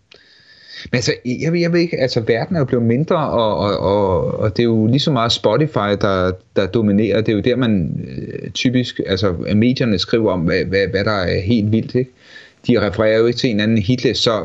men 0.92 0.98
altså, 0.98 1.14
jeg, 1.26 1.62
jeg 1.62 1.74
ved 1.74 1.80
ikke, 1.80 2.00
altså 2.00 2.22
verden 2.28 2.56
er 2.56 2.60
jo 2.60 2.66
blevet 2.66 2.86
mindre, 2.86 3.18
og, 3.18 3.58
og, 3.58 3.78
og, 3.80 4.40
og 4.40 4.58
det 4.58 4.64
er 4.64 4.68
jo 4.68 4.88
lige 4.88 5.00
så 5.00 5.12
meget 5.12 5.32
Spotify, 5.32 5.96
der, 6.02 6.32
der 6.56 6.68
dominerer. 6.68 7.22
Det 7.22 7.32
er 7.32 7.36
jo 7.36 7.42
der, 7.42 7.56
man 7.56 8.06
øh, 8.08 8.52
typisk, 8.52 9.00
altså 9.08 9.34
medierne 9.56 10.00
skriver 10.00 10.32
om, 10.32 10.40
hvad, 10.40 10.66
hvad, 10.66 10.88
hvad 10.88 11.04
der 11.04 11.12
er 11.12 11.42
helt 11.42 11.72
vildt, 11.72 11.96
ikke? 11.96 12.12
De 12.68 12.88
refererer 12.88 13.18
jo 13.18 13.26
ikke 13.26 13.40
til 13.40 13.50
en 13.50 13.60
anden 13.60 13.78
hitlist, 13.78 14.24
så 14.24 14.44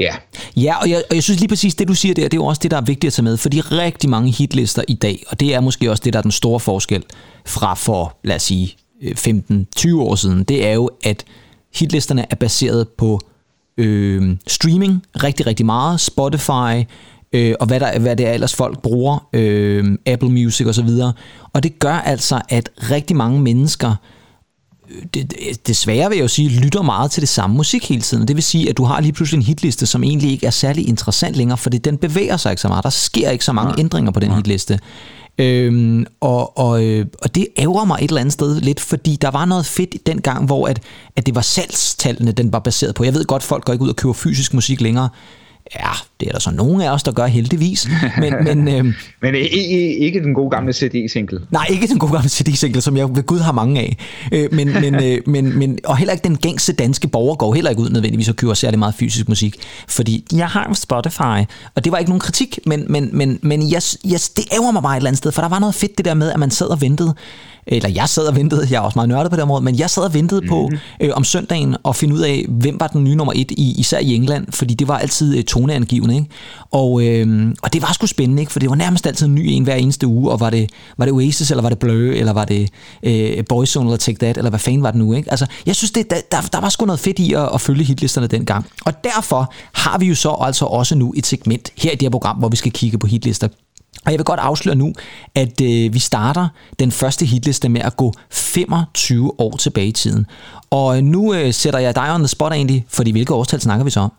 Ja. 0.00 0.14
Ja, 0.56 0.74
og 0.82 0.90
jeg, 0.90 1.02
og 1.10 1.14
jeg 1.14 1.22
synes 1.22 1.40
lige 1.40 1.48
præcis, 1.48 1.74
det 1.74 1.88
du 1.88 1.94
siger 1.94 2.14
der, 2.14 2.22
det 2.22 2.34
er 2.34 2.36
jo 2.36 2.44
også 2.44 2.60
det, 2.62 2.70
der 2.70 2.76
er 2.76 2.80
vigtigt 2.80 3.08
at 3.08 3.12
tage 3.12 3.24
med, 3.24 3.36
fordi 3.36 3.60
rigtig 3.60 4.10
mange 4.10 4.30
hitlister 4.30 4.82
i 4.88 4.94
dag, 4.94 5.24
og 5.28 5.40
det 5.40 5.54
er 5.54 5.60
måske 5.60 5.90
også 5.90 6.02
det, 6.04 6.12
der 6.12 6.18
er 6.18 6.22
den 6.22 6.30
store 6.30 6.60
forskel 6.60 7.04
fra 7.46 7.74
for, 7.74 8.16
lad 8.24 8.36
os 8.36 8.42
sige, 8.42 8.76
øh, 9.02 9.10
15-20 9.10 9.96
år 9.96 10.14
siden, 10.14 10.44
det 10.44 10.66
er 10.66 10.72
jo, 10.72 10.90
at 11.04 11.24
hitlisterne 11.74 12.26
er 12.30 12.34
baseret 12.34 12.88
på 12.88 13.20
øh, 13.78 14.36
streaming 14.46 15.02
rigtig, 15.22 15.46
rigtig 15.46 15.66
meget. 15.66 16.00
Spotify, 16.00 16.84
øh, 17.32 17.54
og 17.60 17.66
hvad, 17.66 17.80
der, 17.80 17.98
hvad 17.98 18.16
det 18.16 18.26
er 18.26 18.32
ellers 18.32 18.54
folk 18.54 18.82
bruger, 18.82 19.28
øh, 19.32 19.98
Apple 20.06 20.30
Music 20.30 20.66
osv. 20.66 20.88
Og, 20.88 21.12
og 21.52 21.62
det 21.62 21.78
gør 21.78 21.94
altså, 21.94 22.40
at 22.48 22.70
rigtig 22.90 23.16
mange 23.16 23.40
mennesker, 23.40 23.94
øh, 24.90 25.02
det, 25.14 25.32
desværre 25.66 26.08
vil 26.08 26.16
jeg 26.16 26.22
jo 26.22 26.28
sige, 26.28 26.48
lytter 26.48 26.82
meget 26.82 27.10
til 27.10 27.20
det 27.20 27.28
samme 27.28 27.56
musik 27.56 27.88
hele 27.88 28.02
tiden. 28.02 28.28
Det 28.28 28.36
vil 28.36 28.42
sige, 28.42 28.68
at 28.68 28.76
du 28.76 28.84
har 28.84 29.00
lige 29.00 29.12
pludselig 29.12 29.38
en 29.38 29.46
hitliste, 29.46 29.86
som 29.86 30.04
egentlig 30.04 30.30
ikke 30.30 30.46
er 30.46 30.50
særlig 30.50 30.88
interessant 30.88 31.36
længere, 31.36 31.58
fordi 31.58 31.78
den 31.78 31.96
bevæger 31.96 32.36
sig 32.36 32.52
ikke 32.52 32.62
så 32.62 32.68
meget. 32.68 32.84
Der 32.84 32.90
sker 32.90 33.30
ikke 33.30 33.44
så 33.44 33.52
mange 33.52 33.74
ændringer 33.78 34.10
på 34.10 34.20
den 34.20 34.32
hitliste. 34.32 34.78
Øhm, 35.40 36.06
og, 36.20 36.58
og, 36.58 36.84
øh, 36.84 37.06
og 37.22 37.34
det 37.34 37.46
ærger 37.58 37.84
mig 37.84 37.98
et 38.02 38.08
eller 38.08 38.20
andet 38.20 38.32
sted 38.32 38.60
lidt, 38.60 38.80
fordi 38.80 39.16
der 39.20 39.30
var 39.30 39.44
noget 39.44 39.66
fedt 39.66 40.06
den 40.06 40.20
gang, 40.20 40.46
hvor 40.46 40.68
at, 40.68 40.80
at 41.16 41.26
det 41.26 41.34
var 41.34 41.40
salgstallene, 41.40 42.32
den 42.32 42.52
var 42.52 42.58
baseret 42.58 42.94
på. 42.94 43.04
Jeg 43.04 43.14
ved 43.14 43.24
godt, 43.24 43.42
folk 43.42 43.64
går 43.64 43.72
ikke 43.72 43.84
ud 43.84 43.88
og 43.88 43.96
køber 43.96 44.12
fysisk 44.12 44.54
musik 44.54 44.80
længere, 44.80 45.08
Ja, 45.74 45.90
det 46.20 46.28
er 46.28 46.32
der 46.32 46.38
så 46.38 46.50
nogen 46.50 46.80
af 46.80 46.90
os, 46.90 47.02
der 47.02 47.12
gør 47.12 47.26
heldigvis. 47.26 47.88
Men, 48.18 48.34
men, 48.46 48.68
øhm, 48.68 48.94
men 49.22 49.34
ikke 49.34 50.22
den 50.22 50.34
gode 50.34 50.50
gamle 50.50 50.72
CD-single. 50.72 51.40
Nej, 51.50 51.66
ikke 51.70 51.86
den 51.86 51.98
gode 51.98 52.12
gamle 52.12 52.28
CD-single, 52.28 52.80
som 52.80 52.96
jeg 52.96 53.16
ved 53.16 53.22
Gud 53.22 53.38
har 53.38 53.52
mange 53.52 53.80
af. 53.80 53.96
Øh, 54.32 54.48
men, 54.52 54.72
men, 54.82 54.94
øh, 54.94 55.18
men, 55.26 55.58
men, 55.58 55.78
og 55.84 55.96
heller 55.96 56.12
ikke 56.12 56.28
den 56.28 56.36
gængse 56.36 56.72
danske 56.72 57.08
borger 57.08 57.36
går 57.36 57.54
heller 57.54 57.70
ikke 57.70 57.82
ud 57.82 57.90
nødvendigvis 57.90 58.28
og 58.28 58.36
køber 58.36 58.54
særlig 58.54 58.78
meget 58.78 58.94
fysisk 58.94 59.28
musik. 59.28 59.56
Fordi 59.88 60.24
jeg 60.32 60.48
har 60.48 60.74
Spotify, 60.74 61.46
og 61.74 61.84
det 61.84 61.92
var 61.92 61.98
ikke 61.98 62.10
nogen 62.10 62.20
kritik, 62.20 62.58
men, 62.66 62.84
men, 62.88 63.10
men, 63.12 63.38
men 63.42 63.70
jeg, 63.70 63.82
jeg, 64.04 64.20
det 64.36 64.44
ærger 64.52 64.70
mig 64.70 64.82
bare 64.82 64.92
et 64.92 64.96
eller 64.96 65.08
andet 65.10 65.18
sted, 65.18 65.32
for 65.32 65.42
der 65.42 65.48
var 65.48 65.58
noget 65.58 65.74
fedt 65.74 65.98
det 65.98 66.04
der 66.04 66.14
med, 66.14 66.32
at 66.32 66.40
man 66.40 66.50
sad 66.50 66.66
og 66.66 66.80
ventede 66.80 67.14
eller 67.70 67.88
jeg 67.88 68.08
sad 68.08 68.26
og 68.26 68.36
ventede, 68.36 68.66
jeg 68.70 68.76
er 68.76 68.80
også 68.80 68.98
meget 68.98 69.08
nørdet 69.08 69.30
på 69.30 69.36
den 69.36 69.48
måde, 69.48 69.64
men 69.64 69.78
jeg 69.78 69.90
sad 69.90 70.02
og 70.02 70.14
ventede 70.14 70.40
mm-hmm. 70.40 70.48
på 70.48 70.68
mhm. 70.68 70.78
øh, 71.00 71.10
om 71.12 71.24
søndagen 71.24 71.76
at 71.88 71.96
finde 71.96 72.14
ud 72.14 72.20
af, 72.20 72.44
hvem 72.48 72.80
var 72.80 72.86
den 72.86 73.04
nye 73.04 73.14
nummer 73.14 73.32
et, 73.36 73.50
i, 73.50 73.74
især 73.78 73.98
i 73.98 74.14
England, 74.14 74.46
fordi 74.50 74.74
det 74.74 74.88
var 74.88 74.98
altid 74.98 75.36
øh, 75.36 75.44
toneangivende, 75.44 76.14
ikke? 76.14 76.28
Og, 76.70 77.06
øh, 77.06 77.54
og 77.62 77.72
det 77.72 77.82
var 77.82 77.92
sgu 77.92 78.06
spændende, 78.06 78.42
ikke? 78.42 78.52
for 78.52 78.60
det 78.60 78.70
var 78.70 78.76
nærmest 78.76 79.06
altid 79.06 79.26
en 79.26 79.34
ny 79.34 79.42
en 79.44 79.64
hver 79.64 79.74
eneste 79.74 80.06
uge, 80.06 80.30
og 80.30 80.40
var 80.40 80.50
det, 80.50 80.70
var 80.98 81.04
det 81.04 81.14
Oasis, 81.14 81.50
eller 81.50 81.62
var 81.62 81.68
det 81.68 81.78
Blur, 81.78 82.12
eller 82.12 82.32
var 82.32 82.44
det 82.44 82.70
øh, 83.02 83.44
Boyzone, 83.48 83.86
eller 83.86 83.98
Take 83.98 84.18
That, 84.18 84.36
eller 84.36 84.50
hvad 84.50 84.60
fanden 84.60 84.82
var 84.82 84.90
det 84.90 84.98
nu, 84.98 85.12
ikke? 85.12 85.30
Altså, 85.30 85.46
jeg 85.66 85.76
synes, 85.76 85.90
det, 85.90 86.10
der, 86.10 86.16
der, 86.32 86.40
der 86.52 86.60
var 86.60 86.68
sgu 86.68 86.86
noget 86.86 87.00
fedt 87.00 87.18
i 87.18 87.32
at, 87.32 87.48
at 87.54 87.60
følge 87.60 87.84
hitlisterne 87.84 88.26
dengang. 88.26 88.66
Og 88.84 89.04
derfor 89.04 89.52
har 89.72 89.98
vi 89.98 90.06
jo 90.06 90.14
så 90.14 90.36
altså 90.40 90.64
også 90.64 90.94
nu 90.94 91.14
et 91.16 91.26
segment 91.26 91.72
her 91.76 91.90
i 91.90 91.94
det 91.94 92.02
her 92.02 92.10
program, 92.10 92.36
hvor 92.36 92.48
vi 92.48 92.56
skal 92.56 92.72
kigge 92.72 92.98
på 92.98 93.06
hitlister. 93.06 93.48
Og 94.04 94.12
jeg 94.12 94.18
vil 94.18 94.24
godt 94.24 94.40
afsløre 94.40 94.76
nu, 94.76 94.94
at 95.34 95.60
øh, 95.60 95.94
vi 95.94 95.98
starter 95.98 96.48
den 96.78 96.92
første 96.92 97.26
hitliste 97.26 97.68
med 97.68 97.80
at 97.80 97.96
gå 97.96 98.12
25 98.30 99.40
år 99.40 99.56
tilbage 99.56 99.86
i 99.86 99.92
tiden. 99.92 100.26
Og 100.70 101.04
nu 101.04 101.34
øh, 101.34 101.52
sætter 101.54 101.78
jeg 101.78 101.94
dig 101.94 102.14
on 102.14 102.20
the 102.20 102.28
spot 102.28 102.52
egentlig, 102.52 102.86
fordi 102.88 103.10
hvilke 103.10 103.34
årstal 103.34 103.60
snakker 103.60 103.84
vi 103.84 103.90
så 103.90 104.00
om? 104.00 104.12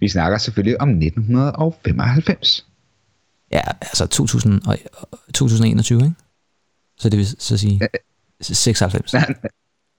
Vi 0.00 0.08
snakker 0.08 0.38
selvfølgelig 0.38 0.80
om 0.80 0.88
1995. 0.88 2.66
Ja, 3.52 3.62
altså 3.80 4.06
2000 4.06 4.60
og, 4.66 4.78
2021, 5.34 5.98
ikke? 6.02 6.14
Så 6.98 7.08
det 7.08 7.18
vil 7.18 7.26
så 7.38 7.56
sige 7.56 7.80
96. 8.40 9.14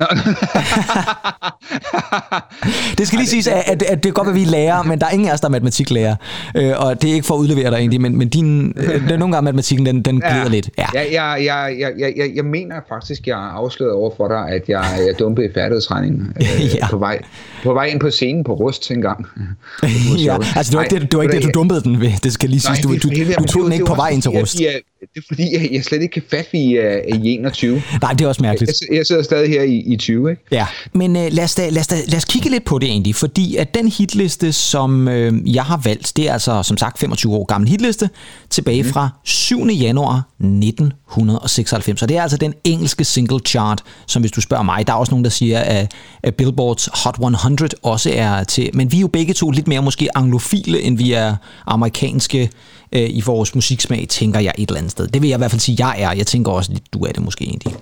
det 2.97 3.07
skal 3.07 3.19
lige 3.19 3.27
siges, 3.27 3.47
at, 3.47 3.63
at, 3.65 3.83
at 3.83 4.03
det 4.03 4.09
er 4.09 4.13
godt, 4.13 4.27
at 4.27 4.35
vi 4.35 4.43
er 4.43 4.47
lærer, 4.47 4.83
men 4.83 4.99
der 4.99 5.05
er 5.05 5.11
ingen 5.11 5.29
af 5.29 5.33
os, 5.33 5.41
der 5.41 5.47
er 5.47 5.51
matematiklærer. 5.51 6.15
Øh, 6.55 6.73
og 6.77 7.01
det 7.01 7.09
er 7.09 7.13
ikke 7.13 7.27
for 7.27 7.35
at 7.35 7.39
udlevere 7.39 7.71
dig 7.71 7.75
egentlig, 7.75 8.01
men, 8.01 8.17
men 8.17 8.29
din, 8.29 8.73
øh, 8.77 9.11
er 9.11 9.17
nogle 9.17 9.35
gange 9.35 9.45
matematikken, 9.45 9.85
den, 9.85 10.01
den 10.01 10.19
glider 10.19 10.43
ja. 10.43 10.47
lidt. 10.47 10.69
Ja. 10.77 10.85
Ja, 10.93 11.03
jeg, 11.11 11.45
jeg, 11.45 11.75
jeg, 11.79 11.93
jeg, 11.99 12.13
jeg, 12.17 12.31
jeg 12.35 12.45
mener 12.45 12.75
faktisk, 12.89 13.27
jeg 13.27 13.35
har 13.35 13.51
afsløret 13.51 13.93
over 13.93 14.11
for 14.17 14.27
dig, 14.27 14.49
at 14.49 14.63
jeg, 14.67 14.85
jeg 15.07 15.19
dumpede 15.19 15.47
i 15.47 15.49
færdighedsregning 15.53 16.33
øh, 16.41 16.75
ja. 16.75 16.87
på, 16.89 16.97
vej, 16.97 17.21
på 17.63 17.73
vej 17.73 17.85
ind 17.85 17.99
på 17.99 18.09
scenen 18.09 18.43
på 18.43 18.53
Rust 18.53 18.91
en 18.91 19.01
gang. 19.01 19.27
ja, 20.25 20.37
altså 20.55 20.71
det 20.71 20.77
var 20.77 20.83
ikke 20.83 20.99
det, 20.99 21.11
det, 21.11 21.17
var 21.17 21.23
ikke 21.23 21.35
det, 21.35 21.43
du 21.43 21.49
dumpede 21.53 21.81
den 21.81 22.01
ved. 22.01 22.11
Det 22.23 22.33
skal 22.33 22.49
lige 22.49 22.59
siges. 22.59 22.79
Du, 22.79 22.89
du, 22.89 23.09
du, 23.39 23.43
tog 23.43 23.63
den 23.63 23.73
ikke 23.73 23.85
på 23.85 23.95
vej 23.95 24.09
ind 24.09 24.21
til 24.21 24.31
Rust. 24.31 24.61
Jeg, 24.61 24.81
det 25.01 25.17
er 25.17 25.21
fordi, 25.27 25.53
jeg, 25.53 25.69
jeg 25.71 25.83
slet 25.83 26.01
ikke 26.01 26.13
kan 26.13 26.23
fatte 26.29 26.57
i, 26.57 26.79
uh, 26.79 27.25
i 27.25 27.33
21. 27.33 27.81
Nej, 28.01 28.13
det 28.13 28.25
er 28.25 28.27
også 28.27 28.41
mærkeligt. 28.41 28.71
Jeg, 28.89 28.97
jeg 28.97 29.05
sidder 29.05 29.23
stadig 29.23 29.49
her 29.49 29.61
i, 29.63 29.75
i 29.75 29.97
20, 29.97 30.29
ikke? 30.31 30.41
Ja, 30.51 30.67
men 30.93 31.15
uh, 31.15 31.21
lad, 31.31 31.43
os 31.43 31.55
da, 31.55 31.69
lad, 31.69 31.79
os 31.81 31.87
da, 31.87 31.95
lad 32.07 32.17
os 32.17 32.25
kigge 32.25 32.49
lidt 32.49 32.65
på 32.65 32.79
det 32.79 32.89
egentlig, 32.89 33.15
fordi 33.15 33.55
at 33.55 33.75
den 33.75 33.87
hitliste, 33.87 34.51
som 34.51 35.07
uh, 35.07 35.55
jeg 35.55 35.63
har 35.63 35.81
valgt, 35.83 36.13
det 36.17 36.29
er 36.29 36.33
altså 36.33 36.63
som 36.63 36.77
sagt 36.77 36.99
25 36.99 37.33
år 37.33 37.45
gammel 37.45 37.69
hitliste, 37.69 38.09
tilbage 38.49 38.83
mm. 38.83 38.89
fra 38.89 39.09
7. 39.23 39.67
januar 39.67 40.29
1996. 40.39 42.01
Og 42.01 42.09
det 42.09 42.17
er 42.17 42.21
altså 42.21 42.37
den 42.37 42.53
engelske 42.63 43.03
single 43.03 43.39
chart, 43.47 43.83
som 44.07 44.21
hvis 44.21 44.31
du 44.31 44.41
spørger 44.41 44.63
mig, 44.63 44.87
der 44.87 44.93
er 44.93 44.97
også 44.97 45.11
nogen, 45.11 45.23
der 45.23 45.31
siger, 45.31 45.59
at, 45.59 45.91
at 46.23 46.35
Billboards 46.35 46.89
Hot 46.93 47.15
100 47.15 47.69
også 47.83 48.11
er 48.13 48.43
til, 48.43 48.69
men 48.73 48.91
vi 48.91 48.97
er 48.97 49.01
jo 49.01 49.07
begge 49.07 49.33
to 49.33 49.51
lidt 49.51 49.67
mere 49.67 49.81
måske 49.81 50.17
anglofile, 50.17 50.81
end 50.81 50.97
vi 50.97 51.11
er 51.11 51.35
amerikanske 51.65 52.49
øh, 52.91 53.10
i 53.10 53.21
vores 53.25 53.56
musiksmag, 53.56 54.06
tænker 54.10 54.39
jeg 54.39 54.54
et 54.58 54.69
eller 54.69 54.77
andet 54.77 54.91
sted. 54.91 55.08
Det 55.08 55.21
vil 55.21 55.27
jeg 55.27 55.38
i 55.38 55.41
hvert 55.41 55.51
fald 55.51 55.62
sige, 55.62 55.88
jeg 55.88 56.01
er. 56.01 56.12
Jeg 56.12 56.27
tænker 56.27 56.51
også, 56.51 56.71
at 56.75 56.82
du 56.93 56.99
er 56.99 57.12
det 57.12 57.23
måske 57.23 57.43
egentlig. 57.43 57.75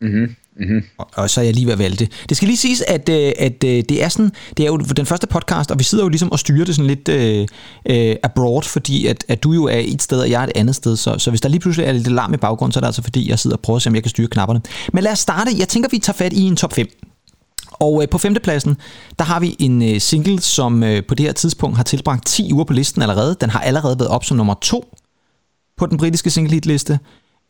Mm-hmm. 0.00 0.36
Mm-hmm. 0.60 0.82
Og, 0.98 1.06
og 1.14 1.30
så 1.30 1.40
er 1.40 1.44
jeg 1.44 1.54
lige 1.54 1.66
ved 1.66 1.72
at 1.72 1.78
vælge 1.78 1.96
det. 1.96 2.12
Det 2.28 2.36
skal 2.36 2.46
lige 2.46 2.56
siges, 2.56 2.80
at, 2.80 3.08
øh, 3.08 3.32
at 3.38 3.64
øh, 3.64 3.84
det 3.88 4.02
er 4.02 4.08
sådan, 4.08 4.32
det 4.56 4.62
er 4.62 4.66
jo 4.66 4.76
den 4.76 5.06
første 5.06 5.26
podcast, 5.26 5.70
og 5.70 5.78
vi 5.78 5.84
sidder 5.84 6.04
jo 6.04 6.08
ligesom 6.08 6.32
og 6.32 6.38
styrer 6.38 6.64
det 6.64 6.74
sådan 6.74 6.86
lidt 6.86 7.08
øh, 7.08 7.46
øh, 7.86 8.16
abroad, 8.22 8.62
fordi 8.62 9.06
at, 9.06 9.24
at 9.28 9.42
du 9.42 9.52
jo 9.52 9.64
er 9.64 9.80
et 9.84 10.02
sted, 10.02 10.20
og 10.20 10.30
jeg 10.30 10.42
er 10.42 10.46
et 10.46 10.52
andet 10.54 10.74
sted. 10.74 10.96
Så, 10.96 11.18
så 11.18 11.30
hvis 11.30 11.40
der 11.40 11.48
lige 11.48 11.60
pludselig 11.60 11.86
er 11.86 11.92
lidt 11.92 12.12
larm 12.12 12.34
i 12.34 12.36
baggrunden, 12.36 12.72
så 12.72 12.78
er 12.78 12.80
det 12.80 12.86
altså 12.86 13.02
fordi, 13.02 13.30
jeg 13.30 13.38
sidder 13.38 13.56
og 13.56 13.60
prøver 13.60 13.76
at 13.76 13.82
se, 13.82 13.88
om 13.88 13.94
jeg 13.94 14.02
kan 14.02 14.10
styre 14.10 14.28
knapperne. 14.28 14.60
Men 14.92 15.04
lad 15.04 15.12
os 15.12 15.18
starte. 15.18 15.50
Jeg 15.58 15.68
tænker, 15.68 15.88
vi 15.90 15.98
tager 15.98 16.16
fat 16.16 16.32
i 16.32 16.42
en 16.42 16.56
top 16.56 16.72
5. 16.72 16.88
Og 17.72 18.02
øh, 18.02 18.08
på 18.08 18.18
femtepladsen, 18.18 18.76
der 19.18 19.24
har 19.24 19.40
vi 19.40 19.56
en 19.58 19.82
øh, 19.82 20.00
single, 20.00 20.40
som 20.40 20.82
øh, 20.82 21.02
på 21.08 21.14
det 21.14 21.26
her 21.26 21.32
tidspunkt 21.32 21.76
har 21.76 21.84
tilbragt 21.84 22.26
10 22.26 22.52
uger 22.52 22.64
på 22.64 22.72
listen 22.72 23.02
allerede. 23.02 23.36
Den 23.40 23.50
har 23.50 23.60
allerede 23.60 23.98
været 23.98 24.10
op 24.10 24.24
som 24.24 24.36
nummer 24.36 24.54
2 24.62 24.96
på 25.76 25.86
den 25.86 25.98
britiske 25.98 26.30
single 26.30 26.54
hit 26.54 26.66
liste. 26.66 26.98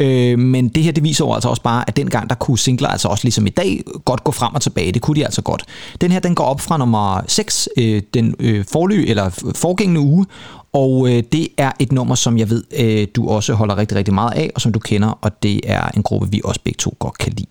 Øh, 0.01 0.39
men 0.39 0.69
det 0.69 0.83
her, 0.83 0.93
det 0.93 1.05
viser 1.05 1.25
jo 1.25 1.33
altså 1.35 1.49
også 1.49 1.63
bare, 1.63 1.85
at 1.89 1.97
dengang 1.97 2.31
der 2.31 2.35
kunne 2.35 2.59
singler 2.59 2.89
altså 2.89 3.09
også 3.09 3.25
ligesom 3.25 3.47
i 3.47 3.51
dag 3.51 3.83
godt 4.05 4.25
gå 4.25 4.33
frem 4.33 4.55
og 4.55 4.63
tilbage. 4.63 4.93
Det 4.93 5.03
kunne 5.03 5.15
de 5.15 5.25
altså 5.25 5.43
godt. 5.43 5.65
Den 6.01 6.13
her, 6.13 6.21
den 6.21 6.35
går 6.35 6.45
op 6.45 6.61
fra 6.61 6.79
nummer 6.79 7.21
6, 7.29 7.69
øh, 7.77 8.03
den 8.15 8.35
øh, 8.39 8.65
forly, 8.73 9.05
eller 9.11 9.53
forgængende 9.57 10.01
uge, 10.01 10.27
og 10.73 11.09
øh, 11.09 11.23
det 11.33 11.49
er 11.59 11.73
et 11.79 11.93
nummer, 11.93 12.15
som 12.15 12.39
jeg 12.39 12.51
ved, 12.51 12.65
øh, 12.79 13.07
du 13.17 13.29
også 13.29 13.55
holder 13.55 13.77
rigtig, 13.77 13.99
rigtig 13.99 14.15
meget 14.15 14.33
af, 14.33 14.51
og 14.55 14.61
som 14.61 14.73
du 14.73 14.79
kender, 14.79 15.09
og 15.09 15.43
det 15.43 15.61
er 15.65 15.89
en 15.89 16.03
gruppe, 16.03 16.31
vi 16.31 16.41
også 16.45 16.61
begge 16.65 16.77
to 16.79 16.97
godt 16.99 17.19
kan 17.19 17.33
lide. 17.33 17.47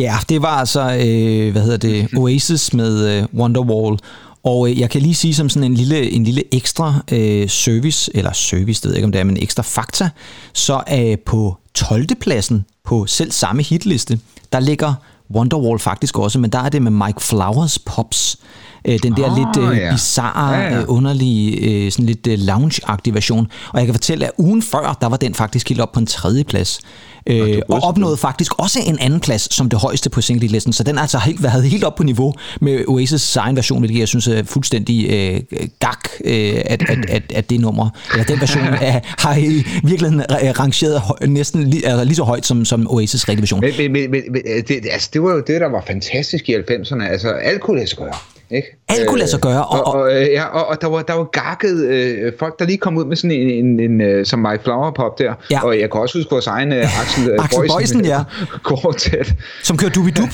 Ja, 0.00 0.16
det 0.28 0.42
var 0.42 0.48
altså, 0.48 0.80
øh, 0.80 1.52
hvad 1.52 1.62
hedder 1.62 1.76
det, 1.76 2.08
Oasis 2.16 2.72
med 2.72 3.08
øh, 3.08 3.24
Wonderwall. 3.34 3.98
Og 4.44 4.70
øh, 4.70 4.80
jeg 4.80 4.90
kan 4.90 5.02
lige 5.02 5.14
sige 5.14 5.34
som 5.34 5.48
sådan 5.48 5.70
en 5.70 5.74
lille, 5.74 6.10
en 6.10 6.24
lille 6.24 6.54
ekstra 6.54 6.94
øh, 7.12 7.48
service, 7.48 8.16
eller 8.16 8.32
service, 8.32 8.82
det 8.82 8.84
ved 8.84 8.92
jeg 8.92 8.96
ikke 8.98 9.04
om 9.04 9.12
det 9.12 9.20
er, 9.20 9.24
men 9.24 9.36
ekstra 9.42 9.62
fakta, 9.62 10.10
så 10.52 10.82
øh, 10.92 11.18
på 11.26 11.56
12. 11.74 12.06
pladsen 12.20 12.64
på 12.84 13.06
selv 13.06 13.32
samme 13.32 13.62
hitliste, 13.62 14.18
der 14.52 14.60
ligger 14.60 14.94
Wonderwall 15.34 15.78
faktisk 15.78 16.18
også, 16.18 16.38
men 16.38 16.50
der 16.50 16.58
er 16.58 16.68
det 16.68 16.82
med 16.82 16.90
Mike 16.90 17.20
Flowers 17.20 17.78
Pops. 17.78 18.38
Øh, 18.84 18.98
den 19.02 19.16
der 19.16 19.30
oh, 19.30 19.38
lidt 19.38 19.70
øh, 19.70 19.78
ja. 19.78 19.92
bizarre, 19.92 20.54
ja, 20.54 20.60
ja. 20.60 20.80
Øh, 20.80 20.84
underlige, 20.88 21.56
øh, 21.56 21.92
sådan 21.92 22.06
lidt 22.06 22.26
øh, 22.26 22.38
lounge-agtige 22.38 23.14
version. 23.14 23.48
Og 23.72 23.78
jeg 23.78 23.86
kan 23.86 23.94
fortælle, 23.94 24.26
at 24.26 24.32
ugen 24.38 24.62
før, 24.62 24.98
der 25.00 25.06
var 25.06 25.16
den 25.16 25.34
faktisk 25.34 25.68
helt 25.68 25.80
op 25.80 25.92
på 25.92 26.00
en 26.00 26.06
tredje 26.06 26.44
plads. 26.44 26.80
Øh, 27.26 27.62
og 27.68 27.82
opnåede 27.82 28.16
faktisk 28.16 28.58
også 28.58 28.78
en 28.86 28.98
anden 28.98 29.20
plads 29.20 29.54
som 29.54 29.68
det 29.68 29.78
højeste 29.78 30.10
på 30.10 30.20
single-listen, 30.20 30.72
så 30.72 30.82
den 30.82 30.94
har 30.94 31.02
altså 31.02 31.18
helt, 31.18 31.42
været 31.42 31.64
helt 31.64 31.84
op 31.84 31.94
på 31.94 32.02
niveau 32.02 32.34
med 32.60 32.84
Oasis' 32.88 33.38
egen 33.38 33.56
version, 33.56 33.78
hvilket 33.78 33.98
jeg 33.98 34.08
synes 34.08 34.28
er 34.28 34.42
fuldstændig 34.42 35.10
øh, 35.10 35.40
gak, 35.80 36.08
øh, 36.24 36.54
at, 36.64 36.82
at, 36.88 36.98
at, 37.08 37.22
at 37.34 37.50
det 37.50 37.60
nummer, 37.60 37.90
eller 38.12 38.24
den 38.24 38.40
version, 38.40 38.62
er, 38.90 39.00
har 39.04 39.36
i 39.36 39.66
virkeligheden 39.84 40.22
rangeret 40.58 41.02
næsten 41.28 41.70
lige, 41.70 41.86
altså 41.86 42.04
lige 42.04 42.16
så 42.16 42.24
højt 42.24 42.46
som, 42.46 42.64
som 42.64 42.86
Oasis' 42.86 43.28
rigtige 43.28 43.40
version. 43.40 43.60
Men, 43.60 43.92
men, 43.92 44.10
men, 44.10 44.22
men 44.32 44.42
det, 44.68 44.86
altså, 44.90 45.10
det 45.12 45.22
var 45.22 45.32
jo 45.32 45.42
det, 45.46 45.60
der 45.60 45.68
var 45.68 45.84
fantastisk 45.86 46.48
i 46.48 46.54
90'erne, 46.54 47.02
altså 47.02 47.28
alt 47.28 47.60
kunne 47.60 47.76
lade 47.76 47.88
sig 47.88 47.98
gøre. 47.98 48.14
Ikke? 48.50 48.68
Alt 48.88 49.08
kunne 49.08 49.18
lade 49.18 49.30
sig 49.30 49.40
gøre. 49.40 49.64
Og, 49.66 49.86
og, 49.86 49.94
og, 49.94 50.12
ja, 50.12 50.44
og, 50.44 50.66
og 50.66 50.80
der 50.80 50.86
var, 50.86 51.02
der 51.02 51.14
var 51.14 51.24
gakket 51.24 51.84
øh, 51.84 52.32
folk, 52.38 52.58
der 52.58 52.64
lige 52.64 52.78
kom 52.78 52.96
ud 52.96 53.04
med 53.04 53.16
sådan 53.16 53.30
en, 53.30 53.50
en, 53.50 53.80
en, 53.80 54.00
en 54.00 54.24
som 54.24 54.38
My 54.38 54.60
Flower 54.62 54.90
Pop 54.90 55.18
der. 55.18 55.34
Ja. 55.50 55.64
Og 55.64 55.80
jeg 55.80 55.90
kan 55.90 56.00
også 56.00 56.18
huske 56.18 56.30
vores 56.30 56.46
egen 56.46 56.72
øh, 56.72 57.00
Axel, 57.00 57.36
Axel 57.40 57.58
Boysen, 57.58 57.74
Boysen 57.76 58.04
ja. 58.04 58.24
Quartet. 58.68 59.34
Som 59.62 59.76
kører 59.76 59.90
Dubidup. 59.90 60.28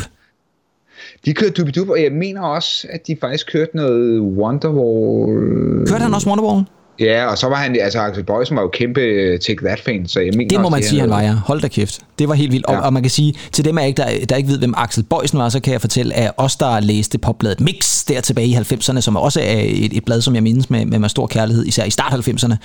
De 1.24 1.34
kørte 1.34 1.52
Dubidup, 1.52 1.88
og 1.88 2.02
jeg 2.02 2.12
mener 2.12 2.42
også, 2.42 2.86
at 2.90 3.06
de 3.06 3.16
faktisk 3.20 3.52
kørte 3.52 3.76
noget 3.76 4.20
Wonderwall. 4.20 5.86
Kørte 5.88 6.02
han 6.02 6.14
også 6.14 6.28
Wonderwall? 6.28 6.64
Ja, 7.00 7.26
og 7.26 7.38
så 7.38 7.48
var 7.48 7.56
han, 7.56 7.76
altså 7.80 8.00
Axel 8.00 8.24
Bøjsen 8.24 8.56
var 8.56 8.62
jo 8.62 8.68
kæmpe 8.68 9.00
uh, 9.00 9.38
Take 9.40 9.64
That-fan, 9.64 10.08
så 10.08 10.20
jeg 10.20 10.32
mener 10.36 10.48
Det 10.48 10.58
må 10.58 10.64
også, 10.64 10.76
man 10.76 10.82
sige, 10.82 11.00
han 11.00 11.10
var, 11.10 11.22
ja. 11.22 11.34
Hold 11.44 11.60
da 11.60 11.68
kæft. 11.68 12.00
Det 12.18 12.28
var 12.28 12.34
helt 12.34 12.52
vildt. 12.52 12.66
Ja. 12.68 12.76
Og, 12.76 12.82
og 12.82 12.92
man 12.92 13.02
kan 13.02 13.10
sige, 13.10 13.34
til 13.52 13.64
dem, 13.64 13.78
af 13.78 13.86
ikke, 13.86 13.96
der, 13.96 14.26
der 14.28 14.36
ikke 14.36 14.48
ved, 14.48 14.58
hvem 14.58 14.74
Axel 14.76 15.02
Bøjsen 15.02 15.38
var, 15.38 15.48
så 15.48 15.60
kan 15.60 15.72
jeg 15.72 15.80
fortælle, 15.80 16.14
at 16.14 16.32
os, 16.36 16.56
der 16.56 16.80
læste 16.80 17.18
popbladet 17.18 17.60
Mix 17.60 18.04
der 18.08 18.20
tilbage 18.20 18.48
i 18.48 18.54
90'erne, 18.54 19.00
som 19.00 19.16
også 19.16 19.40
er 19.40 19.60
et, 19.64 19.96
et 19.96 20.04
blad, 20.04 20.20
som 20.20 20.34
jeg 20.34 20.42
mindes 20.42 20.70
med, 20.70 20.84
med, 20.84 20.98
med 20.98 21.08
stor 21.08 21.26
kærlighed, 21.26 21.66
især 21.66 21.84
i 21.84 21.90
start 21.90 22.28
90'erne. 22.28 22.56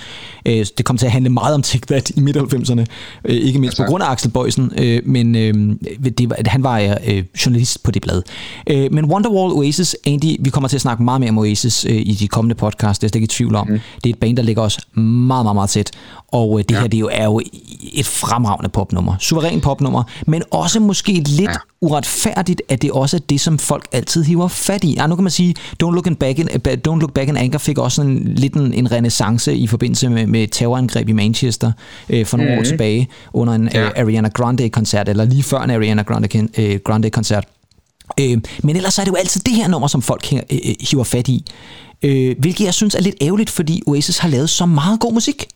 Øh, 0.46 0.66
det 0.78 0.84
kom 0.84 0.96
til 0.96 1.06
at 1.06 1.12
handle 1.12 1.30
meget 1.30 1.54
om 1.54 1.62
Take 1.62 1.86
That 1.86 2.10
i 2.10 2.20
midt 2.20 2.36
90'erne. 2.36 2.84
Øh, 3.24 3.34
ikke 3.34 3.58
mindst 3.58 3.76
på 3.76 3.82
tak. 3.82 3.88
grund 3.88 4.02
af 4.02 4.10
Axel 4.10 4.30
Bøjsen, 4.30 4.72
øh, 4.78 5.00
men 5.04 5.36
øh, 5.36 5.76
det 6.18 6.30
var, 6.30 6.36
han 6.46 6.62
var 6.62 6.98
øh, 7.06 7.24
journalist 7.46 7.82
på 7.82 7.90
det 7.90 8.02
blad. 8.02 8.22
Øh, 8.66 8.92
men 8.92 9.04
Wonderwall 9.04 9.52
Oasis, 9.52 9.96
Andy, 10.06 10.36
vi 10.40 10.50
kommer 10.50 10.68
til 10.68 10.76
at 10.76 10.80
snakke 10.80 11.02
meget 11.02 11.20
mere 11.20 11.30
om 11.30 11.38
Oasis 11.38 11.84
øh, 11.84 11.96
i 11.96 12.16
de 12.20 12.28
kommende 12.28 12.54
podcasts, 12.54 12.98
det 12.98 13.06
er 13.06 13.10
jeg 13.14 13.16
ikke 13.16 13.24
i 13.24 13.36
tvivl 13.36 13.54
om. 13.54 13.68
Mm. 13.68 13.80
Det 14.04 14.10
er 14.10 14.14
et 14.14 14.20
band, 14.22 14.36
der 14.36 14.42
ligger 14.42 14.62
os 14.62 14.78
meget, 14.94 15.44
meget, 15.44 15.54
meget 15.54 15.70
tæt. 15.70 15.90
Og 16.28 16.58
øh, 16.58 16.64
det 16.68 16.74
ja. 16.74 16.80
her 16.80 16.86
det 16.86 16.96
er, 16.96 17.00
jo, 17.00 17.08
er 17.12 17.24
jo 17.24 17.40
et 17.92 18.06
fremragende 18.06 18.68
popnummer. 18.68 19.14
Suveræn 19.20 19.60
popnummer, 19.60 20.02
men 20.26 20.42
også 20.50 20.80
måske 20.80 21.12
lidt 21.12 21.40
ja. 21.40 21.54
uretfærdigt, 21.80 22.62
at 22.68 22.82
det 22.82 22.90
også 22.90 23.16
er 23.16 23.20
det, 23.20 23.40
som 23.40 23.58
folk 23.58 23.88
altid 23.92 24.24
hiver 24.24 24.48
fat 24.48 24.84
i. 24.84 24.94
Ja, 24.94 25.06
nu 25.06 25.14
kan 25.14 25.24
man 25.24 25.30
sige, 25.30 25.54
Don't 25.82 25.92
Look, 25.92 26.06
in 26.06 26.16
back 26.16 26.38
in, 26.38 26.48
Don't 26.88 27.00
Look 27.00 27.12
Back 27.12 27.28
in 27.28 27.36
Anger 27.36 27.58
fik 27.58 27.78
også 27.78 28.02
en, 28.02 28.34
lidt 28.34 28.54
en, 28.54 28.74
en 28.74 28.92
renaissance 28.92 29.56
i 29.56 29.66
forbindelse 29.66 30.08
med, 30.08 30.26
med 30.26 30.48
terrorangreb 30.48 31.08
i 31.08 31.12
Manchester 31.12 31.72
øh, 32.08 32.26
for 32.26 32.36
nogle 32.36 32.50
mm-hmm. 32.50 32.60
år 32.60 32.64
tilbage 32.64 33.08
under 33.32 33.54
en 33.54 33.68
ja. 33.74 33.84
øh, 33.84 33.90
Ariana 33.96 34.28
Grande-koncert, 34.28 35.08
eller 35.08 35.24
lige 35.24 35.42
før 35.42 35.60
en 35.60 35.70
Ariana 35.70 36.02
Grande, 36.02 36.48
øh, 36.58 36.80
Grande-koncert. 36.84 37.44
Øh, 38.20 38.38
men 38.62 38.76
ellers 38.76 38.98
er 38.98 39.04
det 39.04 39.10
jo 39.10 39.16
altid 39.16 39.40
det 39.40 39.52
her 39.52 39.68
nummer, 39.68 39.88
som 39.88 40.02
folk 40.02 40.32
øh, 40.32 40.38
øh, 40.50 40.74
hiver 40.90 41.04
fat 41.04 41.28
i. 41.28 41.44
Øh, 42.04 42.36
hvilket 42.38 42.64
jeg 42.64 42.74
synes 42.74 42.94
er 42.94 43.00
lidt 43.00 43.16
ærgerligt, 43.22 43.50
fordi 43.50 43.82
Oasis 43.86 44.18
har 44.18 44.28
lavet 44.28 44.50
så 44.50 44.66
meget 44.66 45.00
god 45.00 45.12
musik. 45.12 45.46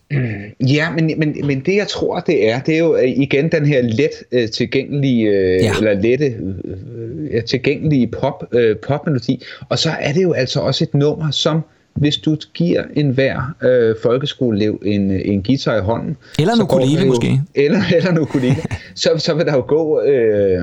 Ja, 0.67 0.89
men, 0.91 1.11
men, 1.17 1.35
men 1.43 1.59
det 1.59 1.75
jeg 1.75 1.87
tror, 1.87 2.19
det 2.19 2.49
er, 2.49 2.59
det 2.59 2.73
er 2.73 2.79
jo 2.79 2.95
øh, 2.95 3.03
igen 3.09 3.51
den 3.51 3.65
her 3.65 3.81
let 3.81 4.09
øh, 4.31 4.49
tilgængelige, 4.49 5.27
øh, 5.29 5.63
Ja. 5.63 5.73
eller 5.77 5.93
lette 6.01 6.25
øh, 6.25 7.33
ja, 7.33 7.41
tilgængelige 7.41 8.07
pop, 8.07 8.43
øh, 8.51 8.75
popmelodi. 8.87 9.43
Og 9.69 9.79
så 9.79 9.89
er 9.99 10.13
det 10.13 10.23
jo 10.23 10.33
altså 10.33 10.59
også 10.59 10.83
et 10.83 10.93
nummer, 10.93 11.31
som 11.31 11.61
hvis 11.93 12.17
du 12.17 12.35
giver 12.53 12.83
enhver 12.95 13.55
øh, 13.63 13.95
folkeskoleelev 14.03 14.81
en, 14.85 15.11
en 15.11 15.43
guitar 15.43 15.77
i 15.77 15.81
hånden... 15.81 16.17
Eller 16.39 16.53
en 16.53 16.61
ukulele 16.61 17.05
måske. 17.05 17.41
Eller, 17.55 17.81
eller 17.95 18.11
en 18.11 18.19
ukulele. 18.19 18.55
så, 18.95 19.09
så 19.17 19.33
vil 19.33 19.45
der 19.45 19.53
jo 19.53 19.63
gå... 19.67 20.01
Øh, 20.01 20.61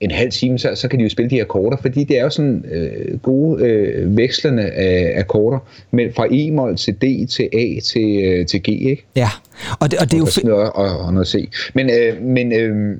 en 0.00 0.10
halv 0.10 0.30
time, 0.30 0.58
så, 0.58 0.74
så 0.74 0.88
kan 0.88 0.98
de 0.98 1.04
jo 1.04 1.10
spille 1.10 1.30
de 1.30 1.40
akkorder, 1.40 1.76
fordi 1.76 2.04
det 2.04 2.18
er 2.18 2.22
jo 2.22 2.30
sådan 2.30 2.64
øh, 2.72 3.18
gode 3.18 3.64
øh, 3.64 4.16
vekslende 4.16 4.62
af 4.62 5.14
akkorder, 5.18 5.58
men 5.90 6.12
fra 6.12 6.26
E-mol 6.30 6.76
til 6.76 6.94
D 6.94 7.28
til 7.28 7.48
A 7.52 7.80
til, 7.80 8.24
øh, 8.24 8.46
til 8.46 8.62
G, 8.62 8.68
ikke? 8.68 9.04
Ja, 9.16 9.28
og 9.80 9.90
det, 9.90 9.98
og 9.98 10.04
det 10.10 10.14
er 10.14 10.18
jo 10.18 10.24
Og, 10.24 10.44
noget, 10.44 10.70
og, 10.72 10.98
og 10.98 11.12
noget 11.12 11.28
C. 11.28 11.50
Men, 11.74 11.90
øh, 11.90 12.22
men 12.22 12.52
øh, 12.52 12.96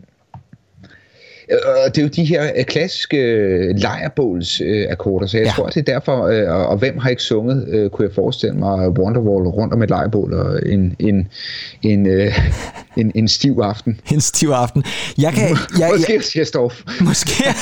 og 1.87 1.95
det 1.95 1.99
er 1.99 2.03
jo 2.03 2.09
de 2.09 2.25
her 2.25 2.51
øh, 2.57 2.65
klassiske 2.65 3.17
øh, 3.17 3.75
lejrbåls 3.77 4.61
øh, 4.61 4.87
akkorder, 4.91 5.27
så 5.27 5.37
jeg 5.39 5.47
Ja. 5.47 5.53
tror, 5.53 5.67
det 5.67 5.77
er 5.89 5.93
derfor, 5.93 6.27
øh, 6.27 6.49
og, 6.55 6.67
og 6.67 6.77
hvem 6.77 6.99
har 6.99 7.11
ikke 7.11 7.23
sunget, 7.23 7.69
øh, 7.69 7.91
kunne 7.91 8.07
jeg 8.09 8.15
forestille 8.15 8.55
mig, 8.57 8.89
Wonderwall 8.89 9.47
rundt 9.49 9.73
om 9.75 9.83
et 9.83 9.89
lejrbål 9.89 10.33
og 10.35 10.61
en, 10.67 10.97
en, 10.99 11.29
en, 11.83 12.07
øh, 12.07 12.39
en, 12.97 13.13
en 13.15 13.29
stiv 13.29 13.59
aften. 13.63 14.01
En 14.13 14.21
stiv 14.21 14.49
aften. 14.49 14.85
Jeg 15.19 15.33
kan... 15.33 15.49
Jeg, 15.79 15.89
Måske 15.93 16.13
jeg, 16.15 16.23
siger 16.25 16.45
Storff. 16.45 16.83
måske... 17.01 17.45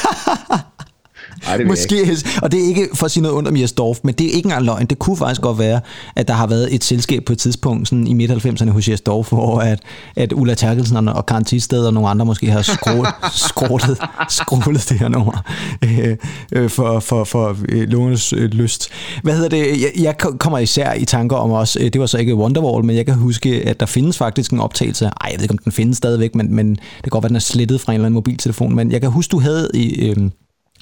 Ej, 1.46 1.56
det. 1.56 1.66
Måske, 1.66 2.16
og 2.42 2.52
det 2.52 2.60
er 2.60 2.68
ikke 2.68 2.88
for 2.94 3.04
at 3.04 3.10
sige 3.10 3.22
noget 3.22 3.36
ondt 3.36 3.48
om 3.48 3.56
Jes 3.56 3.72
Dorf, 3.72 3.98
men 4.04 4.14
det 4.14 4.26
er 4.26 4.30
ikke 4.30 4.46
engang 4.46 4.64
løgn. 4.64 4.86
Det 4.86 4.98
kunne 4.98 5.16
faktisk 5.16 5.40
godt 5.40 5.58
være, 5.58 5.80
at 6.16 6.28
der 6.28 6.34
har 6.34 6.46
været 6.46 6.74
et 6.74 6.84
selskab 6.84 7.24
på 7.24 7.32
et 7.32 7.38
tidspunkt 7.38 7.88
sådan 7.88 8.06
i 8.06 8.14
midt-90'erne 8.14 8.70
hos 8.70 8.88
Jes 8.88 9.00
Dorf, 9.00 9.28
hvor 9.28 9.58
at, 9.58 9.80
at 10.16 10.32
Ulla 10.32 10.54
Terkelsen 10.54 11.08
og 11.08 11.26
Karen 11.26 11.44
Tisted 11.44 11.86
og 11.86 11.94
nogle 11.94 12.08
andre 12.08 12.26
måske 12.26 12.50
har 12.50 12.62
skrålet, 12.62 13.08
skrålet, 13.48 13.98
skrålet 14.28 14.88
det 14.88 14.98
her 14.98 15.08
nummer 15.08 15.42
øh, 15.84 16.16
øh, 16.52 16.70
for, 16.70 17.00
for, 17.00 17.24
for 17.24 17.56
øh, 17.68 17.88
lungernes 17.88 18.32
øh, 18.32 18.50
lyst. 18.50 18.88
Hvad 19.22 19.34
hedder 19.34 19.48
det? 19.48 19.82
Jeg, 19.82 19.90
jeg 20.02 20.16
kommer 20.38 20.58
især 20.58 20.92
i 20.92 21.04
tanker 21.04 21.36
om 21.36 21.50
også, 21.50 21.90
det 21.92 22.00
var 22.00 22.06
så 22.06 22.18
ikke 22.18 22.34
Wonderwall, 22.34 22.84
men 22.84 22.96
jeg 22.96 23.06
kan 23.06 23.14
huske, 23.14 23.68
at 23.68 23.80
der 23.80 23.86
findes 23.86 24.18
faktisk 24.18 24.50
en 24.50 24.60
optagelse. 24.60 25.04
Ej, 25.04 25.12
jeg 25.24 25.34
ved 25.34 25.42
ikke, 25.42 25.52
om 25.52 25.58
den 25.58 25.72
findes 25.72 25.96
stadigvæk, 25.96 26.34
men, 26.34 26.54
men 26.54 26.70
det 26.70 27.02
kan 27.02 27.10
godt 27.10 27.22
være, 27.22 27.28
den 27.28 27.36
er 27.36 27.40
slettet 27.40 27.80
fra 27.80 27.92
en 27.92 27.94
eller 27.94 28.06
anden 28.06 28.14
mobiltelefon. 28.14 28.74
Men 28.74 28.92
jeg 28.92 29.00
kan 29.00 29.10
huske, 29.10 29.30
du 29.30 29.40
havde 29.40 29.70
i... 29.74 30.10
Øh, 30.10 30.30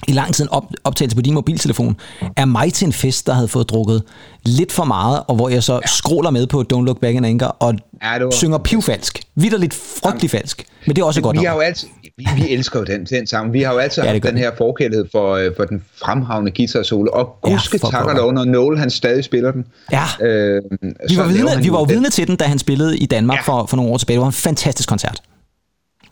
i 0.07 0.11
lang 0.11 0.33
tid 0.33 0.43
en 0.45 0.49
op, 0.51 0.63
optagelse 0.83 1.15
på 1.15 1.21
din 1.21 1.33
mobiltelefon 1.33 1.95
af 2.37 2.47
mig 2.47 2.73
til 2.73 2.85
en 2.85 2.93
fest, 2.93 3.27
der 3.27 3.33
havde 3.33 3.47
fået 3.47 3.69
drukket 3.69 4.03
lidt 4.45 4.71
for 4.71 4.83
meget, 4.83 5.23
og 5.27 5.35
hvor 5.35 5.49
jeg 5.49 5.63
så 5.63 5.73
ja. 5.73 5.79
skråler 5.87 6.29
med 6.29 6.47
på 6.47 6.63
Don't 6.73 6.85
Look 6.85 6.99
Back 7.01 7.15
in 7.15 7.25
Anger 7.25 7.47
og 7.47 7.73
Ja, 8.03 8.23
var- 8.23 8.31
synger 8.31 8.57
pivfalsk. 8.57 9.21
Vidderligt 9.35 9.73
frygtelig 10.03 10.29
falsk. 10.31 10.65
Men 10.87 10.95
det 10.95 11.01
er 11.01 11.05
også 11.05 11.19
et 11.19 11.23
godt 11.23 11.39
vi 11.39 11.45
har 11.45 11.51
nummer. 11.51 11.63
jo 11.63 11.67
altid, 11.67 11.87
vi, 12.17 12.27
vi 12.35 12.49
elsker 12.49 12.79
jo 12.79 12.85
den, 12.85 13.05
den 13.05 13.27
sammen. 13.27 13.53
Vi 13.53 13.61
har 13.61 13.73
jo 13.73 13.79
altid 13.79 14.03
Ja, 14.03 14.11
haft 14.11 14.23
den 14.23 14.37
her 14.37 14.51
forkærlighed 14.57 15.05
for, 15.11 15.35
øh, 15.35 15.51
for 15.57 15.63
den 15.63 15.83
fremhavne 16.03 16.51
guitar 16.51 16.83
solo. 16.83 17.11
Og 17.13 17.35
gudske 17.41 17.79
ja, 17.83 17.89
takker 17.89 18.15
lov, 18.15 18.31
når 18.33 18.45
Noel 18.45 18.77
han 18.79 18.89
stadig 18.89 19.23
spiller 19.23 19.51
den. 19.51 19.65
Ja. 19.91 20.03
Øh, 20.21 20.61
Vi 21.09 21.17
var, 21.17 21.27
vidne, 21.27 21.63
vi 21.63 21.71
var 21.71 21.77
jo 21.79 21.83
vidne 21.83 22.09
til 22.09 22.27
den, 22.27 22.35
da 22.35 22.45
han 22.45 22.59
spillede 22.59 22.97
i 22.97 23.05
Danmark. 23.05 23.37
Ja. 23.37 23.41
for, 23.53 23.65
for 23.65 23.77
nogle 23.77 23.91
år 23.91 23.97
tilbage. 23.97 24.15
Det 24.15 24.21
var 24.21 24.27
en 24.27 24.33
fantastisk 24.33 24.89
koncert. 24.89 25.21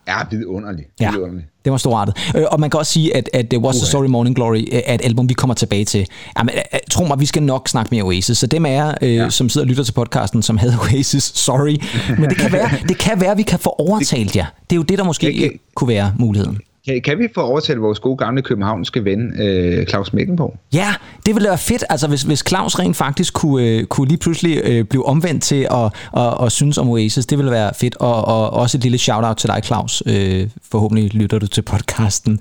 Ja, 0.08 0.18
vidunderlig. 0.32 0.86
Ja, 1.00 1.12
vidunderlig. 1.12 1.46
det 1.66 1.72
var 1.72 1.78
storartet. 1.78 2.16
Øh, 2.36 2.44
Og 2.52 2.60
man 2.60 2.70
kan 2.70 2.78
også 2.80 2.92
sige, 2.92 3.16
at, 3.18 3.30
at 3.34 3.54
What's 3.54 3.78
the 3.78 3.86
Story 3.86 4.06
Morning 4.06 4.36
Glory 4.36 4.58
øh, 4.72 4.82
er 4.86 4.94
et 4.94 5.02
album, 5.04 5.30
vi 5.30 5.34
kommer 5.34 5.54
tilbage 5.54 5.86
til. 5.86 6.08
Jamen, 6.38 6.56
øh, 6.56 6.62
øh, 6.74 6.80
tro 6.92 7.06
mig, 7.06 7.20
vi 7.20 7.26
skal 7.26 7.44
nok 7.44 7.70
snakke 7.70 7.90
mere 7.96 8.04
Oasis. 8.04 8.38
Så 8.38 8.48
dem 8.48 8.66
af 8.66 8.72
jer, 8.74 8.94
øh, 9.02 9.16
ja. 9.16 9.30
som 9.30 9.50
sidder 9.50 9.66
og 9.66 9.70
lytter 9.70 9.84
til 9.84 9.92
podcasten, 9.94 10.42
som 10.42 10.58
havde 10.58 10.74
Oasis, 10.92 11.24
sorry. 11.24 11.76
Men 12.20 12.30
det 12.30 12.38
kan 12.38 12.52
være, 12.52 12.70
det 12.90 12.98
kan 12.98 13.22
være 13.22 13.32
at 13.32 13.38
vi 13.38 13.44
kan 13.44 13.60
få 13.60 13.70
overtalt 13.70 14.36
jer. 14.36 14.46
Det 14.70 14.72
er 14.72 14.78
jo 14.78 14.84
det, 14.84 14.98
der 14.98 15.04
måske 15.04 15.28
Det 15.28 15.36
kan- 15.36 15.60
kunne 15.76 15.88
være 15.88 16.14
muligheden. 16.20 16.60
Kan, 16.86 17.02
kan 17.02 17.20
vi 17.20 17.28
få 17.36 17.42
overtalt 17.42 17.82
vores 17.82 18.00
gode 18.00 18.18
gamle 18.18 18.42
københavnske 18.42 19.06
ven, 19.06 19.42
øh, 19.42 19.88
Claus 19.88 20.14
Mækkenborg? 20.14 20.56
Ja, 20.74 20.94
det 21.26 21.36
ville 21.36 21.50
være 21.50 21.58
fedt, 21.58 21.84
altså 21.90 22.08
hvis, 22.08 22.22
hvis 22.22 22.44
Claus 22.48 22.80
rent 22.80 22.96
faktisk 22.96 23.34
kunne, 23.34 23.68
øh, 23.68 23.86
kunne 23.86 24.08
lige 24.08 24.18
pludselig 24.18 24.62
øh, 24.64 24.86
blive 24.86 25.06
omvendt 25.06 25.44
til 25.44 25.68
at, 25.72 25.94
at, 26.18 26.46
at 26.46 26.52
synes 26.52 26.78
om 26.78 26.90
Oasis, 26.90 27.26
det 27.26 27.38
ville 27.38 27.52
være 27.52 27.72
fedt, 27.80 27.96
og, 27.96 28.26
og 28.26 28.50
også 28.50 28.78
et 28.78 28.84
lille 28.84 28.98
shout-out 28.98 29.38
til 29.38 29.50
dig, 29.50 29.62
Claus. 29.64 30.04
Øh, 30.06 30.50
forhåbentlig 30.72 31.14
lytter 31.14 31.40
du 31.40 31.48
til 31.48 31.62
podcasten. 31.62 32.40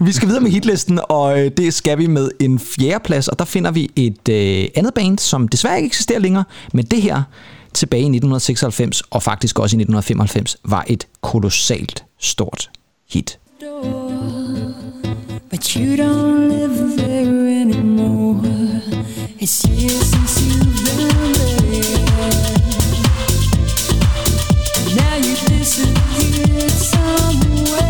Vi 0.00 0.12
skal 0.12 0.28
videre 0.28 0.42
med 0.42 0.50
hitlisten, 0.50 1.00
og 1.08 1.40
øh, 1.40 1.50
det 1.56 1.74
skal 1.74 1.98
vi 1.98 2.06
med 2.06 2.30
en 2.40 2.58
fjerdeplads, 2.58 3.28
og 3.28 3.38
der 3.38 3.44
finder 3.44 3.70
vi 3.70 3.90
et 3.96 4.28
øh, 4.28 4.68
andet 4.76 4.94
band, 4.94 5.18
som 5.18 5.48
desværre 5.48 5.76
ikke 5.76 5.86
eksisterer 5.86 6.18
længere, 6.18 6.44
men 6.72 6.84
det 6.84 7.02
her 7.02 7.22
tilbage 7.74 8.00
i 8.00 8.16
1996, 8.16 9.02
og 9.10 9.22
faktisk 9.22 9.58
også 9.58 9.76
i 9.76 9.80
1995, 9.80 10.56
var 10.64 10.84
et 10.88 11.06
kolossalt 11.20 12.04
stort 12.18 12.70
hit. 13.10 13.38
But 13.58 13.70
you 15.74 15.96
don't 15.96 16.48
live 16.50 16.96
there 16.98 17.24
anymore. 17.24 18.42
It's 19.38 19.64
years 19.64 20.10
since 20.10 20.42
you've 20.42 20.84
been 20.84 21.32
there. 21.32 22.04
Now 24.94 25.16
you 25.16 25.34
somewhere. 26.68 27.86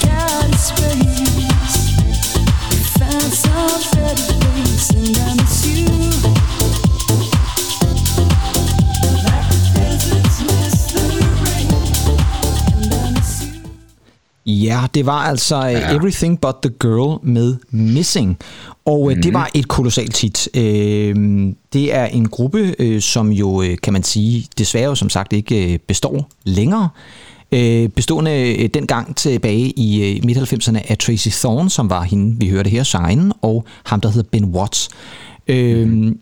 Got 0.00 0.48
a 0.48 0.56
space. 0.56 1.76
You 2.70 2.80
found 2.96 3.32
some 3.34 3.82
better 3.92 4.32
place, 4.40 4.88
and 4.90 5.18
I 5.18 5.43
Ja, 14.46 14.86
det 14.94 15.06
var 15.06 15.18
altså 15.18 15.56
ja. 15.56 15.94
Everything 15.96 16.40
But 16.40 16.54
The 16.62 16.72
Girl 16.80 17.18
med 17.22 17.56
Missing. 17.70 18.38
Og 18.84 19.12
mm. 19.16 19.22
det 19.22 19.32
var 19.34 19.50
et 19.54 19.68
kolossalt 19.68 20.20
hit. 20.20 20.48
Øh, 20.56 21.14
det 21.72 21.94
er 21.94 22.04
en 22.06 22.28
gruppe, 22.28 22.74
øh, 22.78 23.00
som 23.00 23.32
jo, 23.32 23.62
øh, 23.62 23.76
kan 23.82 23.92
man 23.92 24.02
sige, 24.02 24.46
desværre 24.58 24.96
som 24.96 25.10
sagt 25.10 25.32
ikke 25.32 25.72
øh, 25.72 25.78
består 25.78 26.28
længere. 26.44 26.88
Øh, 27.52 27.88
bestående 27.88 28.54
øh, 28.62 28.68
dengang 28.74 29.16
tilbage 29.16 29.70
i 29.70 30.16
øh, 30.16 30.24
midt-90'erne 30.24 30.90
af 30.90 30.98
Tracy 30.98 31.28
Thorn, 31.28 31.70
som 31.70 31.90
var 31.90 32.02
hende, 32.02 32.36
vi 32.40 32.48
hørte 32.48 32.70
her, 32.70 32.82
sangeren, 32.82 33.32
og 33.42 33.64
ham, 33.84 34.00
der 34.00 34.08
hedder 34.08 34.28
Ben 34.32 34.44
Watts. 34.44 34.88
Øh, 35.48 35.88
Mhm. 35.88 36.18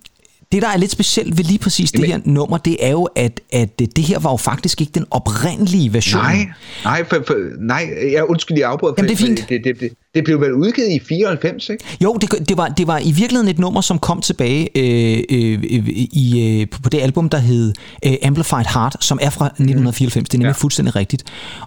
Det, 0.53 0.63
der 0.63 0.69
er 0.69 0.77
lidt 0.77 0.91
specielt 0.91 1.39
ved 1.39 1.45
lige 1.45 1.59
præcis 1.59 1.93
det 1.93 2.07
her 2.07 2.21
nummer, 2.25 2.59
det 2.59 2.77
er 2.87 2.91
jo, 2.91 3.05
at, 3.05 3.41
at 3.53 3.79
det 3.79 4.05
her 4.05 4.19
var 4.19 4.31
jo 4.31 4.37
faktisk 4.37 4.81
ikke 4.81 4.93
den 4.95 5.07
oprindelige 5.11 5.93
version. 5.93 6.23
Nej, 6.23 6.49
nej, 6.85 7.05
for, 7.05 7.23
for, 7.27 7.37
nej, 7.67 7.91
jeg 8.13 8.25
undskyld, 8.25 8.59
jeg 8.59 8.71
afbryder. 8.71 8.95
Jamen, 8.99 9.09
det 9.09 9.15
er 9.15 9.27
fint. 9.27 9.47
Det, 9.49 9.65
det, 9.65 9.81
det, 9.81 9.93
det 10.15 10.25
blev 10.25 10.41
vel 10.41 10.53
udgivet 10.53 10.91
i 10.91 11.01
94, 11.09 11.69
ikke? 11.69 11.85
Jo, 12.03 12.15
det, 12.21 12.49
det, 12.49 12.57
var, 12.57 12.69
det 12.69 12.87
var 12.87 12.99
i 12.99 13.13
virkeligheden 13.13 13.49
et 13.49 13.59
nummer, 13.59 13.81
som 13.81 13.99
kom 13.99 14.21
tilbage 14.21 14.69
øh, 14.79 15.25
øh, 15.31 15.63
i, 16.13 16.61
øh, 16.61 16.81
på 16.83 16.89
det 16.89 17.01
album, 17.01 17.29
der 17.29 17.39
hed 17.39 17.73
øh, 18.07 18.15
Amplified 18.23 18.65
Heart, 18.75 18.97
som 19.01 19.19
er 19.23 19.31
fra 19.31 19.47
1994. 19.47 20.29
Det 20.29 20.35
er 20.35 20.39
nemlig 20.39 20.49
ja. 20.49 20.53
fuldstændig 20.53 20.97
rigtigt. 20.97 21.25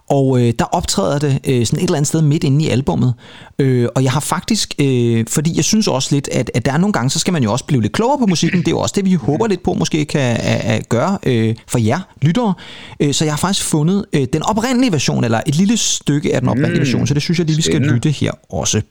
Og 0.10 0.41
øh, 0.41 0.54
der 0.60 0.66
optræder 0.66 1.20
det 1.20 1.39
øh, 1.48 1.66
sådan 1.66 1.80
et 1.80 1.84
eller 1.84 1.96
andet 1.96 2.08
sted 2.08 2.22
midt 2.22 2.43
inde 2.43 2.66
i 2.66 2.70
albummet. 2.70 3.14
Øh, 3.60 3.88
og 3.96 4.04
jeg 4.04 4.12
har 4.12 4.20
faktisk, 4.20 4.74
øh, 4.80 5.26
fordi 5.28 5.56
jeg 5.56 5.64
synes 5.64 5.88
også 5.88 6.16
lidt, 6.16 6.30
at, 6.32 6.52
at 6.54 6.66
der 6.66 6.72
er 6.72 6.78
nogle 6.78 6.93
gange, 6.93 7.10
så 7.10 7.20
skal 7.20 7.34
man 7.34 7.43
jo 7.43 7.52
også 7.52 7.66
blive 7.66 7.82
lidt 7.82 7.93
klogere 7.93 8.18
på 8.20 8.26
musikken. 8.26 8.60
Det 8.60 8.68
er 8.68 8.72
jo 8.72 8.80
også 8.80 8.93
det, 8.96 9.06
vi 9.06 9.14
håber 9.14 9.48
lidt 9.48 9.64
på, 9.64 9.74
måske 9.74 10.06
kan 10.06 10.22
at, 10.22 10.62
at 10.66 10.89
gøre 10.89 11.18
øh, 11.26 11.56
for 11.68 11.80
jer 11.80 12.00
lyttere. 12.22 12.54
Øh, 13.00 13.14
så 13.14 13.26
jeg 13.26 13.34
har 13.34 13.38
faktisk 13.38 13.66
fundet 13.66 14.06
øh, 14.14 14.28
den 14.34 14.43
oprindelige 14.43 14.91
version, 14.91 15.24
eller 15.24 15.41
et 15.48 15.56
lille 15.56 15.78
stykke 15.78 16.36
af 16.36 16.41
den 16.41 16.50
oprindelige 16.50 16.80
mm. 16.80 16.80
version, 16.80 17.08
så 17.08 17.14
det 17.14 17.22
synes 17.22 17.39
jeg 17.39 17.48
lige, 17.48 17.56
vi 17.56 17.62
skal 17.62 17.82
lytte 17.82 18.10
her 18.10 18.32
også. 18.50 18.82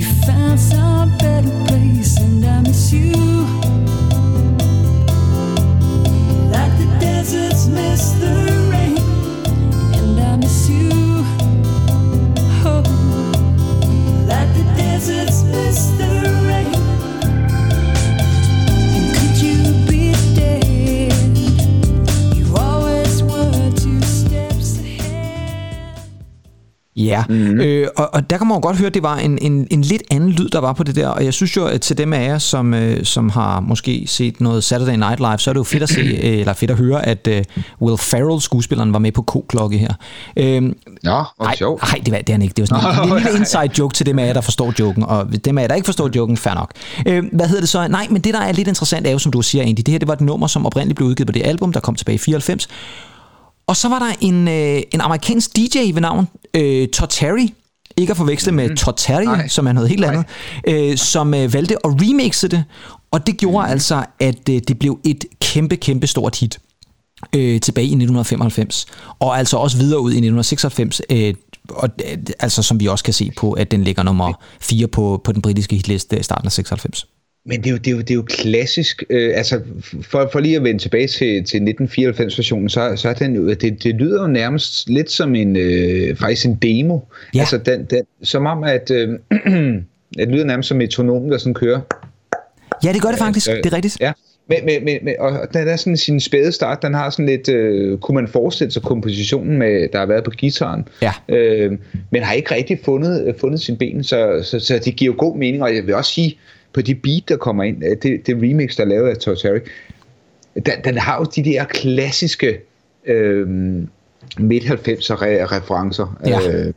You 0.00 0.08
found 0.26 0.58
some 0.60 1.10
better 1.18 1.54
place, 1.66 2.16
and 2.24 2.44
I 2.44 2.60
miss 2.68 2.92
you. 2.92 3.21
Ja, 26.96 27.24
mm-hmm. 27.28 27.60
øh, 27.60 27.88
og, 27.96 28.14
og 28.14 28.30
der 28.30 28.38
kan 28.38 28.46
man 28.46 28.56
jo 28.56 28.60
godt 28.62 28.76
høre, 28.76 28.86
at 28.86 28.94
det 28.94 29.02
var 29.02 29.16
en, 29.16 29.38
en, 29.38 29.66
en 29.70 29.82
lidt 29.82 30.02
anden 30.10 30.30
lyd, 30.30 30.48
der 30.48 30.58
var 30.58 30.72
på 30.72 30.82
det 30.82 30.96
der, 30.96 31.08
og 31.08 31.24
jeg 31.24 31.34
synes 31.34 31.56
jo, 31.56 31.66
at 31.66 31.80
til 31.80 31.98
dem 31.98 32.12
af 32.12 32.28
jer, 32.28 32.38
som, 32.38 32.74
øh, 32.74 33.04
som 33.04 33.28
har 33.28 33.60
måske 33.60 34.04
set 34.06 34.40
noget 34.40 34.64
Saturday 34.64 34.96
Night 34.96 35.18
Live, 35.18 35.38
så 35.38 35.50
er 35.50 35.52
det 35.52 35.58
jo 35.58 35.64
fedt 35.64 35.82
at 35.82 35.88
se, 35.88 36.00
øh, 36.00 36.38
eller 36.38 36.52
fedt 36.52 36.70
at 36.70 36.76
høre, 36.76 37.06
at 37.06 37.26
øh, 37.26 37.44
Will 37.82 37.98
Ferrell, 37.98 38.40
skuespilleren, 38.40 38.92
var 38.92 38.98
med 38.98 39.12
på 39.12 39.22
K-klokke 39.22 39.78
her. 39.78 39.94
Øh, 40.36 40.62
Nå, 40.62 40.72
hvor 41.36 41.56
sjovt. 41.56 41.82
nej, 41.82 42.00
det, 42.04 42.12
var, 42.12 42.18
det 42.18 42.28
er 42.28 42.32
han 42.32 42.42
ikke. 42.42 42.54
Det 42.54 42.70
var 42.70 42.78
sådan 42.78 43.08
en, 43.08 43.12
en 43.12 43.14
lille 43.14 43.28
ja, 43.28 43.34
ja. 43.34 43.38
inside 43.38 43.78
joke 43.78 43.94
til 43.94 44.06
dem 44.06 44.18
af 44.18 44.26
jer, 44.26 44.32
der 44.32 44.40
forstår 44.40 44.74
joken, 44.80 45.02
og 45.02 45.44
dem 45.44 45.58
af 45.58 45.62
jer, 45.62 45.68
der 45.68 45.74
ikke 45.74 45.86
forstår 45.86 46.10
joken, 46.16 46.36
fair 46.36 46.54
nok. 46.54 46.72
Øh, 47.06 47.24
hvad 47.32 47.46
hedder 47.46 47.60
det 47.60 47.68
så? 47.68 47.88
Nej, 47.88 48.06
men 48.10 48.22
det, 48.22 48.34
der 48.34 48.40
er 48.40 48.52
lidt 48.52 48.68
interessant, 48.68 49.06
er 49.06 49.10
jo, 49.10 49.18
som 49.18 49.32
du 49.32 49.42
siger, 49.42 49.64
Andy, 49.64 49.78
det 49.78 49.88
her 49.88 49.98
det 49.98 50.08
var 50.08 50.14
et 50.14 50.20
nummer, 50.20 50.46
som 50.46 50.66
oprindeligt 50.66 50.96
blev 50.96 51.08
udgivet 51.08 51.26
på 51.26 51.32
det 51.32 51.42
album, 51.46 51.72
der 51.72 51.80
kom 51.80 51.94
tilbage 51.94 52.14
i 52.14 52.18
94. 52.18 52.68
Og 53.66 53.76
så 53.76 53.88
var 53.88 53.98
der 53.98 54.12
en, 54.20 54.48
øh, 54.48 54.82
en 54.92 55.00
amerikansk 55.00 55.56
DJ 55.56 55.78
ved 55.78 56.00
navn 56.00 56.28
øh, 56.54 56.88
Todd 56.88 57.10
Terry, 57.10 57.48
ikke 57.96 58.10
at 58.10 58.16
forveksle 58.16 58.52
med 58.52 58.76
Todd 58.76 58.94
Terry, 58.96 59.24
Nej. 59.24 59.48
som 59.48 59.66
er 59.66 59.72
noget 59.72 59.88
helt 59.88 60.04
andet, 60.04 60.24
øh, 60.68 60.96
som 60.96 61.34
øh, 61.34 61.54
valgte 61.54 61.74
at 61.86 61.92
remixe 62.02 62.48
det, 62.48 62.64
og 63.10 63.26
det 63.26 63.36
gjorde 63.36 63.68
altså, 63.68 64.04
at 64.20 64.48
øh, 64.50 64.60
det 64.68 64.78
blev 64.78 64.98
et 65.04 65.24
kæmpe, 65.40 65.76
kæmpe 65.76 66.06
stort 66.06 66.38
hit 66.38 66.58
øh, 67.34 67.60
tilbage 67.60 67.84
i 67.84 67.94
1995, 67.94 68.86
og 69.18 69.38
altså 69.38 69.56
også 69.56 69.76
videre 69.76 70.00
ud 70.00 70.10
i 70.10 70.16
1996, 70.16 71.00
øh, 71.10 71.34
og, 71.68 71.88
øh, 72.10 72.18
altså 72.40 72.62
som 72.62 72.80
vi 72.80 72.86
også 72.86 73.04
kan 73.04 73.14
se 73.14 73.30
på, 73.36 73.52
at 73.52 73.70
den 73.70 73.84
ligger 73.84 74.02
nummer 74.02 74.32
4 74.60 74.86
på, 74.86 75.20
på 75.24 75.32
den 75.32 75.42
britiske 75.42 75.76
hitliste 75.76 76.18
i 76.18 76.22
starten 76.22 76.46
af 76.46 76.52
96. 76.52 77.06
Men 77.46 77.60
det 77.60 77.66
er 77.66 77.70
jo, 77.70 77.76
det 77.76 77.86
er 77.86 77.92
jo, 77.92 77.98
det 78.00 78.10
er 78.10 78.14
jo 78.14 78.22
klassisk, 78.28 79.02
øh, 79.10 79.32
altså 79.36 79.60
for, 80.02 80.28
for 80.32 80.40
lige 80.40 80.56
at 80.56 80.64
vende 80.64 80.82
tilbage 80.82 81.06
til, 81.06 81.44
til 81.44 81.58
1994-versionen, 81.80 82.68
så, 82.68 82.92
så 82.96 83.08
er 83.08 83.14
den 83.14 83.36
jo, 83.36 83.48
det, 83.48 83.82
det 83.82 83.94
lyder 83.94 84.22
jo 84.22 84.28
nærmest 84.28 84.88
lidt 84.88 85.10
som 85.10 85.34
en, 85.34 85.56
øh, 85.56 86.16
faktisk 86.16 86.46
en 86.46 86.54
demo. 86.54 86.98
Ja. 87.34 87.40
Altså 87.40 87.58
den, 87.58 87.84
den, 87.84 88.02
som 88.22 88.46
om, 88.46 88.64
at 88.64 88.90
øh, 88.90 89.08
det 90.18 90.28
lyder 90.28 90.44
nærmest 90.44 90.68
som 90.68 90.76
et 90.76 90.78
metronom, 90.78 91.30
der 91.30 91.38
sådan 91.38 91.54
kører. 91.54 91.80
Ja, 92.84 92.92
det 92.92 93.02
gør 93.02 93.08
det 93.08 93.18
faktisk, 93.18 93.50
Øh, 93.50 93.56
det 93.56 93.66
er 93.66 93.72
rigtigt. 93.72 94.00
Ja, 94.00 94.12
men, 94.48 94.58
men, 94.64 94.84
men, 94.84 94.98
men 95.02 95.14
og 95.18 95.54
den 95.54 95.68
er 95.68 95.76
sådan 95.76 95.96
sin 95.96 96.20
spæde 96.20 96.52
start, 96.52 96.82
den 96.82 96.94
har 96.94 97.10
sådan 97.10 97.26
lidt, 97.26 97.48
øh, 97.48 97.98
kunne 97.98 98.14
man 98.14 98.28
forestille 98.28 98.70
sig 98.70 98.82
kompositionen 98.82 99.58
med, 99.58 99.88
der 99.92 99.98
har 99.98 100.06
været 100.06 100.24
på 100.24 100.30
gitaren, 100.30 100.88
Ja. 101.02 101.12
øh, 101.28 101.72
men 102.10 102.22
har 102.22 102.34
ikke 102.34 102.54
rigtig 102.54 102.78
fundet, 102.84 103.26
øh, 103.26 103.34
fundet 103.38 103.60
sin 103.60 103.76
ben, 103.76 104.04
så, 104.04 104.40
så, 104.42 104.60
så 104.60 104.80
det 104.84 104.96
giver 104.96 105.12
jo 105.12 105.18
god 105.18 105.36
mening, 105.36 105.62
og 105.62 105.74
jeg 105.74 105.86
vil 105.86 105.94
også 105.94 106.12
sige, 106.12 106.38
på 106.74 106.80
de 106.82 106.94
beat, 106.94 107.22
der 107.28 107.36
kommer 107.36 107.62
ind, 107.64 107.84
øh, 107.84 107.96
det, 108.02 108.26
det 108.26 108.36
remix, 108.36 108.76
der 108.76 108.82
er 108.82 108.88
lavet 108.88 109.08
af 109.08 109.16
Todd 109.16 109.36
Terry, 109.36 109.58
den, 110.54 110.74
den 110.84 110.98
har 110.98 111.18
jo 111.18 111.24
de 111.36 111.44
der 111.50 111.64
klassiske 111.64 112.58
øh, 113.06 113.48
midt-90'er 114.38 115.16
re- 115.16 115.56
referencer. 115.56 116.20
Ja. 116.26 116.38
Øh, 116.52 116.72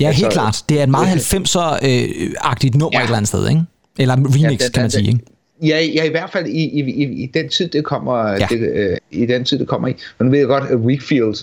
Ja, 0.00 0.06
altså- 0.06 0.22
helt 0.24 0.32
klart. 0.32 0.62
Det 0.68 0.78
er 0.78 0.82
et 0.82 0.88
meget 0.88 1.06
90'er-agtigt 1.06 2.78
nummer 2.78 2.90
Ja. 2.92 2.98
et 3.00 3.04
eller 3.04 3.16
andet 3.16 3.28
sted, 3.28 3.48
ikke? 3.48 3.62
Eller 3.98 4.14
remix, 4.14 4.40
Ja, 4.42 4.48
den- 4.48 4.58
kan 4.74 4.82
man 4.82 4.90
sige, 4.90 5.08
ikke? 5.08 5.20
Ja, 5.62 5.80
ja, 5.94 6.04
i 6.04 6.10
hvert 6.10 6.30
fald 6.32 6.46
i, 6.46 6.64
i, 6.64 6.80
i, 6.80 7.22
i 7.22 7.30
den 7.34 7.48
tid, 7.48 7.68
det 7.68 7.84
kommer, 7.84 8.28
Ja. 8.28 8.46
det, 8.50 8.58
øh, 8.74 8.96
i 9.10 9.26
den 9.26 9.44
tid, 9.44 9.58
det 9.58 9.68
kommer 9.68 9.88
i. 9.88 9.94
Men 10.18 10.26
nu 10.26 10.30
ved 10.30 10.38
jeg 10.38 10.48
godt, 10.48 10.64
at 10.70 10.76
Weekfield 10.76 11.34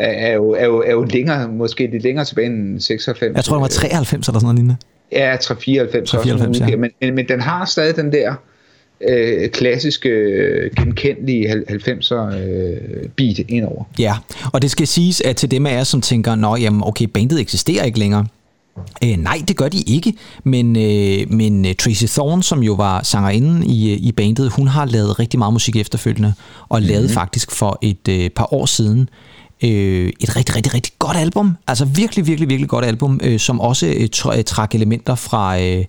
er, 0.00 0.06
er, 0.06 0.34
jo, 0.34 0.50
er, 0.50 0.64
jo, 0.64 0.78
er 0.86 0.90
jo 0.92 1.02
længere, 1.04 1.48
måske 1.48 1.86
lidt 1.92 2.02
længere 2.02 2.24
tilbage 2.24 2.46
end 2.46 2.80
96. 2.80 3.36
Jeg 3.36 3.44
tror, 3.44 3.56
det 3.56 3.62
var 3.62 3.68
93 3.68 4.28
eller 4.28 4.40
sådan 4.40 4.44
noget 4.44 4.56
lignende. 4.56 4.76
Ja, 5.12 5.36
394. 5.36 6.10
394, 6.10 6.70
ja. 6.70 6.76
men, 6.76 6.90
men, 7.00 7.14
men 7.14 7.28
den 7.28 7.40
har 7.40 7.64
stadig 7.64 7.96
den 7.96 8.12
der 8.12 8.34
øh, 9.00 9.50
klassiske, 9.50 10.08
øh, 10.08 10.70
genkendelige 10.76 11.52
90'er 11.52 12.36
øh, 12.36 13.08
beat 13.16 13.38
indover. 13.48 13.84
Ja, 13.98 14.14
og 14.52 14.62
det 14.62 14.70
skal 14.70 14.86
siges, 14.86 15.20
at 15.20 15.36
til 15.36 15.50
dem 15.50 15.66
af 15.66 15.72
jer, 15.72 15.84
som 15.84 16.00
tænker, 16.00 16.34
nå, 16.34 16.56
jamen, 16.56 16.82
okay, 16.84 17.04
bandet 17.04 17.40
eksisterer 17.40 17.84
ikke 17.84 17.98
længere. 17.98 18.26
Øh, 19.04 19.16
nej, 19.16 19.42
det 19.48 19.56
gør 19.56 19.68
de 19.68 19.80
ikke, 19.80 20.14
men, 20.44 20.76
øh, 20.76 21.32
men 21.32 21.66
øh, 21.66 21.74
Tracy 21.74 22.04
Thorn, 22.04 22.42
som 22.42 22.62
jo 22.62 22.72
var 22.72 23.02
sangerinden 23.02 23.62
i, 23.62 23.92
øh, 23.92 23.98
i 23.98 24.12
bandet, 24.12 24.50
hun 24.50 24.68
har 24.68 24.84
lavet 24.84 25.18
rigtig 25.18 25.38
meget 25.38 25.52
musik 25.52 25.76
efterfølgende, 25.76 26.34
og 26.68 26.78
mm-hmm. 26.78 26.92
lavede 26.92 27.08
faktisk 27.08 27.50
for 27.50 27.78
et 27.82 28.08
øh, 28.08 28.30
par 28.30 28.54
år 28.54 28.66
siden 28.66 29.08
øh, 29.64 30.12
et 30.20 30.36
rigtig, 30.36 30.56
rigtig, 30.56 30.74
rigtig 30.74 30.92
godt 30.98 31.16
album. 31.16 31.56
Altså 31.66 31.84
virkelig, 31.84 32.26
virkelig, 32.26 32.48
virkelig 32.48 32.68
godt 32.68 32.84
album, 32.84 33.20
øh, 33.22 33.40
som 33.40 33.60
også 33.60 33.86
øh, 33.86 34.08
tr- 34.16 34.36
øh, 34.38 34.44
trak 34.44 34.74
elementer 34.74 35.14
fra, 35.14 35.60
øh, 35.60 35.84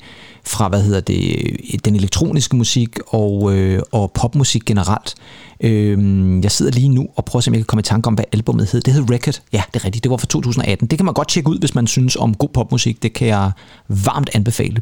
fra, 0.45 0.69
hvad 0.69 0.83
hedder 0.83 0.99
det, 1.01 1.35
øh, 1.73 1.79
den 1.85 1.95
elektroniske 1.95 2.55
musik 2.55 2.89
og, 3.07 3.55
øh, 3.55 3.81
og 3.91 4.11
popmusik 4.11 4.65
generelt. 4.65 5.15
Øh, 5.61 5.97
jeg 6.43 6.51
sidder 6.51 6.71
lige 6.71 6.89
nu 6.89 7.07
og 7.15 7.25
prøver 7.25 7.39
at 7.39 7.43
se, 7.43 7.49
om 7.49 7.53
jeg 7.53 7.59
kan 7.59 7.65
komme 7.65 7.79
i 7.79 7.83
tanke 7.83 8.07
om, 8.07 8.13
hvad 8.13 8.25
albumet 8.31 8.71
hed. 8.71 8.81
Det 8.81 8.93
hed 8.93 9.09
Record. 9.09 9.41
Ja, 9.53 9.63
det 9.73 9.79
er 9.81 9.85
rigtigt. 9.85 10.03
Det 10.03 10.11
var 10.11 10.17
fra 10.17 10.27
2018. 10.27 10.87
Det 10.87 10.99
kan 10.99 11.05
man 11.05 11.13
godt 11.13 11.27
tjekke 11.27 11.49
ud, 11.49 11.59
hvis 11.59 11.75
man 11.75 11.87
synes 11.87 12.15
om 12.15 12.33
god 12.35 12.49
popmusik. 12.49 13.03
Det 13.03 13.13
kan 13.13 13.27
jeg 13.27 13.51
varmt 13.87 14.29
anbefale. 14.33 14.81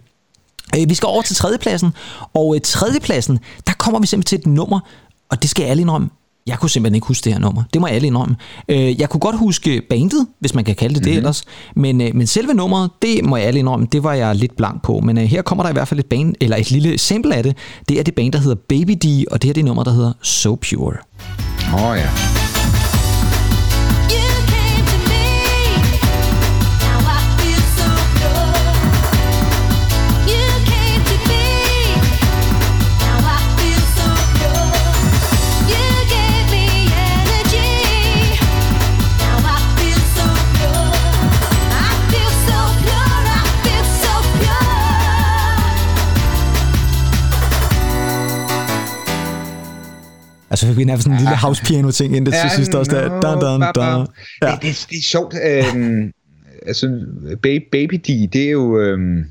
Øh, 0.78 0.90
Vi 0.90 0.94
skal 0.94 1.08
over 1.08 1.22
til 1.22 1.36
tredjepladsen, 1.36 1.94
og 2.34 2.56
øh, 2.56 2.62
tredjepladsen, 2.62 3.40
der 3.68 3.74
kommer 3.74 4.00
vi 4.00 4.08
simpelthen 4.08 4.42
til 4.42 4.50
et 4.50 4.56
nummer, 4.56 4.80
og 5.30 5.42
det 5.42 5.50
skal 5.50 5.64
jeg 5.64 5.70
ærligt 5.70 5.84
indrømme, 5.84 6.10
jeg 6.48 6.60
kunne 6.60 6.70
simpelthen 6.70 6.96
ikke 6.96 7.08
huske 7.08 7.26
det 7.26 7.34
her 7.34 7.40
nummer. 7.40 7.64
Det 7.74 7.82
må 7.82 7.88
jeg 7.88 7.96
ærligt 7.96 8.08
indrømme. 8.10 8.36
Øh, 8.70 9.00
Jeg 9.00 9.10
kunne 9.10 9.20
godt 9.20 9.38
huske 9.38 9.82
bandet, 9.90 10.28
hvis 10.40 10.54
man 10.54 10.64
kan 10.64 10.76
kalde 10.76 10.96
det 10.96 11.04
det 11.04 11.12
mm-hmm. 11.12 11.18
ellers, 11.18 11.44
men, 11.76 12.02
øh, 12.02 12.16
men 12.16 12.28
selve 12.28 12.54
nummeret, 12.54 12.90
det 13.02 13.26
må 13.26 13.38
jeg 13.38 13.46
ærligt 13.48 13.60
indrømme, 13.60 13.88
det 13.92 14.04
var 14.04 14.14
jeg 14.14 14.36
lidt 14.36 14.56
blank 14.58 14.84
på. 14.84 15.00
Men 15.00 15.18
øh, 15.18 15.24
her 15.24 15.42
kommer 15.42 15.64
der 15.64 15.70
i 15.70 15.74
hvert 15.74 15.88
fald 15.88 16.00
et 16.00 16.06
band, 16.06 16.36
eller 16.42 16.58
et 16.58 16.72
lille 16.72 16.98
sample 16.98 17.36
af 17.36 17.44
det. 17.44 17.58
Det 17.90 18.00
er 18.00 18.04
det 18.04 18.16
band, 18.16 18.32
der 18.34 18.40
hedder 18.40 18.56
Baby 18.70 18.92
D, 18.92 19.26
og 19.32 19.42
det 19.42 19.48
her 19.48 19.54
det 19.54 19.62
er 19.62 19.66
nummer, 19.66 19.84
der 19.84 19.92
hedder 19.92 20.14
So 20.22 20.56
Pure. 20.56 20.98
Åh 21.74 21.84
oh, 21.84 21.98
ja. 21.98 22.55
Altså 50.56 50.68
fik 50.68 50.78
vi 50.78 50.84
nærmest 50.84 51.04
sådan 51.04 51.18
en 51.18 51.22
lille 51.24 51.38
house 51.38 51.64
piano 51.64 51.92
ting 51.92 52.16
ind 52.18 52.26
det 52.26 52.34
til 52.34 52.50
sidst 52.56 52.76
også. 52.76 52.92
Der. 52.92 53.10
Dun, 53.22 53.40
dun, 53.42 53.62
dun. 53.76 54.08
Ja. 54.42 54.52
Det, 54.52 54.62
det, 54.62 54.86
det 54.90 54.98
er 54.98 55.02
sjovt. 55.04 55.34
Øhm, 55.46 56.12
altså, 56.68 57.06
Baby, 57.42 57.64
Baby 57.72 57.94
D, 57.94 58.08
det 58.34 58.36
er 58.46 58.50
jo 58.52 58.80
øhm, 58.80 59.26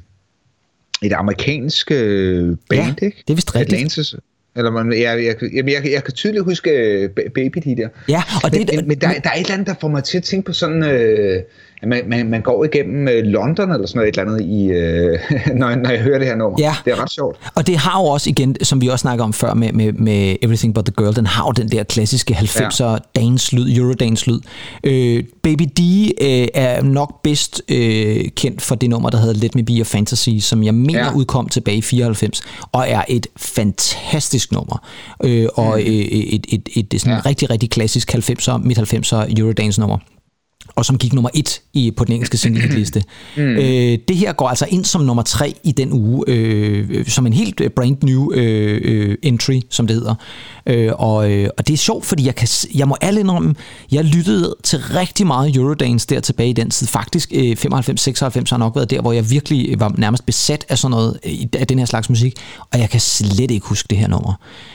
et 1.03 1.13
amerikansk 1.13 1.91
øh, 1.91 2.57
band, 2.71 2.81
Ja, 3.01 3.07
ikke? 3.07 3.23
det 3.27 3.33
er 3.33 3.35
vist 3.35 3.55
rigtigt. 3.55 3.73
Atlantis. 3.75 4.15
Eller 4.57 4.71
man, 4.71 4.93
jeg, 4.93 5.01
jeg, 5.03 5.35
jeg, 5.55 5.69
jeg, 5.69 5.93
jeg 5.93 6.05
kan 6.05 6.15
tydeligt 6.15 6.45
huske 6.45 6.71
øh, 6.71 7.11
Ba- 7.21 7.29
Baby 7.35 7.59
de 7.65 7.77
der. 7.77 7.89
Ja, 8.09 8.23
og 8.45 8.53
det- 8.53 8.61
men, 8.61 8.77
men, 8.77 8.89
men 8.89 8.99
der, 9.01 9.09
der 9.09 9.31
er 9.31 9.35
et 9.35 9.41
eller 9.41 9.53
andet, 9.55 9.67
der 9.67 9.75
får 9.81 9.89
mig 9.89 10.05
til 10.05 10.19
at 10.19 10.25
tænke 10.25 10.47
på 10.47 10.53
sådan, 10.53 10.83
øh, 10.85 11.43
man, 11.87 12.01
man, 12.09 12.31
man 12.31 12.43
går 12.43 12.65
igennem 12.65 13.09
øh, 13.09 13.25
London 13.25 13.71
eller 13.73 13.87
sådan 13.87 13.99
noget, 13.99 14.09
et 14.09 14.21
eller 14.21 14.33
andet, 14.33 14.47
i, 14.47 14.67
øh, 14.67 15.19
når, 15.59 15.69
jeg- 15.69 15.77
når 15.79 15.91
jeg 15.91 16.01
hører 16.01 16.19
det 16.19 16.29
her 16.29 16.37
nummer. 16.37 16.59
Ja. 16.61 16.75
Det 16.85 16.93
er 16.93 17.03
ret 17.03 17.11
sjovt. 17.11 17.37
Og 17.55 17.67
det 17.67 17.77
har 17.77 18.01
jo 18.01 18.07
også 18.07 18.31
igen, 18.31 18.57
som 18.63 18.81
vi 18.81 18.89
også 18.89 19.03
snakker 19.03 19.25
om 19.25 19.33
før 19.33 19.55
med, 19.55 19.73
med, 19.73 19.93
med 19.93 20.37
Everything 20.43 20.75
But 20.75 20.85
The 20.85 20.95
Girl, 20.99 21.17
den 21.17 21.27
har 21.27 21.45
jo 21.47 21.53
den 21.63 21.69
der 21.71 21.83
klassiske 21.85 22.35
90'er 22.35 22.85
ja. 22.85 22.97
dance-lyd, 23.17 23.77
Eurodance-lyd. 23.79 24.41
Øh, 24.85 25.25
Baby 25.43 25.63
D 25.79 25.81
øh, 26.21 26.49
er 26.55 26.83
nok 26.83 27.23
bedst 27.23 27.63
øh, 27.69 28.25
kendt 28.37 28.63
for 28.63 28.75
det 28.75 28.91
nummer, 28.91 29.11
der 29.11 29.19
hedder 29.19 29.35
Let 29.41 29.55
Me 29.55 29.63
Be 29.65 29.73
Your 29.73 29.85
Fantasy, 29.85 30.29
som 30.41 30.63
jeg 30.65 30.75
mener 30.75 30.99
ja. 31.05 31.13
Udkom 31.15 31.49
tilbage 31.49 31.77
i 31.77 31.83
94, 31.83 32.43
og 32.73 32.85
er 32.89 33.03
et 33.09 33.27
fantastisk 33.37 34.53
nummer. 34.53 34.87
Øh, 35.25 35.47
og 35.55 35.81
øh, 35.81 35.87
et, 35.87 36.47
et, 36.49 36.69
et, 36.77 36.95
et 36.95 37.01
sådan 37.01 37.13
ja. 37.17 37.29
Rigtig, 37.29 37.51
rigtig 37.51 37.71
klassisk 37.71 38.15
90'er, 38.15 38.57
midt-90'er 38.59 39.41
Eurodance-nummer 39.41 39.99
og 40.77 40.85
som 40.85 40.99
gik 40.99 41.13
nummer 41.13 41.31
et 41.35 41.61
i, 41.73 41.91
på 41.91 42.05
den 42.05 42.13
engelske 42.13 42.37
singlehitliste. 42.37 43.03
Mm. 43.37 43.43
Øh, 43.43 43.99
det 44.09 44.17
her 44.17 44.33
går 44.33 44.49
altså 44.49 44.67
ind 44.69 44.85
som 44.85 45.01
nummer 45.01 45.23
tre 45.23 45.55
i 45.65 45.73
den 45.73 45.93
uge, 45.93 46.25
øh, 46.29 46.91
øh, 46.91 47.07
som 47.07 47.27
en 47.27 47.33
helt 47.33 47.61
øh, 47.61 47.71
brand 47.71 47.97
new 48.03 48.33
øh, 48.35 48.81
øh, 48.85 49.17
entry, 49.23 49.61
som 49.71 49.87
det 49.87 49.97
hedder. 49.97 50.15
Øh, 50.67 50.93
og, 50.95 51.33
øh, 51.33 51.49
og 51.59 51.67
det 51.67 51.73
er 51.73 51.77
sjovt, 51.77 52.05
fordi 52.05 52.27
jeg, 52.27 52.35
kan, 52.35 52.49
jeg 52.75 52.89
må 52.89 52.97
alle 53.01 53.21
indrømme, 53.21 53.55
jeg 53.93 54.05
lyttede 54.05 54.57
til 54.63 54.79
rigtig 54.79 55.27
meget 55.27 55.57
Eurodance 55.57 56.07
der 56.09 56.21
tilbage 56.21 56.51
i 56.51 56.53
den 56.53 56.71
tid. 56.71 56.87
Faktisk 56.87 57.33
øh, 57.35 57.57
95-96 57.65 58.51
har 58.51 58.57
nok 58.57 58.77
været 58.77 58.91
der, 58.91 59.01
hvor 59.01 59.13
jeg 59.13 59.31
virkelig 59.31 59.81
var 59.81 59.95
nærmest 59.99 60.27
besat 60.27 60.65
af 60.69 60.79
sådan 60.79 60.91
noget, 60.91 61.19
af 61.53 61.67
den 61.67 61.79
her 61.79 61.87
slags 61.87 62.09
musik, 62.09 62.35
og 62.73 62.79
jeg 62.79 62.91
kan 62.91 63.01
slet 63.01 63.51
ikke 63.51 63.67
huske 63.67 63.87
det 63.91 63.99
her 63.99 64.09
nummer. 64.09 64.35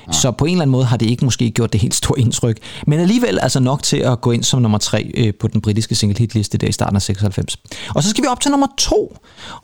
Ja. 0.09 0.13
Så 0.13 0.31
på 0.31 0.45
en 0.45 0.51
eller 0.51 0.61
anden 0.61 0.71
måde 0.71 0.85
har 0.85 0.97
det 0.97 1.05
ikke 1.05 1.25
måske 1.25 1.51
gjort 1.51 1.73
det 1.73 1.81
helt 1.81 1.95
store 1.95 2.19
indtryk, 2.19 2.57
men 2.87 2.99
alligevel 2.99 3.39
altså 3.39 3.59
nok 3.59 3.83
til 3.83 3.97
at 3.97 4.21
gå 4.21 4.31
ind 4.31 4.43
som 4.43 4.61
nummer 4.61 4.77
tre 4.77 5.11
øh, 5.17 5.33
på 5.39 5.47
den 5.47 5.61
britiske 5.61 5.95
single 5.95 6.19
hitliste 6.19 6.57
der 6.57 6.67
i 6.67 6.71
starten 6.71 6.95
af 6.95 7.01
96. 7.01 7.57
Og 7.95 8.03
så 8.03 8.09
skal 8.09 8.23
vi 8.23 8.27
op 8.27 8.39
til 8.39 8.51
nummer 8.51 8.67
to, 8.77 9.17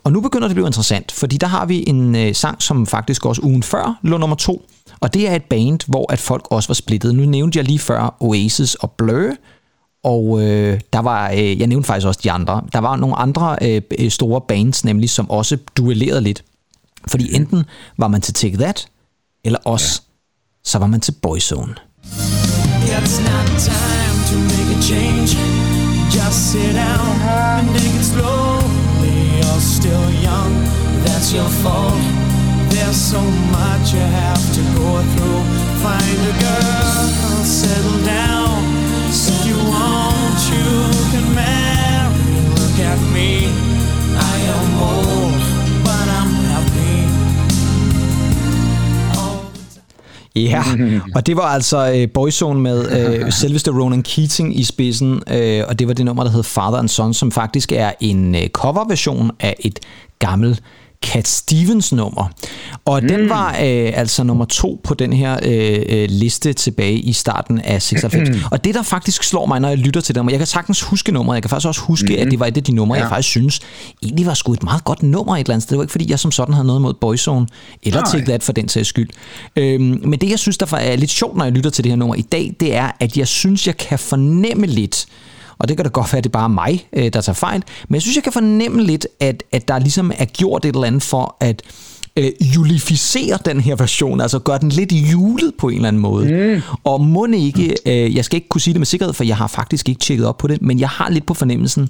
og 0.04 0.12
nu 0.12 0.20
begynder 0.20 0.48
det 0.48 0.52
at 0.52 0.56
blive 0.56 0.66
interessant, 0.66 1.12
fordi 1.12 1.36
der 1.36 1.46
har 1.46 1.66
vi 1.66 1.84
en 1.86 2.16
øh, 2.16 2.34
sang, 2.34 2.62
som 2.62 2.86
faktisk 2.86 3.26
også 3.26 3.42
ugen 3.44 3.62
før 3.62 3.98
lå 4.02 4.16
nummer 4.16 4.36
to, 4.36 4.66
og 5.00 5.14
det 5.14 5.28
er 5.28 5.36
et 5.36 5.44
band, 5.44 5.80
hvor 5.86 6.12
at 6.12 6.18
folk 6.18 6.46
også 6.50 6.68
var 6.68 6.74
splittet. 6.74 7.14
Nu 7.14 7.24
nævnte 7.24 7.56
jeg 7.58 7.64
lige 7.64 7.78
før 7.78 8.16
Oasis 8.20 8.74
og 8.74 8.90
Blur, 8.90 9.30
og 10.06 10.42
øh, 10.42 10.80
der 10.92 10.98
var, 10.98 11.30
øh, 11.30 11.60
jeg 11.60 11.66
nævnte 11.66 11.86
faktisk 11.86 12.06
også 12.06 12.20
de 12.22 12.30
andre, 12.30 12.62
der 12.72 12.78
var 12.78 12.96
nogle 12.96 13.16
andre 13.16 13.56
øh, 13.62 13.82
øh, 13.98 14.10
store 14.10 14.40
bands 14.40 14.84
nemlig, 14.84 15.10
som 15.10 15.30
også 15.30 15.58
duellerede 15.76 16.20
lidt. 16.20 16.44
Fordi 17.08 17.34
enten 17.34 17.64
var 17.98 18.08
man 18.08 18.20
til 18.20 18.34
Take 18.34 18.56
That, 18.56 18.88
eller 19.44 19.58
også, 19.64 20.02
så 20.66 20.78
var 20.78 20.86
man 20.86 21.00
til 21.00 21.12
Boyzone. 21.22 21.74
It's 22.96 23.18
not 23.28 23.46
time 23.74 24.16
to 24.30 24.36
make 24.50 24.68
a 24.76 24.80
change. 24.90 25.30
Just 26.16 26.38
sit 26.52 26.72
down 26.84 27.12
and 27.38 27.66
take 27.76 27.96
it 28.00 28.06
slowly. 28.14 29.16
You're 29.40 29.64
still 29.78 30.08
young, 30.28 30.52
that's 31.04 31.28
your 31.36 31.50
fault. 31.62 32.02
There's 32.72 33.00
so 33.12 33.22
much 33.56 33.84
you 33.94 34.06
have 34.22 34.44
to 34.56 34.62
go 34.80 34.90
through. 35.12 35.42
Find 35.84 36.20
a 36.32 36.34
girl, 36.46 37.44
settle 37.60 38.00
down. 38.18 38.58
If 39.08 39.46
you 39.48 39.58
want, 39.74 40.38
you 40.52 41.05
Ja, 50.36 50.62
og 51.16 51.26
det 51.26 51.36
var 51.36 51.42
altså 51.42 51.92
øh, 51.96 52.08
Boyzone 52.14 52.60
med 52.60 52.90
øh, 52.90 53.32
selveste 53.32 53.70
Ronan 53.70 54.02
Keating 54.02 54.58
i 54.58 54.64
spidsen, 54.64 55.22
øh, 55.30 55.62
og 55.68 55.78
det 55.78 55.88
var 55.88 55.94
det 55.94 56.04
nummer, 56.04 56.24
der 56.24 56.30
hed 56.30 56.42
Father 56.42 56.78
and 56.78 56.88
Son, 56.88 57.14
som 57.14 57.32
faktisk 57.32 57.72
er 57.72 57.92
en 58.00 58.34
øh, 58.34 58.48
coverversion 58.48 59.30
af 59.40 59.56
et 59.60 59.80
gammelt 60.18 60.62
Cat 61.06 61.28
Stevens 61.28 61.92
nummer. 61.92 62.30
Og 62.84 63.02
mm. 63.02 63.08
den 63.08 63.28
var 63.28 63.48
øh, 63.48 63.92
altså 63.94 64.22
nummer 64.24 64.44
to 64.44 64.80
på 64.84 64.94
den 64.94 65.12
her 65.12 65.38
øh, 65.42 65.82
øh, 65.88 66.06
liste 66.10 66.52
tilbage 66.52 66.98
i 66.98 67.12
starten 67.12 67.60
af 67.60 67.82
96. 67.82 68.28
og 68.50 68.64
det, 68.64 68.74
der 68.74 68.82
faktisk 68.82 69.22
slår 69.22 69.46
mig, 69.46 69.60
når 69.60 69.68
jeg 69.68 69.78
lytter 69.78 70.00
til 70.00 70.14
det 70.14 70.18
nummer, 70.18 70.32
jeg 70.32 70.38
kan 70.38 70.46
sagtens 70.46 70.82
huske 70.82 71.12
nummeret, 71.12 71.36
jeg 71.36 71.42
kan 71.42 71.50
faktisk 71.50 71.68
også 71.68 71.80
huske, 71.80 72.16
mm. 72.16 72.22
at 72.22 72.30
det 72.30 72.40
var 72.40 72.46
et 72.46 72.56
af 72.56 72.64
de 72.64 72.72
numre, 72.72 72.96
ja. 72.96 73.02
jeg 73.02 73.10
faktisk 73.10 73.28
synes 73.28 73.60
egentlig 74.02 74.26
var 74.26 74.34
sgu 74.34 74.52
et 74.52 74.62
meget 74.62 74.84
godt 74.84 75.02
nummer 75.02 75.36
et 75.36 75.40
eller 75.40 75.54
andet 75.54 75.62
sted. 75.62 75.70
Det 75.70 75.78
var 75.78 75.84
ikke, 75.84 75.92
fordi 75.92 76.10
jeg 76.10 76.18
som 76.18 76.32
sådan 76.32 76.54
havde 76.54 76.66
noget 76.66 76.82
mod 76.82 76.94
Boyzone, 76.94 77.46
eller 77.82 78.00
Nej. 78.00 78.10
Take 78.12 78.24
That 78.24 78.42
for 78.42 78.52
den 78.52 78.68
sags 78.68 78.88
skyld. 78.88 79.08
Øhm, 79.56 80.00
men 80.04 80.20
det, 80.20 80.30
jeg 80.30 80.38
synes, 80.38 80.58
der 80.58 80.76
er 80.76 80.96
lidt 80.96 81.10
sjovt, 81.10 81.36
når 81.36 81.44
jeg 81.44 81.52
lytter 81.52 81.70
til 81.70 81.84
det 81.84 81.92
her 81.92 81.96
nummer 81.96 82.14
i 82.14 82.22
dag, 82.22 82.54
det 82.60 82.74
er, 82.74 82.90
at 83.00 83.16
jeg 83.16 83.28
synes, 83.28 83.66
jeg 83.66 83.76
kan 83.76 83.98
fornemme 83.98 84.66
lidt, 84.66 85.06
og 85.58 85.68
det 85.68 85.76
kan 85.76 85.84
da 85.84 85.90
godt 85.90 86.12
være, 86.12 86.18
at 86.18 86.24
det 86.24 86.30
er 86.30 86.38
bare 86.38 86.48
mig, 86.48 86.88
øh, 86.92 87.12
der 87.12 87.20
tager 87.20 87.34
fejl, 87.34 87.62
men 87.88 87.94
jeg 87.94 88.02
synes, 88.02 88.16
jeg 88.16 88.24
kan 88.24 88.32
fornemme 88.32 88.82
lidt, 88.82 89.06
at, 89.20 89.42
at 89.52 89.68
der 89.68 89.78
ligesom 89.78 90.12
er 90.18 90.24
gjort 90.24 90.64
et 90.64 90.74
eller 90.74 90.86
andet 90.86 91.02
for 91.02 91.36
at 91.40 91.62
øh, 92.16 92.32
julificere 92.40 93.38
den 93.44 93.60
her 93.60 93.76
version, 93.76 94.20
altså 94.20 94.38
gøre 94.38 94.58
den 94.58 94.68
lidt 94.68 94.92
julet 94.92 95.52
på 95.58 95.68
en 95.68 95.74
eller 95.74 95.88
anden 95.88 96.02
måde. 96.02 96.54
Mm. 96.54 96.62
Og 96.84 97.00
må 97.00 97.26
ikke, 97.26 97.76
øh, 97.86 98.16
jeg 98.16 98.24
skal 98.24 98.36
ikke 98.36 98.48
kunne 98.48 98.60
sige 98.60 98.74
det 98.74 98.80
med 98.80 98.86
sikkerhed, 98.86 99.14
for 99.14 99.24
jeg 99.24 99.36
har 99.36 99.46
faktisk 99.46 99.88
ikke 99.88 99.98
tjekket 99.98 100.26
op 100.26 100.38
på 100.38 100.46
det, 100.46 100.62
men 100.62 100.80
jeg 100.80 100.88
har 100.88 101.10
lidt 101.10 101.26
på 101.26 101.34
fornemmelsen, 101.34 101.88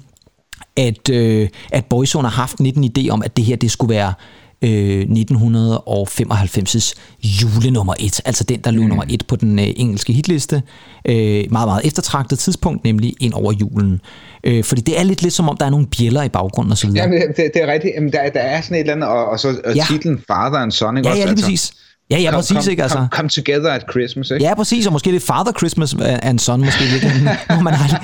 at, 0.77 1.09
øh, 1.09 1.49
at 1.71 1.85
Boyzone 1.85 2.27
har 2.27 2.41
haft 2.41 2.59
lidt 2.59 2.75
en 2.75 2.91
idé 2.97 3.09
om, 3.09 3.23
at 3.23 3.37
det 3.37 3.45
her 3.45 3.55
det 3.55 3.71
skulle 3.71 3.95
være 3.95 4.13
øh, 4.61 5.01
1995's 5.01 6.93
julenummer 7.23 7.93
1, 7.99 8.21
altså 8.25 8.43
den, 8.43 8.59
der 8.59 8.71
lå 8.71 8.81
mm. 8.81 8.87
nummer 8.87 9.03
1 9.09 9.23
på 9.27 9.35
den 9.35 9.59
øh, 9.59 9.67
engelske 9.75 10.13
hitliste. 10.13 10.63
Øh, 11.07 11.15
meget, 11.15 11.49
meget 11.51 11.85
eftertragtet 11.85 12.39
tidspunkt, 12.39 12.83
nemlig 12.83 13.13
ind 13.19 13.33
over 13.33 13.51
julen. 13.51 14.01
Øh, 14.43 14.63
fordi 14.63 14.81
det 14.81 14.99
er 14.99 15.03
lidt 15.03 15.21
lidt 15.21 15.33
som 15.33 15.49
om, 15.49 15.57
der 15.57 15.65
er 15.65 15.69
nogle 15.69 15.87
bjæller 15.97 16.23
i 16.23 16.29
baggrunden 16.29 16.71
osv. 16.71 16.89
Ja, 16.95 17.07
det, 17.07 17.23
det, 17.37 17.51
det 17.53 17.63
er 17.63 17.67
rigtigt. 17.73 17.93
Jamen, 17.95 18.11
der, 18.11 18.29
der 18.29 18.39
er 18.39 18.61
sådan 18.61 18.75
et 18.75 18.79
eller 18.79 18.93
andet, 18.93 19.09
og, 19.09 19.25
og 19.25 19.39
så 19.39 19.61
og 19.65 19.75
Ja. 19.75 19.85
titlen 19.89 20.23
Father 20.27 20.57
and 20.57 20.71
Son, 20.71 20.97
ikke 20.97 21.09
ja, 21.09 21.13
også? 21.13 21.21
ja, 21.23 21.33
lige 21.33 21.43
præcis. 21.43 21.73
Ja, 22.09 22.19
ja, 22.19 22.31
præcis, 22.31 22.57
come, 22.57 22.71
ikke? 22.71 22.83
Altså. 22.83 22.97
Come, 22.97 23.09
come 23.11 23.29
together 23.29 23.71
at 23.71 23.83
Christmas, 23.91 24.31
ikke? 24.31 24.45
Ja, 24.45 24.55
præcis, 24.55 24.87
og 24.87 24.93
måske 24.93 25.11
lidt 25.11 25.23
Father 25.23 25.51
Christmas 25.57 25.95
and 26.01 26.39
Son, 26.39 26.59
måske 26.65 26.83
lidt. 26.91 27.03
Når 27.49 27.61
man 27.61 27.73
har, 27.73 28.01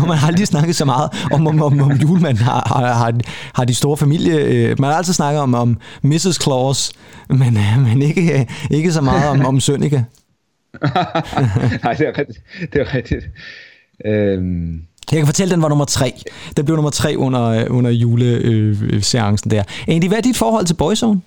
når 0.00 0.06
man 0.06 0.18
aldrig 0.26 0.46
snakket 0.46 0.76
så 0.76 0.84
meget 0.84 1.10
om, 1.32 1.46
om, 1.46 1.62
om, 1.62 1.80
om 1.82 1.92
julemanden 1.92 2.44
har, 2.44 2.62
har, 2.66 2.92
har, 2.94 3.12
har 3.54 3.64
de 3.64 3.74
store 3.74 3.96
familie. 3.96 4.34
øh, 4.40 4.80
Man 4.80 4.90
har 4.90 4.96
altid 4.96 5.12
snakket 5.12 5.40
om, 5.42 5.54
om 5.54 5.78
Mrs. 6.02 6.38
Claus, 6.42 6.90
men, 7.28 7.56
øh, 7.56 7.80
men 7.88 8.02
ikke, 8.02 8.48
ikke 8.70 8.92
så 8.92 9.00
meget 9.00 9.28
om, 9.30 9.46
om 9.46 9.60
Sønneke. 9.60 9.96
Nej, 11.84 11.92
det 11.94 12.08
er 12.08 12.18
rigtigt. 12.18 12.38
Det 12.72 12.80
er 12.80 12.94
rigtigt. 12.94 13.24
Øhm, 14.06 14.72
Jeg 15.12 15.18
kan 15.18 15.26
fortælle, 15.26 15.50
at 15.52 15.54
den 15.54 15.62
var 15.62 15.68
nummer 15.68 15.84
tre. 15.84 16.12
Den 16.56 16.64
blev 16.64 16.76
nummer 16.76 16.90
tre 16.90 17.14
under, 17.16 17.42
øh, 17.42 17.64
under 17.70 17.90
juleseancen 17.90 19.50
der. 19.50 19.62
Andy, 19.88 20.08
hvad 20.08 20.18
er 20.18 20.22
dit 20.22 20.36
forhold 20.36 20.66
til 20.66 20.74
Boyzone? 20.74 21.20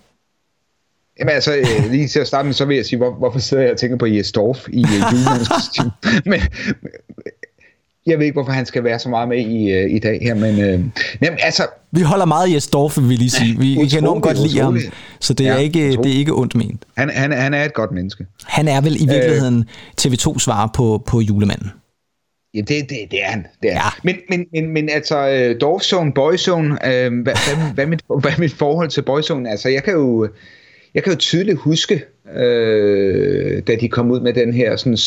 Jamen 1.20 1.34
altså, 1.34 1.56
øh, 1.56 1.92
lige 1.92 2.08
til 2.08 2.20
at 2.20 2.28
starte 2.28 2.46
med, 2.46 2.54
så 2.54 2.66
vil 2.66 2.76
jeg 2.76 2.86
sige, 2.86 2.98
hvor, 2.98 3.12
hvorfor 3.14 3.40
sidder 3.40 3.64
jeg 3.64 3.72
og 3.72 3.78
tænker 3.78 3.98
på 3.98 4.06
Jes 4.06 4.32
Dorf 4.32 4.68
i 4.68 4.84
uh, 4.84 4.90
julemandens 5.12 5.48
kostume? 5.48 5.92
men, 6.32 6.42
jeg 8.06 8.18
ved 8.20 8.26
ikke, 8.26 8.34
hvorfor 8.36 8.52
han 8.52 8.66
skal 8.66 8.84
være 8.84 9.00
så 9.00 9.10
meget 9.10 9.30
med 9.30 9.38
i, 9.38 9.86
uh, 9.86 9.96
i 9.96 10.00
dag 10.00 10.20
her, 10.22 10.34
men 10.34 10.60
øh, 10.60 10.80
jamen, 11.22 11.40
altså, 11.44 11.68
Vi 11.92 12.02
holder 12.02 12.26
meget 12.26 12.50
i 12.50 12.54
Jesdorf, 12.54 12.98
vil 12.98 13.10
vi 13.10 13.16
lige 13.16 13.30
sige. 13.30 13.60
Vi, 13.60 13.78
vi 13.82 13.88
kan 13.88 14.00
enormt 14.00 14.24
godt 14.24 14.40
lide 14.48 14.60
ham, 14.60 14.78
så 15.20 15.34
det 15.34 15.48
er, 15.48 15.54
Ja, 15.54 15.60
ikke, 15.60 15.92
det 15.92 16.06
er 16.06 16.18
ikke 16.18 16.34
ondt 16.34 16.56
ment. 16.56 16.86
han, 16.98 17.10
han, 17.10 17.32
han 17.32 17.54
er 17.54 17.64
et 17.64 17.74
godt 17.74 17.92
menneske. 17.92 18.26
Han 18.44 18.68
er 18.68 18.82
vel 18.82 18.96
i 19.02 19.06
virkeligheden 19.08 19.66
TV2 20.02 20.40
svar 20.40 20.72
på, 20.76 21.04
på 21.08 21.22
julemanden. 21.22 21.72
Ja, 22.56 22.60
det, 22.60 22.90
det, 22.90 22.98
det 23.12 23.24
er 23.24 23.30
han. 23.30 23.46
Det 23.64 23.72
er. 23.72 23.76
Ja. 23.76 23.90
Men, 24.04 24.16
men, 24.30 24.46
men, 24.54 24.74
men 24.74 24.90
altså, 24.90 25.30
øh, 25.30 25.62
Dorfzone, 25.62 26.14
Boyzone, 26.14 26.88
øh, 26.88 27.22
hvad, 27.24 27.24
hvad, 27.24 27.74
hvad, 27.74 27.86
mit, 27.86 28.02
hvad 28.20 28.32
mit 28.38 28.54
forhold 28.54 28.90
til 28.90 29.02
Boyzone? 29.02 29.50
Altså, 29.50 29.70
jeg 29.70 29.84
kan 29.84 29.94
jo, 29.94 30.28
jeg 30.94 31.04
kan 31.04 31.14
jo 31.14 31.20
tydeligt 31.20 31.58
huske, 31.58 32.04
øh, 32.36 33.62
da 33.68 33.76
de 33.76 33.90
kom 33.90 34.12
ud 34.12 34.20
med 34.20 34.34
den 34.34 34.54
her 34.54 34.76
sådan, 34.76 34.98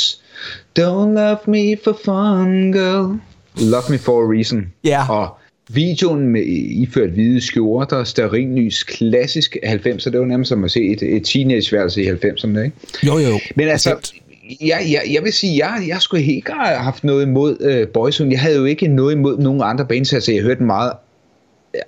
Don't 0.78 1.14
love 1.14 1.38
me 1.46 1.76
for 1.84 1.98
fun, 2.04 2.72
girl. 2.72 3.18
Love 3.56 3.82
me 3.90 3.98
for 3.98 4.22
a 4.22 4.34
reason. 4.34 4.72
Ja. 4.84 5.10
Og 5.10 5.28
videoen 5.70 6.28
med 6.28 6.42
iført 6.70 7.10
hvide 7.10 7.40
skjorter, 7.40 8.04
stearinlys, 8.04 8.82
klassisk 8.82 9.56
90'er, 9.64 10.10
det 10.10 10.20
var 10.20 10.26
nærmest 10.26 10.48
som 10.48 10.64
at 10.64 10.70
se 10.70 10.86
et, 10.86 11.02
et 11.02 11.24
teenageværelse 11.24 12.02
i 12.02 12.08
90'erne, 12.08 12.58
ikke? 12.58 12.72
Jo, 13.06 13.18
jo. 13.18 13.40
Men 13.54 13.68
altså, 13.68 14.12
jeg, 14.60 14.86
jeg, 14.90 15.02
jeg 15.12 15.22
vil 15.22 15.32
sige, 15.32 15.66
jeg, 15.66 15.88
jeg 15.88 16.00
skulle 16.00 16.22
helt 16.22 16.48
have 16.48 16.76
haft 16.76 17.04
noget 17.04 17.22
imod 17.22 17.56
øh, 17.60 17.88
Boyzone. 17.88 18.30
Jeg 18.30 18.40
havde 18.40 18.56
jo 18.56 18.64
ikke 18.64 18.88
noget 18.88 19.14
imod 19.14 19.38
nogen 19.38 19.60
andre 19.64 19.86
bands, 19.86 20.12
altså 20.12 20.32
jeg 20.32 20.42
hørte 20.42 20.62
meget 20.62 20.92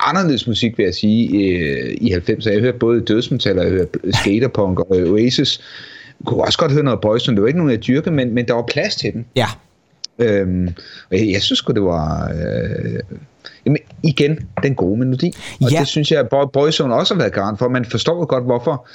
anderledes 0.01 0.47
musik, 0.47 0.78
vil 0.78 0.84
jeg 0.84 0.95
sige, 0.95 1.28
øh, 1.39 1.97
i 2.01 2.12
90'erne. 2.12 2.51
Jeg 2.53 2.61
hørte 2.61 2.78
både 2.78 3.01
dødsmetal, 3.01 3.59
og 3.59 3.64
jeg 3.64 3.72
hørte 3.72 3.99
skaterpunk 4.12 4.80
og 4.80 4.99
øh, 5.01 5.11
Oasis. 5.12 5.61
Jeg 6.20 6.26
kunne 6.26 6.43
også 6.45 6.59
godt 6.59 6.72
høre 6.72 6.82
noget 6.84 7.01
Boyzone. 7.01 7.36
Det 7.36 7.43
var 7.43 7.49
ikke 7.49 7.59
nogen, 7.59 7.72
jeg 7.72 7.86
dyrkede, 7.86 8.14
men, 8.14 8.34
men 8.34 8.47
der 8.49 8.55
var 8.55 8.64
plads 8.72 8.97
til 8.97 9.12
den. 9.12 9.26
Ja, 9.36 9.47
Øhm, 10.20 10.68
og 11.11 11.16
jeg, 11.18 11.30
jeg 11.32 11.43
synes 11.43 11.61
det 11.61 11.82
var... 11.82 12.30
Øh, 12.30 13.01
jamen, 13.66 13.78
igen, 14.03 14.39
den 14.62 14.74
gode 14.74 14.99
melodi. 14.99 15.32
Og 15.61 15.70
Ja. 15.72 15.78
det 15.80 15.89
synes 15.89 16.11
jeg, 16.11 16.20
at 16.20 16.26
Boy- 16.34 16.51
Boyzone 16.53 16.95
også 16.95 17.14
har 17.14 17.18
været 17.18 17.32
garant 17.32 17.59
for. 17.59 17.68
Man 17.68 17.84
forstår 17.84 18.24
godt, 18.24 18.45
hvorfor 18.45 18.89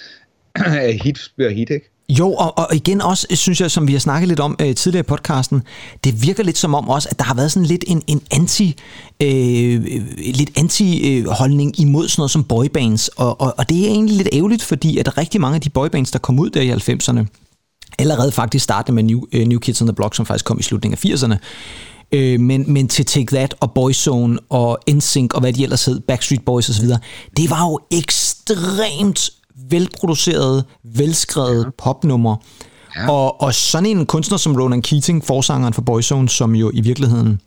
hit 1.04 1.20
bliver 1.36 1.50
hit, 1.52 1.70
ikke? 1.70 1.90
Jo, 2.20 2.34
og, 2.34 2.58
og 2.58 2.68
igen 2.76 3.02
også, 3.02 3.28
synes 3.34 3.62
jeg, 3.62 3.72
som 3.72 3.88
vi 3.88 3.92
har 3.92 4.00
snakket 4.00 4.28
lidt 4.28 4.40
om 4.40 4.56
øh, 4.62 4.76
tidligere 4.76 5.06
i 5.06 5.08
podcasten, 5.08 5.64
det 6.04 6.22
virker 6.22 6.44
lidt 6.44 6.58
som 6.58 6.74
om 6.74 6.90
også, 6.90 7.08
at 7.12 7.20
der 7.20 7.26
har 7.26 7.34
været 7.34 7.52
sådan 7.52 7.66
lidt 7.66 7.84
en, 7.88 8.04
en 8.08 8.22
anti, 8.32 8.76
øh, 9.22 9.74
øh 9.74 10.02
lidt 10.18 10.58
anti-holdning 10.58 11.76
øh, 11.78 11.82
imod 11.82 12.08
sådan 12.08 12.22
noget 12.22 12.32
som 12.32 12.44
boybands, 12.44 13.08
og, 13.08 13.42
og, 13.42 13.54
og 13.58 13.70
det 13.70 13.86
er 13.86 13.90
egentlig 13.90 14.18
lidt 14.18 14.30
ærgerligt, 14.34 14.64
fordi 14.64 14.98
at 14.98 15.18
rigtig 15.18 15.42
mange 15.42 15.56
af 15.56 15.62
de 15.62 15.70
boybands, 15.70 16.12
der 16.12 16.20
kom 16.20 16.40
ud 16.40 16.50
der 16.50 16.62
i 16.62 16.72
90'erne, 16.72 17.26
allerede 18.00 18.32
faktisk 18.32 18.64
startede 18.64 18.96
med 18.96 19.04
New, 19.04 19.22
øh, 19.32 19.48
New 19.48 19.60
Kids 19.60 19.82
on 19.82 19.88
the 19.88 19.96
Block, 19.96 20.16
som 20.16 20.26
faktisk 20.26 20.46
kom 20.46 20.60
i 20.60 20.64
slutningen 20.64 21.12
af 21.12 21.16
80'erne, 21.16 21.38
øh, 22.12 22.40
men, 22.40 22.74
men 22.74 22.88
til 22.88 23.06
Take 23.06 23.36
That 23.36 23.56
og 23.60 23.72
Boyzone 23.72 24.40
og 24.50 24.80
NSYNC 24.92 25.34
og 25.34 25.40
hvad 25.40 25.54
de 25.54 25.64
ellers 25.64 25.86
hed, 25.86 26.00
Backstreet 26.00 26.46
Boys 26.46 26.70
osv., 26.70 26.88
det 27.38 27.50
var 27.50 27.70
jo 27.70 27.80
ekstremt 27.92 29.30
velproducerede, 29.70 30.64
velskrevet 30.84 31.72
popnummer. 31.78 32.36
Ja. 32.96 33.12
Og, 33.12 33.42
og 33.42 33.54
sådan 33.54 33.86
en 33.86 34.06
kunstner 34.06 34.38
som 34.38 34.56
Ronan 34.56 34.82
Keating, 34.82 35.26
forsangeren 35.26 35.74
for 35.74 35.82
Boyzone, 35.82 36.30
som 36.30 36.56
jo 36.56 36.72
i 36.74 36.82
virkeligheden 36.82 37.42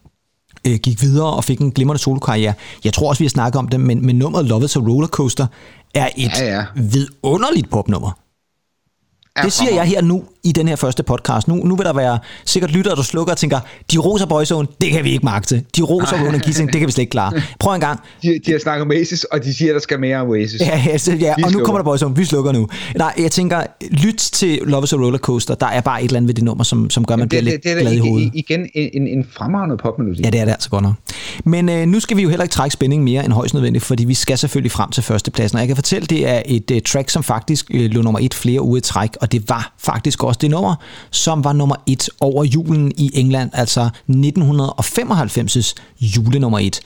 øh, 0.66 0.78
gik 0.82 1.02
videre 1.02 1.32
og 1.32 1.44
fik 1.44 1.58
en 1.58 1.70
glimrende 1.72 2.02
solokarriere. 2.02 2.54
Jeg 2.84 2.92
tror 2.92 3.08
også, 3.08 3.18
vi 3.20 3.24
har 3.24 3.30
snakket 3.30 3.58
om 3.58 3.68
det, 3.68 3.80
men, 3.80 4.06
men 4.06 4.16
nummeret 4.16 4.44
Love 4.44 4.64
is 4.64 4.76
a 4.76 4.80
Rollercoaster 4.80 5.46
er 5.94 6.08
et 6.16 6.30
Ja, 6.40 6.56
ja. 6.56 6.64
vidunderligt 6.76 7.70
popnummer. 7.70 8.10
Ja, 9.38 9.42
Det 9.42 9.52
siger 9.52 9.74
jeg 9.74 9.84
her 9.84 10.00
nu 10.02 10.24
i 10.46 10.52
den 10.52 10.68
her 10.68 10.76
første 10.76 11.02
podcast. 11.02 11.48
Nu, 11.48 11.54
nu 11.54 11.76
vil 11.76 11.86
der 11.86 11.92
være 11.92 12.18
sikkert 12.44 12.70
lyttere, 12.70 12.96
der 12.96 13.02
slukker 13.02 13.32
og 13.32 13.38
tænker, 13.38 13.60
de 13.92 13.98
roser 13.98 14.26
Boyzone, 14.26 14.68
det 14.80 14.90
kan 14.90 15.04
vi 15.04 15.10
ikke 15.10 15.24
magte. 15.24 15.62
De 15.76 15.82
roser 15.82 16.26
Ronan 16.26 16.40
Keating, 16.40 16.72
det 16.72 16.78
kan 16.78 16.86
vi 16.86 16.92
slet 16.92 17.02
ikke 17.02 17.10
klare. 17.10 17.32
Prøv 17.60 17.74
en 17.74 17.80
gang. 17.80 18.00
De, 18.22 18.40
de 18.46 18.52
har 18.52 18.58
snakket 18.58 18.82
om 18.82 18.90
Oasis, 18.90 19.24
og 19.24 19.44
de 19.44 19.54
siger, 19.54 19.72
der 19.72 19.80
skal 19.80 20.00
mere 20.00 20.16
om 20.16 20.28
Oasis. 20.28 20.60
Ja, 20.60 20.82
ja, 20.86 20.98
så, 20.98 21.12
ja 21.12 21.34
Vi 21.36 21.42
og 21.42 21.52
nu 21.52 21.64
kommer 21.64 21.78
der 21.78 21.84
Boyzone, 21.84 22.16
vi 22.16 22.24
slukker 22.24 22.52
nu. 22.52 22.68
Nej, 22.96 23.12
jeg 23.18 23.30
tænker, 23.30 23.62
lyt 23.90 24.16
til 24.32 24.60
Love 24.64 24.84
is 24.84 24.92
a 24.92 24.96
Rollercoaster. 24.96 25.54
Der 25.54 25.66
er 25.66 25.80
bare 25.80 26.00
et 26.00 26.04
eller 26.04 26.16
andet 26.16 26.28
ved 26.28 26.34
det 26.34 26.44
nummer, 26.44 26.64
som, 26.64 26.90
som 26.90 27.04
gør, 27.04 27.14
at 27.14 27.18
man 27.18 27.28
bliver 27.28 27.42
det, 27.42 27.52
lidt 27.52 27.64
det, 27.64 27.76
det 27.76 27.82
glad 27.82 27.92
i 27.92 27.98
hovedet. 27.98 28.30
igen 28.34 28.60
en, 28.74 28.90
en, 28.92 29.06
en 29.18 29.26
fremragende 29.32 29.76
popmelodi. 29.76 30.22
Ja, 30.24 30.30
det 30.30 30.40
er 30.40 30.44
det 30.44 30.52
altså 30.52 30.70
godt 30.70 30.82
nok. 30.82 30.94
Men 31.44 31.68
øh, 31.68 31.86
nu 31.86 32.00
skal 32.00 32.16
vi 32.16 32.22
jo 32.22 32.28
heller 32.28 32.44
ikke 32.44 32.52
trække 32.52 32.72
spænding 32.72 33.04
mere 33.04 33.24
end 33.24 33.32
højst 33.32 33.54
nødvendigt, 33.54 33.84
fordi 33.84 34.04
vi 34.04 34.14
skal 34.14 34.38
selvfølgelig 34.38 34.72
frem 34.72 34.90
til 34.90 35.02
førstepladsen. 35.02 35.56
Og 35.56 35.60
jeg 35.60 35.66
kan 35.68 35.76
fortælle, 35.76 36.06
det 36.06 36.28
er 36.28 36.42
et 36.46 36.70
øh, 36.70 36.80
track, 36.82 37.10
som 37.10 37.22
faktisk 37.22 37.66
øh, 37.74 37.90
lå 37.90 38.02
nummer 38.02 38.20
et 38.22 38.34
flere 38.34 38.62
uger 38.62 38.78
i 38.78 38.80
træk, 38.80 39.10
og 39.20 39.32
det 39.32 39.48
var 39.48 39.74
faktisk 39.78 40.24
også 40.24 40.35
det 40.40 40.50
nummer, 40.50 40.74
som 41.10 41.44
var 41.44 41.52
nummer 41.52 41.76
et 41.86 42.08
over 42.20 42.44
julen 42.44 42.92
i 42.96 43.10
England, 43.14 43.50
altså 43.52 43.90
1995's 44.10 45.74
julenummer 46.00 46.58
et. 46.58 46.80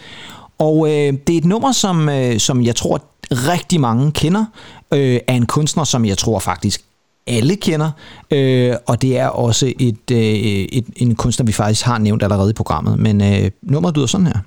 Og 0.59 0.87
øh, 0.87 1.13
det 1.27 1.33
er 1.33 1.39
et 1.39 1.45
nummer, 1.45 1.73
som, 1.73 2.09
øh, 2.09 2.39
som 2.39 2.63
jeg 2.63 2.77
tror 2.77 3.05
rigtig 3.31 3.81
mange 3.81 4.13
kender, 4.13 4.45
øh, 4.93 5.21
af 5.29 5.35
en 5.35 5.47
kunstner, 5.47 5.85
som 5.85 6.05
jeg 6.05 6.19
tror 6.19 6.39
faktisk 6.39 6.81
alle 7.27 7.57
kender, 7.57 7.91
øh, 8.31 8.75
og 8.87 9.03
det 9.03 9.19
er 9.19 9.27
også 9.27 9.73
et, 9.79 10.11
øh, 10.13 10.19
et, 10.19 10.85
en 10.97 11.15
kunstner, 11.15 11.47
vi 11.47 11.53
faktisk 11.53 11.85
har 11.85 11.99
nævnt 11.99 12.23
allerede 12.23 12.51
i 12.51 12.53
programmet. 12.53 12.99
Men 12.99 13.21
øh, 13.21 13.51
nummeret 13.63 13.97
lyder 13.97 14.07
sådan 14.07 14.27
her. 14.27 14.41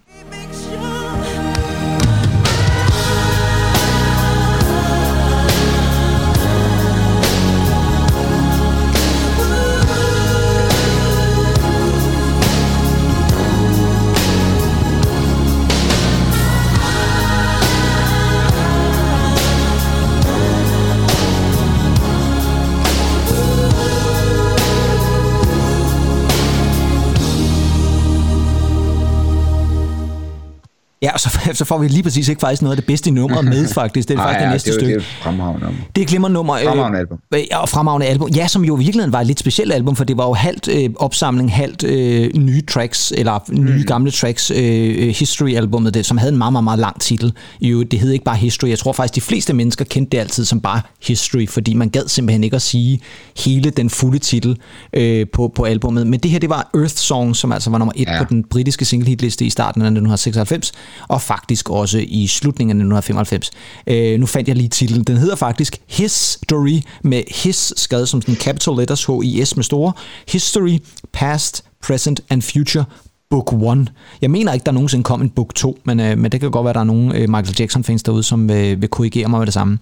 Ja, 31.03 31.11
og 31.13 31.19
så, 31.19 31.39
så 31.53 31.65
får 31.65 31.77
vi 31.77 31.87
lige 31.87 32.03
præcis 32.03 32.27
ikke 32.27 32.39
faktisk 32.39 32.61
noget 32.61 32.75
af 32.75 32.77
det 32.81 32.85
bedste 32.85 33.09
i 33.09 33.13
nummeret 33.13 33.45
med, 33.45 33.67
faktisk. 33.81 34.07
Det 34.07 34.13
er 34.13 34.17
Nej, 34.17 34.25
faktisk 34.25 34.39
ja, 34.39 34.45
det 34.45 34.51
næste 34.53 34.69
det, 34.71 34.75
er 34.75 34.79
stykke. 34.79 34.93
Det 34.95 35.01
er 35.01 35.23
fremragende 35.23 35.65
nummer. 35.65 35.79
Det 35.95 36.01
er 36.01 36.05
glimrende 36.05 36.33
nummer. 36.33 36.55
øh, 36.55 36.63
Fremragende 36.63 36.99
album. 36.99 37.19
Øh, 37.35 37.41
ja, 37.51 37.57
og 37.57 37.69
fremragende 37.69 38.05
album. 38.07 38.29
Ja, 38.29 38.47
som 38.47 38.65
jo 38.65 38.75
i 38.75 38.79
virkeligheden 38.79 39.13
var 39.13 39.21
et 39.21 39.27
lidt 39.27 39.39
specielt 39.39 39.73
album, 39.73 39.95
for 39.95 40.03
det 40.03 40.17
var 40.17 40.25
jo 40.27 40.33
halvt 40.33 40.67
øh, 40.67 40.89
opsamling, 40.95 41.53
halvt 41.53 41.83
øh, 41.83 42.29
nye 42.35 42.61
tracks, 42.61 43.13
eller 43.17 43.39
nye 43.51 43.73
Mm. 43.77 43.83
gamle 43.83 44.11
tracks, 44.11 44.51
øh, 44.55 45.09
History-albummet, 45.15 45.93
det, 45.93 46.05
som 46.05 46.17
havde 46.17 46.31
en 46.31 46.37
meget, 46.37 46.51
meget, 46.53 46.63
meget 46.63 46.79
lang 46.79 47.01
titel. 47.01 47.33
Jo, 47.61 47.83
det 47.83 47.99
hed 47.99 48.11
ikke 48.11 48.25
bare 48.25 48.35
History. 48.35 48.69
Jeg 48.69 48.79
tror 48.79 48.93
faktisk, 48.93 49.15
de 49.15 49.21
fleste 49.21 49.53
mennesker 49.53 49.85
kendte 49.85 50.11
det 50.17 50.21
altid 50.21 50.45
som 50.45 50.61
bare 50.61 50.81
History, 51.07 51.47
fordi 51.49 51.73
man 51.73 51.89
gad 51.89 52.07
simpelthen 52.07 52.43
ikke 52.43 52.55
at 52.55 52.61
sige 52.61 52.99
hele 53.45 53.69
den 53.69 53.89
fulde 53.89 54.19
titel 54.19 54.57
øh, 54.93 55.25
på, 55.33 55.51
på 55.55 55.63
albummet. 55.63 56.07
Men 56.07 56.19
det 56.19 56.31
her, 56.31 56.39
det 56.39 56.49
var 56.49 56.69
Earth 56.77 56.95
Song, 56.95 57.35
som 57.35 57.51
altså 57.51 57.69
var 57.69 57.77
nummer 57.77 57.93
et 57.95 58.07
Ja. 58.07 58.17
på 58.23 58.25
den 58.29 58.43
britiske 58.49 58.85
singlehitliste 58.85 59.45
i 59.45 59.49
starten 59.49 59.81
af 59.81 59.85
1996, 59.85 60.71
og 61.07 61.21
faktisk 61.21 61.69
også 61.69 62.05
i 62.07 62.27
slutningen 62.27 62.81
af 62.81 62.85
1995. 62.85 63.51
Øh, 63.87 64.19
nu 64.19 64.25
fandt 64.25 64.47
jeg 64.47 64.55
lige 64.55 64.69
titlen. 64.69 65.03
Den 65.03 65.17
hedder 65.17 65.35
faktisk 65.35 65.77
History 65.87 66.79
med 67.03 67.23
His 67.43 67.73
skrevet 67.77 68.09
som 68.09 68.21
sådan 68.21 68.35
capital 68.35 68.73
letters 68.77 69.05
H-I-S 69.05 69.55
med 69.55 69.63
store. 69.63 69.93
History, 70.27 70.79
Past, 71.13 71.63
Present 71.81 72.21
and 72.29 72.41
Future 72.41 72.85
Book 73.29 73.53
1. 73.53 73.91
Jeg 74.21 74.31
mener 74.31 74.53
ikke, 74.53 74.63
der 74.63 74.71
nogensinde 74.71 75.03
kom 75.03 75.21
en 75.21 75.29
Book 75.29 75.55
2, 75.55 75.77
men, 75.83 75.99
øh, 75.99 76.17
men 76.17 76.31
det 76.31 76.39
kan 76.41 76.51
godt 76.51 76.65
være, 76.65 76.73
der 76.73 76.79
er 76.79 76.83
nogen 76.83 77.11
øh, 77.11 77.29
Michael 77.29 77.55
Jackson-fans 77.59 78.03
derude, 78.03 78.23
som 78.23 78.49
øh, 78.49 78.81
vil 78.81 78.89
korrigere 78.89 79.27
mig 79.27 79.39
med 79.39 79.45
det 79.45 79.53
samme. 79.53 79.77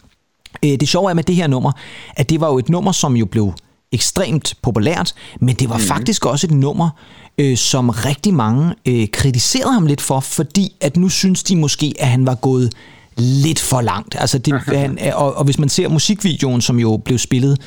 Øh, 0.66 0.72
det 0.80 0.88
sjove 0.88 1.10
er 1.10 1.14
med 1.14 1.24
det 1.24 1.36
her 1.36 1.48
nummer, 1.48 1.72
at 2.16 2.30
det 2.30 2.42
var 2.42 2.48
jo 2.48 2.58
et 2.58 2.70
nummer, 2.70 2.92
som 2.92 3.16
jo 3.16 3.26
blev 3.26 3.54
ekstremt 3.92 4.54
populært, 4.62 5.14
men 5.40 5.56
det 5.56 5.70
var 5.70 5.78
mm. 5.78 5.84
faktisk 5.84 6.26
også 6.26 6.48
et 6.48 6.54
nummer, 6.54 6.90
øh, 7.38 7.58
som 7.58 7.90
rigtig 7.90 8.34
mange 8.34 8.76
øh, 8.88 9.08
kritiserede 9.14 9.74
ham 9.74 9.86
lidt 9.86 10.02
for, 10.02 10.20
fordi 10.20 10.76
at 10.82 10.98
nu 10.98 11.10
synes 11.10 11.44
de 11.44 11.56
måske, 11.56 11.94
at 12.00 12.08
han 12.08 12.26
var 12.26 12.36
gået 12.36 12.74
lidt 13.18 13.60
for 13.60 13.82
langt. 13.82 14.16
Altså 14.20 14.38
det, 14.38 14.62
han, 14.80 15.00
og, 15.14 15.38
og 15.38 15.44
hvis 15.44 15.60
man 15.60 15.70
ser 15.70 15.90
musikvideoen, 15.90 16.62
som 16.62 16.80
jo 16.80 16.98
blev 17.06 17.18
spillet 17.18 17.62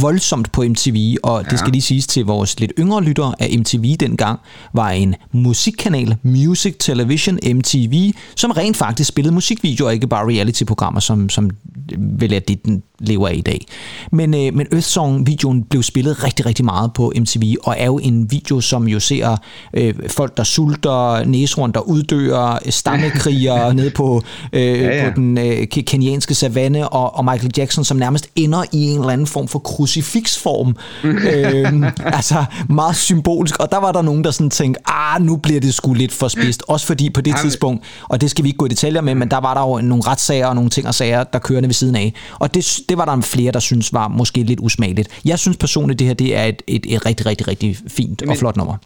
voldsomt 0.00 0.52
på 0.52 0.62
MTV, 0.62 1.16
og 1.22 1.42
ja. 1.44 1.50
det 1.50 1.58
skal 1.58 1.72
lige 1.72 1.82
siges 1.82 2.06
til 2.06 2.24
vores 2.24 2.60
lidt 2.60 2.72
yngre 2.78 3.02
lyttere, 3.02 3.34
at 3.38 3.58
MTV 3.60 3.96
dengang 4.00 4.38
var 4.72 4.90
en 4.90 5.14
musikkanal, 5.32 6.16
Music 6.22 6.76
Television 6.78 7.38
MTV, 7.54 8.12
som 8.36 8.50
rent 8.50 8.76
faktisk 8.76 9.08
spillede 9.08 9.34
musikvideoer, 9.34 9.90
ikke 9.90 10.06
bare 10.06 10.26
reality-programmer, 10.26 11.00
som, 11.00 11.28
som 11.28 11.50
vel 11.98 12.32
er 12.32 12.38
det, 12.38 12.64
den 12.64 12.82
lever 12.98 13.28
af 13.28 13.34
i 13.34 13.40
dag. 13.40 13.66
Men, 14.12 14.34
øh, 14.34 14.54
men 14.54 14.66
Earth 14.72 14.86
Song-videoen 14.86 15.64
blev 15.64 15.82
spillet 15.82 16.24
rigtig, 16.24 16.46
rigtig 16.46 16.64
meget 16.64 16.92
på 16.92 17.12
MTV, 17.16 17.54
og 17.62 17.76
er 17.78 17.86
jo 17.86 17.98
en 17.98 18.30
video, 18.30 18.60
som 18.60 18.88
jo 18.88 19.00
ser 19.00 19.36
øh, 19.74 19.94
folk, 20.08 20.36
der 20.36 20.44
sulter, 20.44 21.24
næsrund, 21.24 21.72
der 21.72 21.80
uddør, 21.80 22.58
stammekrigere 22.70 23.74
nede 23.74 23.90
på, 23.90 24.22
øh, 24.52 24.62
ja, 24.62 24.96
ja. 24.96 24.97
Ja. 25.04 25.10
på 25.10 25.20
den 25.20 25.38
øh, 25.38 25.66
ke- 25.74 25.82
kenyanske 25.82 26.34
savanne, 26.34 26.88
og, 26.88 27.16
og 27.16 27.24
Michael 27.24 27.50
Jackson, 27.56 27.84
som 27.84 27.96
nærmest 27.96 28.28
ender 28.36 28.62
i 28.72 28.82
en 28.82 28.98
eller 28.98 29.12
anden 29.12 29.26
form 29.26 29.48
for 29.48 29.58
krucifiksform. 29.58 30.76
øh, 31.04 31.92
altså 32.16 32.44
meget 32.68 32.96
symbolsk. 32.96 33.56
Og 33.60 33.70
der 33.70 33.78
var 33.78 33.92
der 33.92 34.02
nogen, 34.02 34.24
der 34.24 34.30
sådan 34.30 34.50
tænkte, 34.50 34.80
ah, 34.90 35.22
nu 35.22 35.36
bliver 35.36 35.60
det 35.60 35.74
sgu 35.74 35.94
lidt 35.94 36.12
for 36.12 36.28
spidst. 36.28 36.62
Også 36.68 36.86
fordi 36.86 37.10
på 37.10 37.20
det 37.20 37.30
Jamen. 37.30 37.40
tidspunkt, 37.42 37.84
og 38.08 38.20
det 38.20 38.30
skal 38.30 38.44
vi 38.44 38.48
ikke 38.48 38.58
gå 38.58 38.66
i 38.66 38.68
detaljer 38.68 39.00
med, 39.00 39.14
men 39.14 39.30
der 39.30 39.38
var 39.40 39.54
der 39.54 39.60
jo 39.60 39.88
nogle 39.88 40.02
retssager 40.06 40.46
og 40.46 40.54
nogle 40.54 40.70
ting 40.70 40.86
og 40.88 40.94
sager, 40.94 41.24
der 41.24 41.38
kørende 41.38 41.68
ved 41.68 41.74
siden 41.74 41.96
af. 41.96 42.14
Og 42.38 42.54
det, 42.54 42.78
det 42.88 42.98
var 42.98 43.04
der 43.04 43.20
flere, 43.20 43.52
der 43.52 43.58
synes 43.60 43.92
var 43.92 44.08
måske 44.08 44.42
lidt 44.42 44.60
usmageligt. 44.60 45.08
Jeg 45.24 45.38
synes 45.38 45.56
personligt, 45.56 45.98
det 45.98 46.06
her 46.06 46.14
det 46.14 46.36
er 46.36 46.44
et, 46.44 46.62
et, 46.66 46.86
et 46.88 47.06
rigtig, 47.06 47.26
rigtig, 47.26 47.48
rigtig 47.48 47.76
fint 47.88 48.22
og 48.22 48.28
Men- 48.28 48.36
flot 48.36 48.56
nummer. 48.56 48.76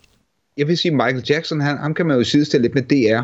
Jeg 0.57 0.69
vil 0.69 0.79
sige, 0.79 0.93
Michael 0.93 1.23
Jackson, 1.31 1.61
han, 1.61 1.79
ham 1.79 1.95
kan 1.95 2.07
man 2.07 2.17
jo 2.17 2.25
sidestille 2.25 2.63
lidt 2.63 2.75
med 2.75 2.83
DR. 2.83 3.23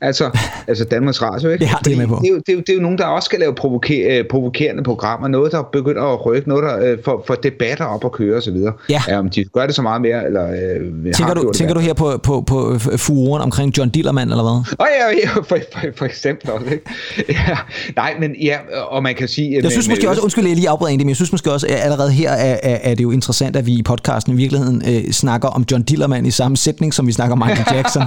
Altså, 0.00 0.38
altså 0.66 0.84
Danmarks 0.84 1.22
Radio, 1.22 1.50
ikke? 1.50 1.62
Det 1.64 1.68
har 1.68 1.78
det 1.78 1.86
Fordi 1.86 1.98
med 1.98 2.06
på. 2.06 2.18
Det 2.22 2.28
er, 2.28 2.32
jo, 2.32 2.38
det, 2.38 2.48
er 2.48 2.52
jo, 2.52 2.60
det 2.60 2.68
er 2.68 2.74
jo 2.74 2.80
nogen, 2.80 2.98
der 2.98 3.04
også 3.04 3.26
skal 3.26 3.40
lave 3.40 3.54
provoker, 3.54 4.18
øh, 4.18 4.24
provokerende 4.30 4.82
programmer. 4.82 5.28
Noget, 5.28 5.52
der 5.52 5.62
begynder 5.72 6.02
at 6.02 6.26
rykke. 6.26 6.48
Noget, 6.48 6.64
der 6.64 6.92
øh, 6.92 6.98
får, 7.04 7.24
får 7.26 7.34
debatter 7.34 7.84
op 7.84 8.04
at 8.04 8.12
køre 8.12 8.36
osv. 8.36 8.56
Ja. 8.88 9.02
ja. 9.08 9.18
Om 9.18 9.30
de 9.30 9.44
gør 9.44 9.66
det 9.66 9.74
så 9.74 9.82
meget 9.82 10.02
mere, 10.02 10.26
eller 10.26 10.46
øh, 10.46 10.80
Tænker 10.80 11.24
har 11.24 11.34
du, 11.34 11.48
det 11.48 11.56
tænker 11.56 11.74
du 11.74 11.80
her 11.80 11.94
på, 11.94 12.20
på, 12.22 12.40
på 12.40 12.78
furen 12.96 13.42
omkring 13.42 13.78
John 13.78 13.90
Dillermand, 13.90 14.30
eller 14.30 14.42
hvad? 14.42 14.52
Åh 14.52 14.86
oh, 14.86 14.86
ja, 15.00 15.18
ja 15.24 15.40
for, 15.48 15.58
for, 15.72 15.80
for 15.96 16.04
eksempel 16.04 16.50
også, 16.50 16.66
ikke? 16.66 16.84
Ja, 17.48 17.56
nej, 17.96 18.14
men 18.20 18.34
ja, 18.42 18.58
og 18.88 19.02
man 19.02 19.14
kan 19.14 19.28
sige... 19.28 19.60
Jeg 19.62 19.70
synes 19.70 19.88
måske 19.88 20.08
også, 20.08 20.22
undskyld, 20.22 20.46
jeg 20.46 20.56
lige 20.56 20.68
afbryder 20.68 20.88
egentlig, 20.88 21.06
men 21.06 21.10
jeg 21.10 21.16
synes 21.16 21.32
måske 21.32 21.52
også, 21.52 21.66
at 21.66 21.76
allerede 21.76 22.10
her 22.10 22.30
er, 22.30 22.58
er, 22.62 22.78
er 22.82 22.94
det 22.94 23.02
jo 23.02 23.10
interessant, 23.10 23.56
at 23.56 23.66
vi 23.66 23.72
i 23.72 23.82
podcasten 23.82 24.32
i 24.32 24.36
virkeligheden 24.36 24.82
øh, 24.88 25.12
snakker 25.12 25.48
om 25.48 25.64
John 25.70 25.82
Dillermand 25.82 26.26
i 26.26 26.30
samme 26.30 26.56
sætning, 26.56 26.94
som 26.94 27.06
vi 27.06 27.12
snakker 27.12 27.32
om 27.32 27.38
Michael 27.38 27.76
Jackson. 27.76 28.02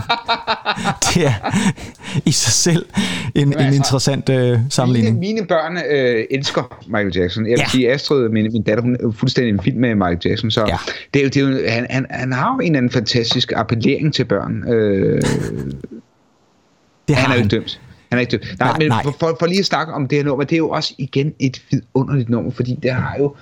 det 1.05 1.25
er 1.25 1.33
i 2.25 2.31
sig 2.31 2.53
selv 2.53 2.85
en, 3.35 3.47
en 3.47 3.53
altså, 3.59 3.75
interessant 3.75 4.29
øh, 4.29 4.59
sammenligning. 4.69 5.19
Mine, 5.19 5.33
mine 5.33 5.47
børn 5.47 5.77
øh, 5.91 6.25
elsker 6.31 6.83
Michael 6.87 7.11
Jackson. 7.15 7.45
Jeg 7.45 7.51
vil 7.51 7.59
Ja. 7.59 7.69
sige, 7.71 7.91
Astrid, 7.91 8.29
min, 8.29 8.49
min 8.53 8.63
datter, 8.63 8.81
hun 8.83 8.95
er 8.95 9.11
fuldstændig 9.11 9.53
en 9.53 9.59
film 9.63 9.77
med 9.79 9.95
Michael 9.95 10.17
Jackson, 10.25 10.51
så 10.51 10.65
Ja. 10.67 10.77
det 11.13 11.19
er 11.19 11.23
jo, 11.23 11.29
det 11.29 11.37
er 11.37 11.61
jo, 11.63 11.69
han, 11.71 11.87
han, 11.89 12.05
han 12.09 12.31
har 12.33 12.53
jo 12.53 12.59
en 12.59 12.65
eller 12.65 12.77
anden 12.77 12.91
fantastisk 12.91 13.51
appellering 13.55 14.13
til 14.13 14.25
børn. 14.25 14.69
Øh, 14.73 15.21
Det 17.07 17.15
har 17.15 17.21
han 17.23 17.31
er 17.31 17.35
jo 17.35 17.43
ikke 17.43 17.55
dømt. 17.55 17.81
Han 18.09 18.17
er 18.17 18.21
ikke 18.21 18.31
dømt. 18.31 18.59
Nej, 18.59 18.69
Nej, 18.69 18.77
men 18.79 18.87
nej. 18.87 19.03
For, 19.03 19.15
for, 19.19 19.35
for 19.39 19.45
lige 19.45 19.59
at 19.59 19.65
snakke 19.65 19.93
om 19.93 20.07
det 20.07 20.17
her 20.17 20.25
nummer, 20.25 20.43
det 20.43 20.53
er 20.55 20.57
jo 20.57 20.69
også 20.69 20.93
igen 20.97 21.33
et 21.39 21.61
vidunderligt 21.71 22.29
nummer, 22.29 22.51
fordi 22.51 22.79
det 22.83 22.91
har 22.91 23.15
jo 23.19 23.35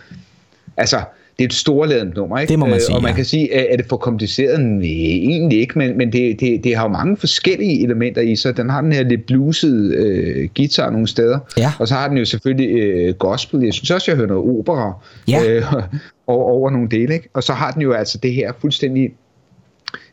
altså, 0.77 1.01
det 1.39 1.43
er 1.43 1.47
et 1.47 1.53
storladent 1.53 2.15
nummer, 2.15 2.39
ikke? 2.39 2.51
Det 2.51 2.59
må 2.59 2.65
man 2.65 2.75
Øh, 2.75 2.81
sige, 2.81 2.95
Og 2.95 3.01
man 3.01 3.11
ja. 3.11 3.15
kan 3.15 3.25
sige, 3.25 3.53
er 3.53 3.77
det 3.77 3.85
for 3.89 3.97
kompliceret? 3.97 4.59
Nej, 4.59 4.81
egentlig 4.87 5.59
ikke, 5.59 5.77
men, 5.79 5.97
men 5.97 6.11
det, 6.11 6.39
det, 6.39 6.63
det 6.63 6.75
har 6.75 6.83
jo 6.83 6.89
mange 6.89 7.17
forskellige 7.17 7.83
elementer 7.83 8.21
i 8.21 8.35
sig. 8.35 8.57
Den 8.57 8.69
har 8.69 8.81
den 8.81 8.91
her 8.93 9.03
lidt 9.03 9.25
bluesede 9.25 9.95
øh, 9.95 10.49
guitar 10.57 10.89
nogle 10.89 11.07
steder, 11.07 11.39
Ja. 11.57 11.71
og 11.79 11.87
så 11.87 11.93
har 11.93 12.07
den 12.07 12.17
jo 12.17 12.25
selvfølgelig 12.25 12.69
øh, 12.81 13.13
gospel. 13.15 13.63
Jeg 13.63 13.73
synes 13.73 13.91
også, 13.91 14.11
jeg 14.11 14.15
hører 14.17 14.27
noget 14.27 14.59
opera 14.59 14.93
Ja. 15.27 15.49
øh, 15.49 15.63
over, 16.27 16.43
over 16.45 16.69
nogle 16.71 16.87
dele, 16.91 17.13
ikke? 17.13 17.29
Og 17.33 17.43
så 17.43 17.53
har 17.53 17.71
den 17.71 17.81
jo 17.81 17.93
altså 17.93 18.17
det 18.23 18.33
her 18.33 18.51
fuldstændig 18.61 19.11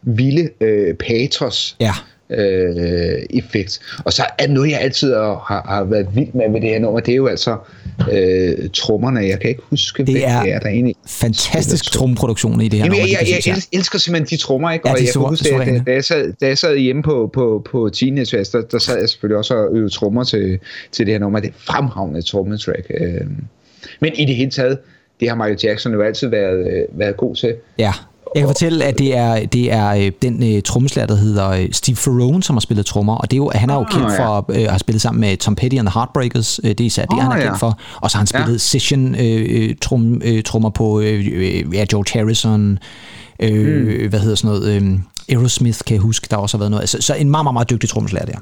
vilde 0.03 0.49
øh, 0.61 0.95
patos 0.95 1.77
Ja. 1.81 1.93
Øh, 2.31 3.23
effekt. 3.31 3.81
Og 4.05 4.13
så 4.13 4.23
er 4.39 4.49
noget, 4.49 4.71
jeg 4.71 4.81
altid 4.81 5.15
har, 5.15 5.65
har 5.69 5.85
været 5.85 6.07
vild 6.15 6.33
med 6.35 6.51
ved 6.53 6.61
det 6.61 6.71
her 6.71 6.79
nummer, 6.79 7.01
det 7.01 7.13
er 7.13 7.17
jo 7.17 7.27
altså 7.27 7.57
øh, 8.13 8.71
trommerne. 8.73 9.21
Jeg 9.21 9.41
kan 9.41 9.51
ikke 9.51 9.63
huske, 9.71 10.05
Det 10.05 10.27
er 10.29 10.43
det 10.43 10.53
er, 10.53 10.59
der 10.59 10.69
egentlig 10.69 10.95
Fantastisk 11.09 11.93
trommeproduktion 11.93 12.61
i 12.61 12.69
det 12.69 12.73
her 12.79 12.85
Jamen, 12.87 12.99
nummer. 12.99 13.07
jeg, 13.21 13.29
jeg, 13.31 13.47
jeg, 13.47 13.55
els- 13.57 13.69
elsker 13.73 13.99
simpelthen 13.99 14.39
de 14.39 14.43
trommer, 14.43 14.71
ikke? 14.73 14.89
Ja, 14.89 14.93
og 14.93 14.99
er 14.99 15.03
jeg 15.05 15.13
kan 15.13 15.21
huske, 15.23 15.45
da, 15.45 15.49
suveræne. 15.49 15.83
da, 15.87 15.93
jeg 15.93 16.05
sad, 16.05 16.33
da 16.41 16.47
jeg 16.47 16.59
sad 16.59 16.77
hjemme 16.77 17.03
på, 17.03 17.31
på, 17.33 17.67
på 17.71 17.89
Teenage 17.93 18.37
der, 18.53 18.63
der 18.73 18.79
sad 18.79 18.99
jeg 19.01 19.09
selvfølgelig 19.09 19.39
også 19.39 19.55
og 19.55 19.69
øvede 19.77 19.91
trommer 19.91 20.25
til, 20.25 20.59
til 20.93 21.07
det 21.07 21.15
her 21.15 21.19
nummer. 21.19 21.41
Det 21.41 21.49
er 21.49 21.53
fremragende 21.59 22.23
trommetrack. 22.23 22.87
Øh. 23.01 23.21
Men 24.01 24.13
i 24.15 24.25
det 24.25 24.37
hele 24.37 24.51
taget, 24.51 24.79
det 25.21 25.29
har 25.29 25.37
Michael 25.37 25.59
Jackson 25.65 25.93
jo 25.93 26.03
altid 26.03 26.29
været, 26.29 26.67
øh, 26.73 26.99
været 26.99 27.17
god 27.17 27.35
til. 27.37 27.55
Ja. 27.79 27.93
Jeg 28.35 28.41
kan 28.43 28.49
fortælle, 28.49 28.85
at 28.85 28.99
det 28.99 29.17
er, 29.17 29.47
det 29.47 29.73
er 29.73 29.89
øh, 29.89 30.13
den 30.23 30.55
øh, 30.57 30.63
trommeslager, 30.63 31.07
der 31.07 31.15
hedder 31.15 31.49
øh, 31.51 31.69
Steve 31.73 31.97
Ferrone, 31.97 32.43
som 32.43 32.57
har 32.57 32.61
spillet 32.61 32.87
trommer, 32.87 33.15
og 33.17 33.31
det 33.31 33.37
er 33.37 33.39
jo, 33.39 33.51
han 33.55 33.71
er 33.71 33.75
jo 33.75 33.81
Ah, 33.81 33.91
kendt 33.91 34.13
ja. 34.13 34.25
for 34.25 34.39
at 34.51 34.57
øh, 34.61 34.69
have 34.69 34.79
spillet 34.79 35.03
sammen 35.03 35.21
med 35.21 35.37
Tom 35.37 35.55
Petty 35.55 35.77
and 35.77 35.87
the 35.89 35.99
Heartbreakers. 36.01 36.61
Øh, 36.65 36.69
det 36.71 36.81
er 36.81 36.85
især 36.85 37.05
det, 37.05 37.13
Ah, 37.13 37.23
han 37.23 37.33
er 37.33 37.37
ja. 37.37 37.43
kendt 37.45 37.61
for. 37.61 37.79
Og 38.01 38.11
så 38.11 38.17
har 38.17 38.21
han 38.21 38.29
Ja. 38.35 38.39
spillet 38.45 38.61
session 38.61 39.15
øh, 39.15 39.47
øh, 39.49 39.75
trum, 39.81 40.21
øh, 40.25 40.43
trommer 40.43 40.71
på 40.71 41.01
øh, 41.01 41.75
ja, 41.75 41.85
George 41.91 42.19
Harrison, 42.21 42.79
øh, 43.43 43.77
Hmm. 44.01 44.09
hvad 44.09 44.21
hedder 44.21 44.35
sådan 44.37 44.57
noget, 44.61 44.83
øh, 44.83 44.99
Aerosmith 45.29 45.79
kan 45.87 45.95
jeg 45.95 46.01
huske, 46.03 46.27
der 46.31 46.37
også 46.37 46.57
har 46.57 46.59
været 46.61 46.71
noget. 46.71 46.83
Altså, 46.83 47.01
så 47.01 47.15
en 47.15 47.31
meget, 47.31 47.45
meget, 47.45 47.55
meget 47.55 47.71
dygtig 47.71 47.89
trommeslager 47.89 48.27
der. 48.27 48.39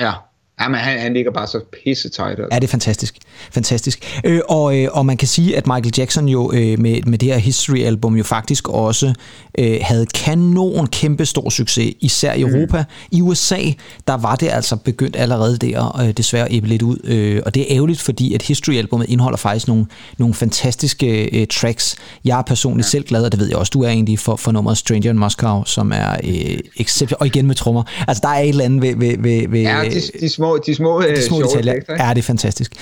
Ja. 0.00 0.12
Jamen, 0.60 0.80
han, 0.80 1.00
han 1.00 1.14
ligger 1.14 1.30
bare 1.30 1.46
så 1.46 1.60
pisse 1.84 2.08
tight. 2.08 2.30
Altså. 2.30 2.48
Ja, 2.52 2.56
det 2.56 2.64
er 2.64 2.68
fantastisk. 2.68 3.16
Fantastisk. 3.50 4.20
Øh, 4.24 4.40
og, 4.48 4.78
øh, 4.78 4.88
og 4.92 5.06
man 5.06 5.16
kan 5.16 5.28
sige, 5.28 5.56
at 5.56 5.66
Michael 5.66 5.94
Jackson 5.98 6.28
jo 6.28 6.52
øh, 6.54 6.80
med, 6.80 7.02
med 7.02 7.18
det 7.18 7.28
her 7.28 7.38
History-album 7.38 8.16
jo 8.16 8.24
faktisk 8.24 8.68
også 8.68 9.14
øh, 9.58 9.78
havde 9.82 10.06
kanon 10.06 10.86
kæmpe 10.86 11.26
stor 11.26 11.50
succes, 11.50 11.94
især 12.00 12.32
i 12.32 12.40
Europa. 12.40 12.84
I 13.10 13.22
USA, 13.22 13.60
der 14.06 14.16
var 14.16 14.36
det 14.36 14.48
altså 14.48 14.76
begyndt 14.76 15.16
allerede 15.16 15.56
der 15.56 16.00
øh, 16.00 16.10
desværre 16.10 16.44
at 16.44 16.54
æble 16.54 16.68
lidt 16.68 16.82
ud. 16.82 16.98
Øh, 17.04 17.42
og 17.46 17.54
det 17.54 17.62
er 17.62 17.76
ærgerligt, 17.76 18.00
fordi 18.00 18.34
at 18.34 18.42
History-albummet 18.42 19.08
indeholder 19.08 19.38
faktisk 19.38 19.68
nogle, 19.68 19.86
nogle 20.18 20.34
fantastiske 20.34 21.40
øh, 21.40 21.46
tracks. 21.46 21.96
Jeg 22.24 22.38
er 22.38 22.42
personligt 22.42 22.86
ja. 22.86 22.90
selv 22.90 23.04
glad, 23.04 23.24
og 23.24 23.32
det 23.32 23.40
ved 23.40 23.48
jeg 23.48 23.56
også, 23.56 23.70
du 23.70 23.82
er 23.82 23.88
egentlig 23.88 24.18
for, 24.18 24.36
for 24.36 24.52
nummeret 24.52 24.78
Stranger 24.78 25.10
in 25.10 25.18
Moscow, 25.18 25.64
som 25.64 25.92
er 25.92 26.16
øh, 26.24 26.58
exceptionelt, 26.76 27.20
og 27.20 27.26
igen 27.26 27.46
med 27.46 27.54
trommer. 27.54 27.82
Altså, 28.08 28.20
der 28.20 28.28
er 28.28 28.40
et 28.40 28.48
eller 28.48 28.64
andet 28.64 28.82
ved... 28.82 28.96
ved, 28.96 29.18
ved, 29.18 29.48
ved 29.48 29.60
Ja, 29.60 29.82
de, 29.84 30.20
de 30.20 30.28
små, 30.28 30.45
de 30.54 30.74
små, 30.74 31.02
øh, 31.02 31.16
de 31.16 31.22
små 31.22 31.36
sjove 31.36 31.48
detaljer. 31.48 31.72
effekter, 31.72 31.92
ikke? 31.94 32.04
Ja, 32.04 32.10
det 32.10 32.18
er 32.18 32.22
fantastisk. 32.22 32.72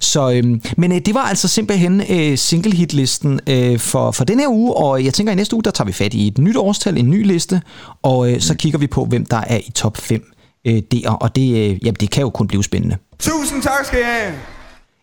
Så, 0.00 0.30
øhm, 0.30 0.62
men 0.76 0.92
øh, 0.92 1.00
det 1.06 1.14
var 1.14 1.20
altså 1.20 1.48
simpelthen 1.48 2.02
øh, 2.10 2.38
single 2.38 2.72
hit 2.72 2.92
listen 2.92 3.40
øh, 3.46 3.78
for, 3.78 4.10
for 4.10 4.24
den 4.24 4.40
her 4.40 4.48
uge, 4.48 4.74
og 4.74 5.04
jeg 5.04 5.14
tænker, 5.14 5.32
at 5.32 5.36
i 5.36 5.36
næste 5.36 5.56
uge, 5.56 5.62
der 5.62 5.70
tager 5.70 5.86
vi 5.86 5.92
fat 5.92 6.14
i 6.14 6.26
et 6.26 6.38
nyt 6.38 6.56
årstal, 6.56 6.98
en 6.98 7.10
ny 7.10 7.26
liste, 7.26 7.62
og 8.02 8.32
øh, 8.32 8.40
så 8.40 8.54
kigger 8.54 8.78
vi 8.78 8.86
på, 8.86 9.04
hvem 9.04 9.24
der 9.24 9.40
er 9.46 9.58
i 9.58 9.70
top 9.74 9.96
5 9.96 10.32
øh, 10.64 10.82
der, 10.92 11.10
og 11.10 11.36
det, 11.36 11.50
øh, 11.50 11.84
jamen, 11.84 11.96
det 12.00 12.10
kan 12.10 12.20
jo 12.20 12.30
kun 12.30 12.48
blive 12.48 12.64
spændende. 12.64 12.96
Tusind 13.18 13.62
tak 13.62 13.84
skal 13.84 13.98
I 13.98 14.02
have. 14.02 14.34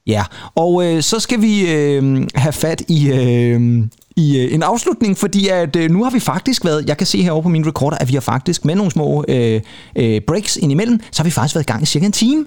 Ja, 0.07 0.24
og 0.55 0.86
øh, 0.86 1.03
så 1.03 1.20
skal 1.20 1.41
vi 1.41 1.72
øh, 1.72 2.28
have 2.36 2.53
fat 2.53 2.82
i, 2.88 3.11
øh, 3.11 3.84
i 4.18 4.38
øh, 4.39 4.53
en 4.53 4.63
afslutning, 4.63 5.18
fordi 5.18 5.47
at 5.47 5.76
øh, 5.76 5.91
nu 5.91 6.03
har 6.03 6.11
vi 6.11 6.20
faktisk 6.20 6.65
været, 6.65 6.88
jeg 6.88 6.97
kan 6.97 7.07
se 7.07 7.24
herovre 7.24 7.43
på 7.43 7.49
min 7.49 7.68
recorder, 7.68 7.97
at 7.97 8.07
vi 8.07 8.13
har 8.13 8.22
faktisk 8.22 8.65
med 8.65 8.76
nogle 8.76 8.91
små 8.91 9.26
øh, 9.28 9.61
øh, 9.95 10.22
breaks 10.28 10.57
indimellem, 10.57 10.99
så 11.11 11.22
har 11.22 11.26
vi 11.26 11.32
faktisk 11.32 11.55
været 11.55 11.63
i 11.63 11.72
gang 11.72 11.84
i 11.84 11.86
cirka 11.86 12.05
en 12.05 12.11
time. 12.11 12.45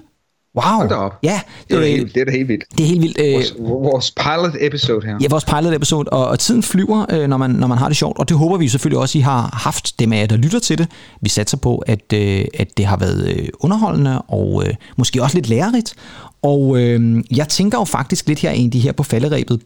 Wow. 0.55 0.63
Hold 0.63 0.89
da 0.89 0.95
op. 0.95 1.13
Ja, 1.23 1.41
Det 1.69 1.75
er, 1.75 1.81
øh, 1.81 1.87
helt, 1.87 2.15
det 2.15 2.21
er 2.21 2.25
da 2.25 2.31
helt 2.31 2.47
vildt. 2.47 2.63
det 2.77 2.83
er 2.83 2.87
helt 2.87 3.01
vildt. 3.01 3.17
Øh, 3.21 3.33
Vores, 3.33 3.53
vores 3.59 4.11
pilot 4.11 4.55
episode 4.59 5.05
her. 5.05 5.17
Ja, 5.21 5.27
vores 5.29 5.45
pilot 5.45 5.73
episode, 5.73 6.09
og, 6.09 6.27
og 6.27 6.39
tiden 6.39 6.63
flyver, 6.63 7.05
øh, 7.09 7.27
når, 7.27 7.37
man, 7.37 7.49
når 7.49 7.67
man 7.67 7.77
har 7.77 7.87
det 7.87 7.97
sjovt, 7.97 8.17
og 8.19 8.29
det 8.29 8.37
håber 8.37 8.57
vi 8.57 8.67
selvfølgelig 8.67 8.99
også, 8.99 9.17
I 9.17 9.21
har 9.21 9.49
haft 9.63 9.99
dem 9.99 10.13
af 10.13 10.19
jer, 10.19 10.25
der 10.25 10.37
lytter 10.37 10.59
til 10.59 10.77
det. 10.77 10.87
Vi 11.21 11.29
satser 11.29 11.57
på, 11.57 11.77
at, 11.77 12.13
øh, 12.13 12.45
at 12.59 12.77
det 12.77 12.85
har 12.85 12.97
været 12.97 13.27
øh, 13.37 13.47
underholdende, 13.59 14.21
og 14.21 14.63
øh, 14.67 14.73
måske 14.97 15.23
også 15.23 15.37
lidt 15.37 15.49
lærerigt. 15.49 15.93
Og 16.41 16.81
øh, 16.81 17.23
jeg 17.37 17.47
tænker 17.49 17.77
jo 17.77 17.83
faktisk 17.83 18.27
lidt 18.27 18.39
her 18.39 18.51
egentlig 18.51 18.81
her 18.81 18.91
på 18.91 19.03
falderæbet. 19.03 19.61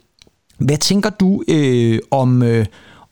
Hvad 0.60 0.78
tænker 0.78 1.10
du 1.10 1.44
øh, 1.48 2.00
om... 2.12 2.44
Øh, 2.44 2.66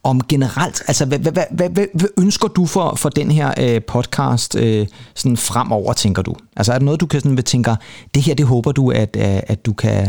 om 0.06 0.22
generelt, 0.30 0.84
altså 0.88 1.06
hvad, 1.06 1.20
hvad, 1.20 1.32
hvad, 1.32 1.70
hvad, 1.70 1.70
hvad, 1.70 2.08
ønsker 2.20 2.48
du 2.48 2.66
for, 2.66 2.96
for 2.96 3.10
den 3.10 3.32
her 3.32 3.54
øh, 3.62 3.82
podcast 3.88 4.56
øh, 4.56 4.88
sådan 5.16 5.38
fremover, 5.38 5.94
tænker 5.94 6.22
du? 6.22 6.36
Altså 6.58 6.74
er 6.74 6.78
der 6.78 6.86
noget, 6.86 7.02
du 7.02 7.06
kan 7.06 7.22
sådan, 7.22 7.38
tænker, 7.38 7.76
det 8.16 8.22
her, 8.24 8.36
det 8.36 8.46
håber 8.46 8.72
du, 8.72 8.90
at, 8.90 9.18
at, 9.18 9.44
at 9.48 9.66
du 9.66 9.74
kan, 9.74 10.08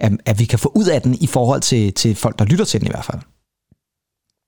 at, 0.00 0.12
at 0.26 0.40
vi 0.40 0.44
kan 0.44 0.58
få 0.58 0.72
ud 0.74 0.86
af 0.86 1.02
den 1.02 1.14
i 1.20 1.26
forhold 1.26 1.60
til, 1.60 1.92
til 1.92 2.14
folk, 2.14 2.38
der 2.38 2.44
lytter 2.44 2.64
til 2.64 2.80
den 2.80 2.86
i 2.86 2.90
hvert 2.90 3.04
fald. 3.04 3.20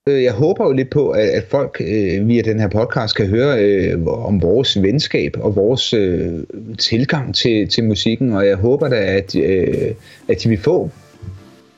Øh, 0.09 0.22
Jeg 0.22 0.32
håber 0.32 0.64
jo 0.64 0.72
lidt 0.72 0.91
på, 0.91 1.11
at, 1.11 1.28
at 1.28 1.45
folk 1.51 1.76
øh, 1.80 2.28
via 2.28 2.43
den 2.43 2.61
her 2.61 2.68
podcast 2.68 3.16
kan 3.16 3.26
høre 3.26 3.64
øh, 3.64 4.07
om 4.07 4.43
vores 4.43 4.82
venskab 4.82 5.37
og 5.41 5.57
vores 5.57 5.95
øh, 5.95 6.32
tilgang 6.78 7.34
til, 7.34 7.68
til 7.68 7.84
musikken, 7.84 8.32
og 8.32 8.47
jeg 8.47 8.57
håber 8.57 8.89
da, 8.89 8.97
at, 8.97 9.37
øh, 9.37 9.95
at 10.28 10.43
de 10.43 10.49
vil 10.49 10.59
få 10.59 10.91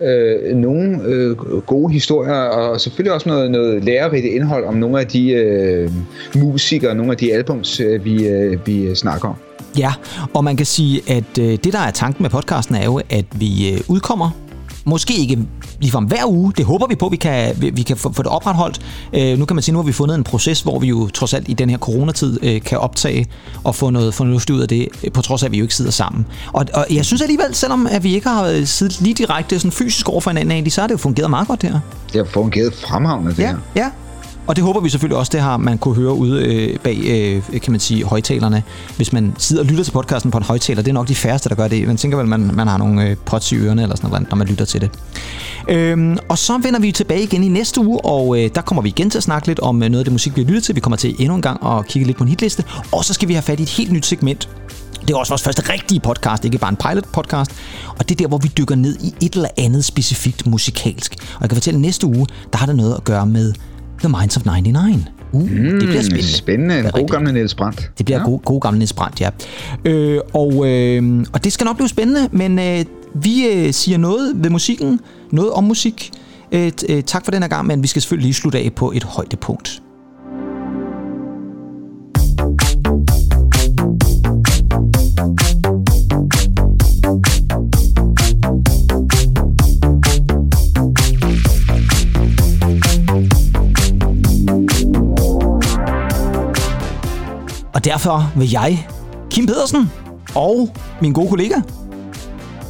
øh, 0.00 0.56
nogle 0.56 1.02
øh, 1.04 1.36
gode 1.66 1.92
historier, 1.92 2.32
og 2.34 2.80
selvfølgelig 2.80 3.12
også 3.12 3.28
noget, 3.28 3.50
noget 3.50 3.84
lærerigt 3.84 4.24
indhold 4.26 4.64
om 4.64 4.74
nogle 4.74 5.00
af 5.00 5.06
de 5.06 5.30
øh, 5.30 5.90
musikere, 6.36 6.94
nogle 6.94 7.12
af 7.12 7.18
de 7.18 7.34
albums, 7.34 7.80
øh, 7.80 8.04
vi, 8.04 8.28
øh, 8.28 8.66
vi 8.66 8.94
snakker 8.94 9.28
om. 9.28 9.34
Ja, 9.78 9.92
og 10.34 10.44
man 10.44 10.56
kan 10.56 10.66
sige, 10.66 11.02
at 11.08 11.38
øh, 11.40 11.46
det, 11.46 11.72
der 11.72 11.78
er 11.78 11.90
tanken 11.90 12.22
med 12.22 12.30
podcasten, 12.30 12.74
er 12.74 12.84
jo, 12.84 13.00
at 13.10 13.24
vi 13.36 13.72
øh, 13.72 13.80
udkommer 13.88 14.47
Måske 14.88 15.14
ikke 15.14 15.38
ligefrem 15.80 16.04
hver 16.04 16.26
uge. 16.26 16.52
Det 16.56 16.64
håber 16.64 16.86
vi 16.86 16.94
på, 16.94 17.06
at 17.06 17.12
vi 17.12 17.16
kan, 17.16 17.54
vi, 17.76 17.82
kan 17.82 17.96
få, 17.96 18.12
få 18.12 18.22
det 18.22 18.30
opretholdt. 18.30 18.80
Øh, 19.12 19.38
nu 19.38 19.44
kan 19.44 19.56
man 19.56 19.62
sige, 19.62 19.72
nu 19.72 19.78
har 19.78 19.86
vi 19.86 19.92
fundet 19.92 20.14
en 20.14 20.24
proces, 20.24 20.60
hvor 20.60 20.78
vi 20.78 20.86
jo 20.86 21.08
trods 21.08 21.34
alt 21.34 21.48
i 21.48 21.54
den 21.54 21.70
her 21.70 21.78
coronatid 21.78 22.38
øh, 22.42 22.60
kan 22.62 22.78
optage 22.78 23.26
og 23.64 23.74
få 23.74 23.90
noget 23.90 24.14
fornuftigt 24.14 24.56
ud 24.56 24.60
af 24.62 24.68
det, 24.68 24.88
øh, 25.04 25.12
på 25.12 25.22
trods 25.22 25.42
af, 25.42 25.46
at 25.46 25.52
vi 25.52 25.58
jo 25.58 25.64
ikke 25.64 25.74
sidder 25.74 25.90
sammen. 25.90 26.26
Og, 26.52 26.66
og 26.74 26.86
jeg 26.90 27.04
synes 27.04 27.22
alligevel, 27.22 27.54
selvom 27.54 27.86
at 27.90 28.04
vi 28.04 28.14
ikke 28.14 28.28
har 28.28 28.44
øh, 28.44 28.66
siddet 28.66 29.00
lige 29.00 29.14
direkte 29.14 29.58
sådan 29.58 29.72
fysisk 29.72 30.08
over 30.08 30.20
for 30.20 30.30
hinanden, 30.30 30.52
egentlig, 30.52 30.72
så 30.72 30.80
har 30.80 30.88
det 30.88 30.92
jo 30.92 30.98
fungeret 30.98 31.30
meget 31.30 31.48
godt 31.48 31.62
det 31.62 31.70
her. 31.70 31.80
Det 32.12 32.16
har 32.26 32.32
fungeret 32.32 32.74
fremragende, 32.74 33.30
det 33.30 33.38
Ja, 33.38 33.48
her. 33.48 33.56
ja. 33.76 33.86
Og 34.48 34.56
det 34.56 34.64
håber 34.64 34.80
vi 34.80 34.88
selvfølgelig 34.88 35.18
også, 35.18 35.30
det 35.32 35.40
har 35.40 35.56
man 35.56 35.78
kunne 35.78 35.94
høre 35.94 36.12
ude 36.12 36.44
øh, 36.44 36.78
bag, 36.78 36.98
øh, 37.06 37.60
kan 37.60 37.70
man 37.70 37.80
sige, 37.80 38.04
højtalerne. 38.04 38.62
Hvis 38.96 39.12
man 39.12 39.34
sidder 39.38 39.62
og 39.62 39.66
lytter 39.66 39.84
til 39.84 39.92
podcasten 39.92 40.30
på 40.30 40.38
en 40.38 40.44
højtaler, 40.44 40.82
det 40.82 40.90
er 40.90 40.94
nok 40.94 41.08
de 41.08 41.14
færreste, 41.14 41.48
der 41.48 41.54
gør 41.54 41.68
det. 41.68 41.86
Man 41.86 41.96
tænker 41.96 42.18
vel, 42.18 42.26
man, 42.26 42.50
man 42.54 42.68
har 42.68 42.78
nogle 42.78 43.08
øh, 43.08 43.16
pots 43.16 43.52
i 43.52 43.56
ørerne 43.56 43.82
eller 43.82 43.96
sådan 43.96 44.10
noget, 44.10 44.28
når 44.30 44.36
man 44.36 44.46
lytter 44.46 44.64
til 44.64 44.80
det. 44.80 44.90
Øhm, 45.68 46.18
og 46.28 46.38
så 46.38 46.58
vender 46.58 46.80
vi 46.80 46.92
tilbage 46.92 47.22
igen 47.22 47.44
i 47.44 47.48
næste 47.48 47.80
uge, 47.80 48.04
og 48.04 48.40
øh, 48.40 48.50
der 48.54 48.60
kommer 48.60 48.82
vi 48.82 48.88
igen 48.88 49.10
til 49.10 49.18
at 49.18 49.22
snakke 49.22 49.46
lidt 49.46 49.60
om 49.60 49.82
øh, 49.82 49.88
noget 49.88 50.00
af 50.00 50.04
det 50.04 50.12
musik, 50.12 50.36
vi 50.36 50.42
har 50.42 50.48
lyttet 50.48 50.64
til. 50.64 50.74
Vi 50.74 50.80
kommer 50.80 50.96
til 50.96 51.16
endnu 51.18 51.34
en 51.34 51.42
gang 51.42 51.66
at 51.66 51.86
kigge 51.86 52.06
lidt 52.06 52.18
på 52.18 52.24
en 52.24 52.28
hitliste, 52.28 52.64
og 52.92 53.04
så 53.04 53.14
skal 53.14 53.28
vi 53.28 53.32
have 53.32 53.42
fat 53.42 53.60
i 53.60 53.62
et 53.62 53.68
helt 53.68 53.92
nyt 53.92 54.06
segment, 54.06 54.48
det 55.00 55.10
er 55.14 55.18
også 55.18 55.30
vores 55.30 55.42
første 55.42 55.72
rigtige 55.72 56.00
podcast, 56.00 56.44
ikke 56.44 56.58
bare 56.58 56.70
en 56.70 56.76
pilot 56.76 57.04
podcast. 57.12 57.50
Og 57.98 58.08
det 58.08 58.10
er 58.10 58.16
der, 58.16 58.26
hvor 58.26 58.38
vi 58.38 58.48
dykker 58.58 58.74
ned 58.74 58.96
i 59.00 59.14
et 59.26 59.34
eller 59.34 59.48
andet 59.58 59.84
specifikt 59.84 60.46
musikalsk. 60.46 61.16
Og 61.34 61.40
jeg 61.40 61.48
kan 61.48 61.56
fortælle, 61.56 61.76
at 61.76 61.80
næste 61.80 62.06
uge, 62.06 62.26
der 62.52 62.58
har 62.58 62.66
det 62.66 62.76
noget 62.76 62.94
at 62.94 63.04
gøre 63.04 63.26
med 63.26 63.52
The 63.98 64.08
Minds 64.08 64.36
of 64.36 64.44
99. 64.46 65.04
Uh, 65.32 65.40
mm, 65.42 65.48
det 65.48 65.78
bliver 65.88 66.02
spændende. 66.02 66.22
Spændende. 66.32 66.74
Det 66.74 66.84
En 66.84 66.90
god 66.90 66.94
rigtigt. 66.94 67.12
gamle 67.12 67.32
Niels 67.32 67.54
Brandt. 67.54 67.90
Det 67.98 68.06
bliver 68.06 68.18
ja. 68.18 68.24
gode, 68.24 68.38
gode 68.38 68.60
gamle 68.60 68.78
Niels 68.78 68.92
Brandt, 68.92 69.20
ja. 69.20 69.30
Øh, 69.84 70.20
og, 70.34 70.68
øh, 70.68 71.24
og 71.32 71.44
det 71.44 71.52
skal 71.52 71.64
nok 71.64 71.76
blive 71.76 71.88
spændende, 71.88 72.28
men 72.32 72.58
øh, 72.58 72.84
vi 73.14 73.46
øh, 73.46 73.72
siger 73.72 73.98
noget 73.98 74.32
ved 74.36 74.50
musikken, 74.50 75.00
noget 75.32 75.52
om 75.52 75.64
musik. 75.64 76.10
Øh, 76.52 76.72
t- 76.82 76.92
øh, 76.92 77.02
tak 77.02 77.24
for 77.24 77.30
den 77.32 77.42
her 77.42 77.48
gang, 77.48 77.66
men 77.66 77.82
vi 77.82 77.88
skal 77.88 78.02
selvfølgelig 78.02 78.26
lige 78.26 78.34
slutte 78.34 78.58
af 78.58 78.72
på 78.76 78.92
et 78.92 79.04
højdepunkt. 79.04 79.82
Og 97.78 97.84
derfor 97.84 98.32
vil 98.36 98.50
jeg, 98.50 98.88
Kim 99.30 99.46
Pedersen 99.46 99.92
og 100.34 100.76
min 101.00 101.12
gode 101.12 101.28
kollega, 101.28 101.54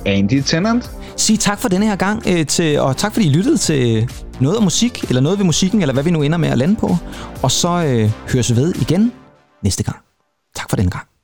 Andy 0.07 0.43
Tennant. 0.43 0.91
sige 1.17 1.37
tak 1.37 1.59
for 1.59 1.69
denne 1.69 1.87
her 1.87 1.97
gang, 1.97 2.23
øh, 2.29 2.47
til, 2.47 2.81
og 2.81 2.97
tak 2.97 3.13
fordi 3.13 3.27
I 3.27 3.31
lyttede 3.31 3.57
til 3.57 4.11
noget 4.41 4.57
af 4.57 4.63
musik, 4.63 5.05
eller 5.09 5.21
noget 5.21 5.39
ved 5.39 5.47
musikken, 5.47 5.81
eller 5.81 5.93
hvad 5.93 6.05
vi 6.05 6.11
nu 6.11 6.23
ender 6.23 6.39
med 6.39 6.49
at 6.49 6.59
lande 6.59 6.77
på. 6.77 6.97
Og 7.43 7.51
så 7.51 7.69
øh, 7.69 8.11
høres 8.33 8.51
vi 8.51 8.57
ved 8.57 8.75
igen 8.75 9.13
næste 9.63 9.83
gang. 9.83 9.97
Tak 10.57 10.71
for 10.71 10.77
denne 10.77 10.91
gang. 10.91 11.18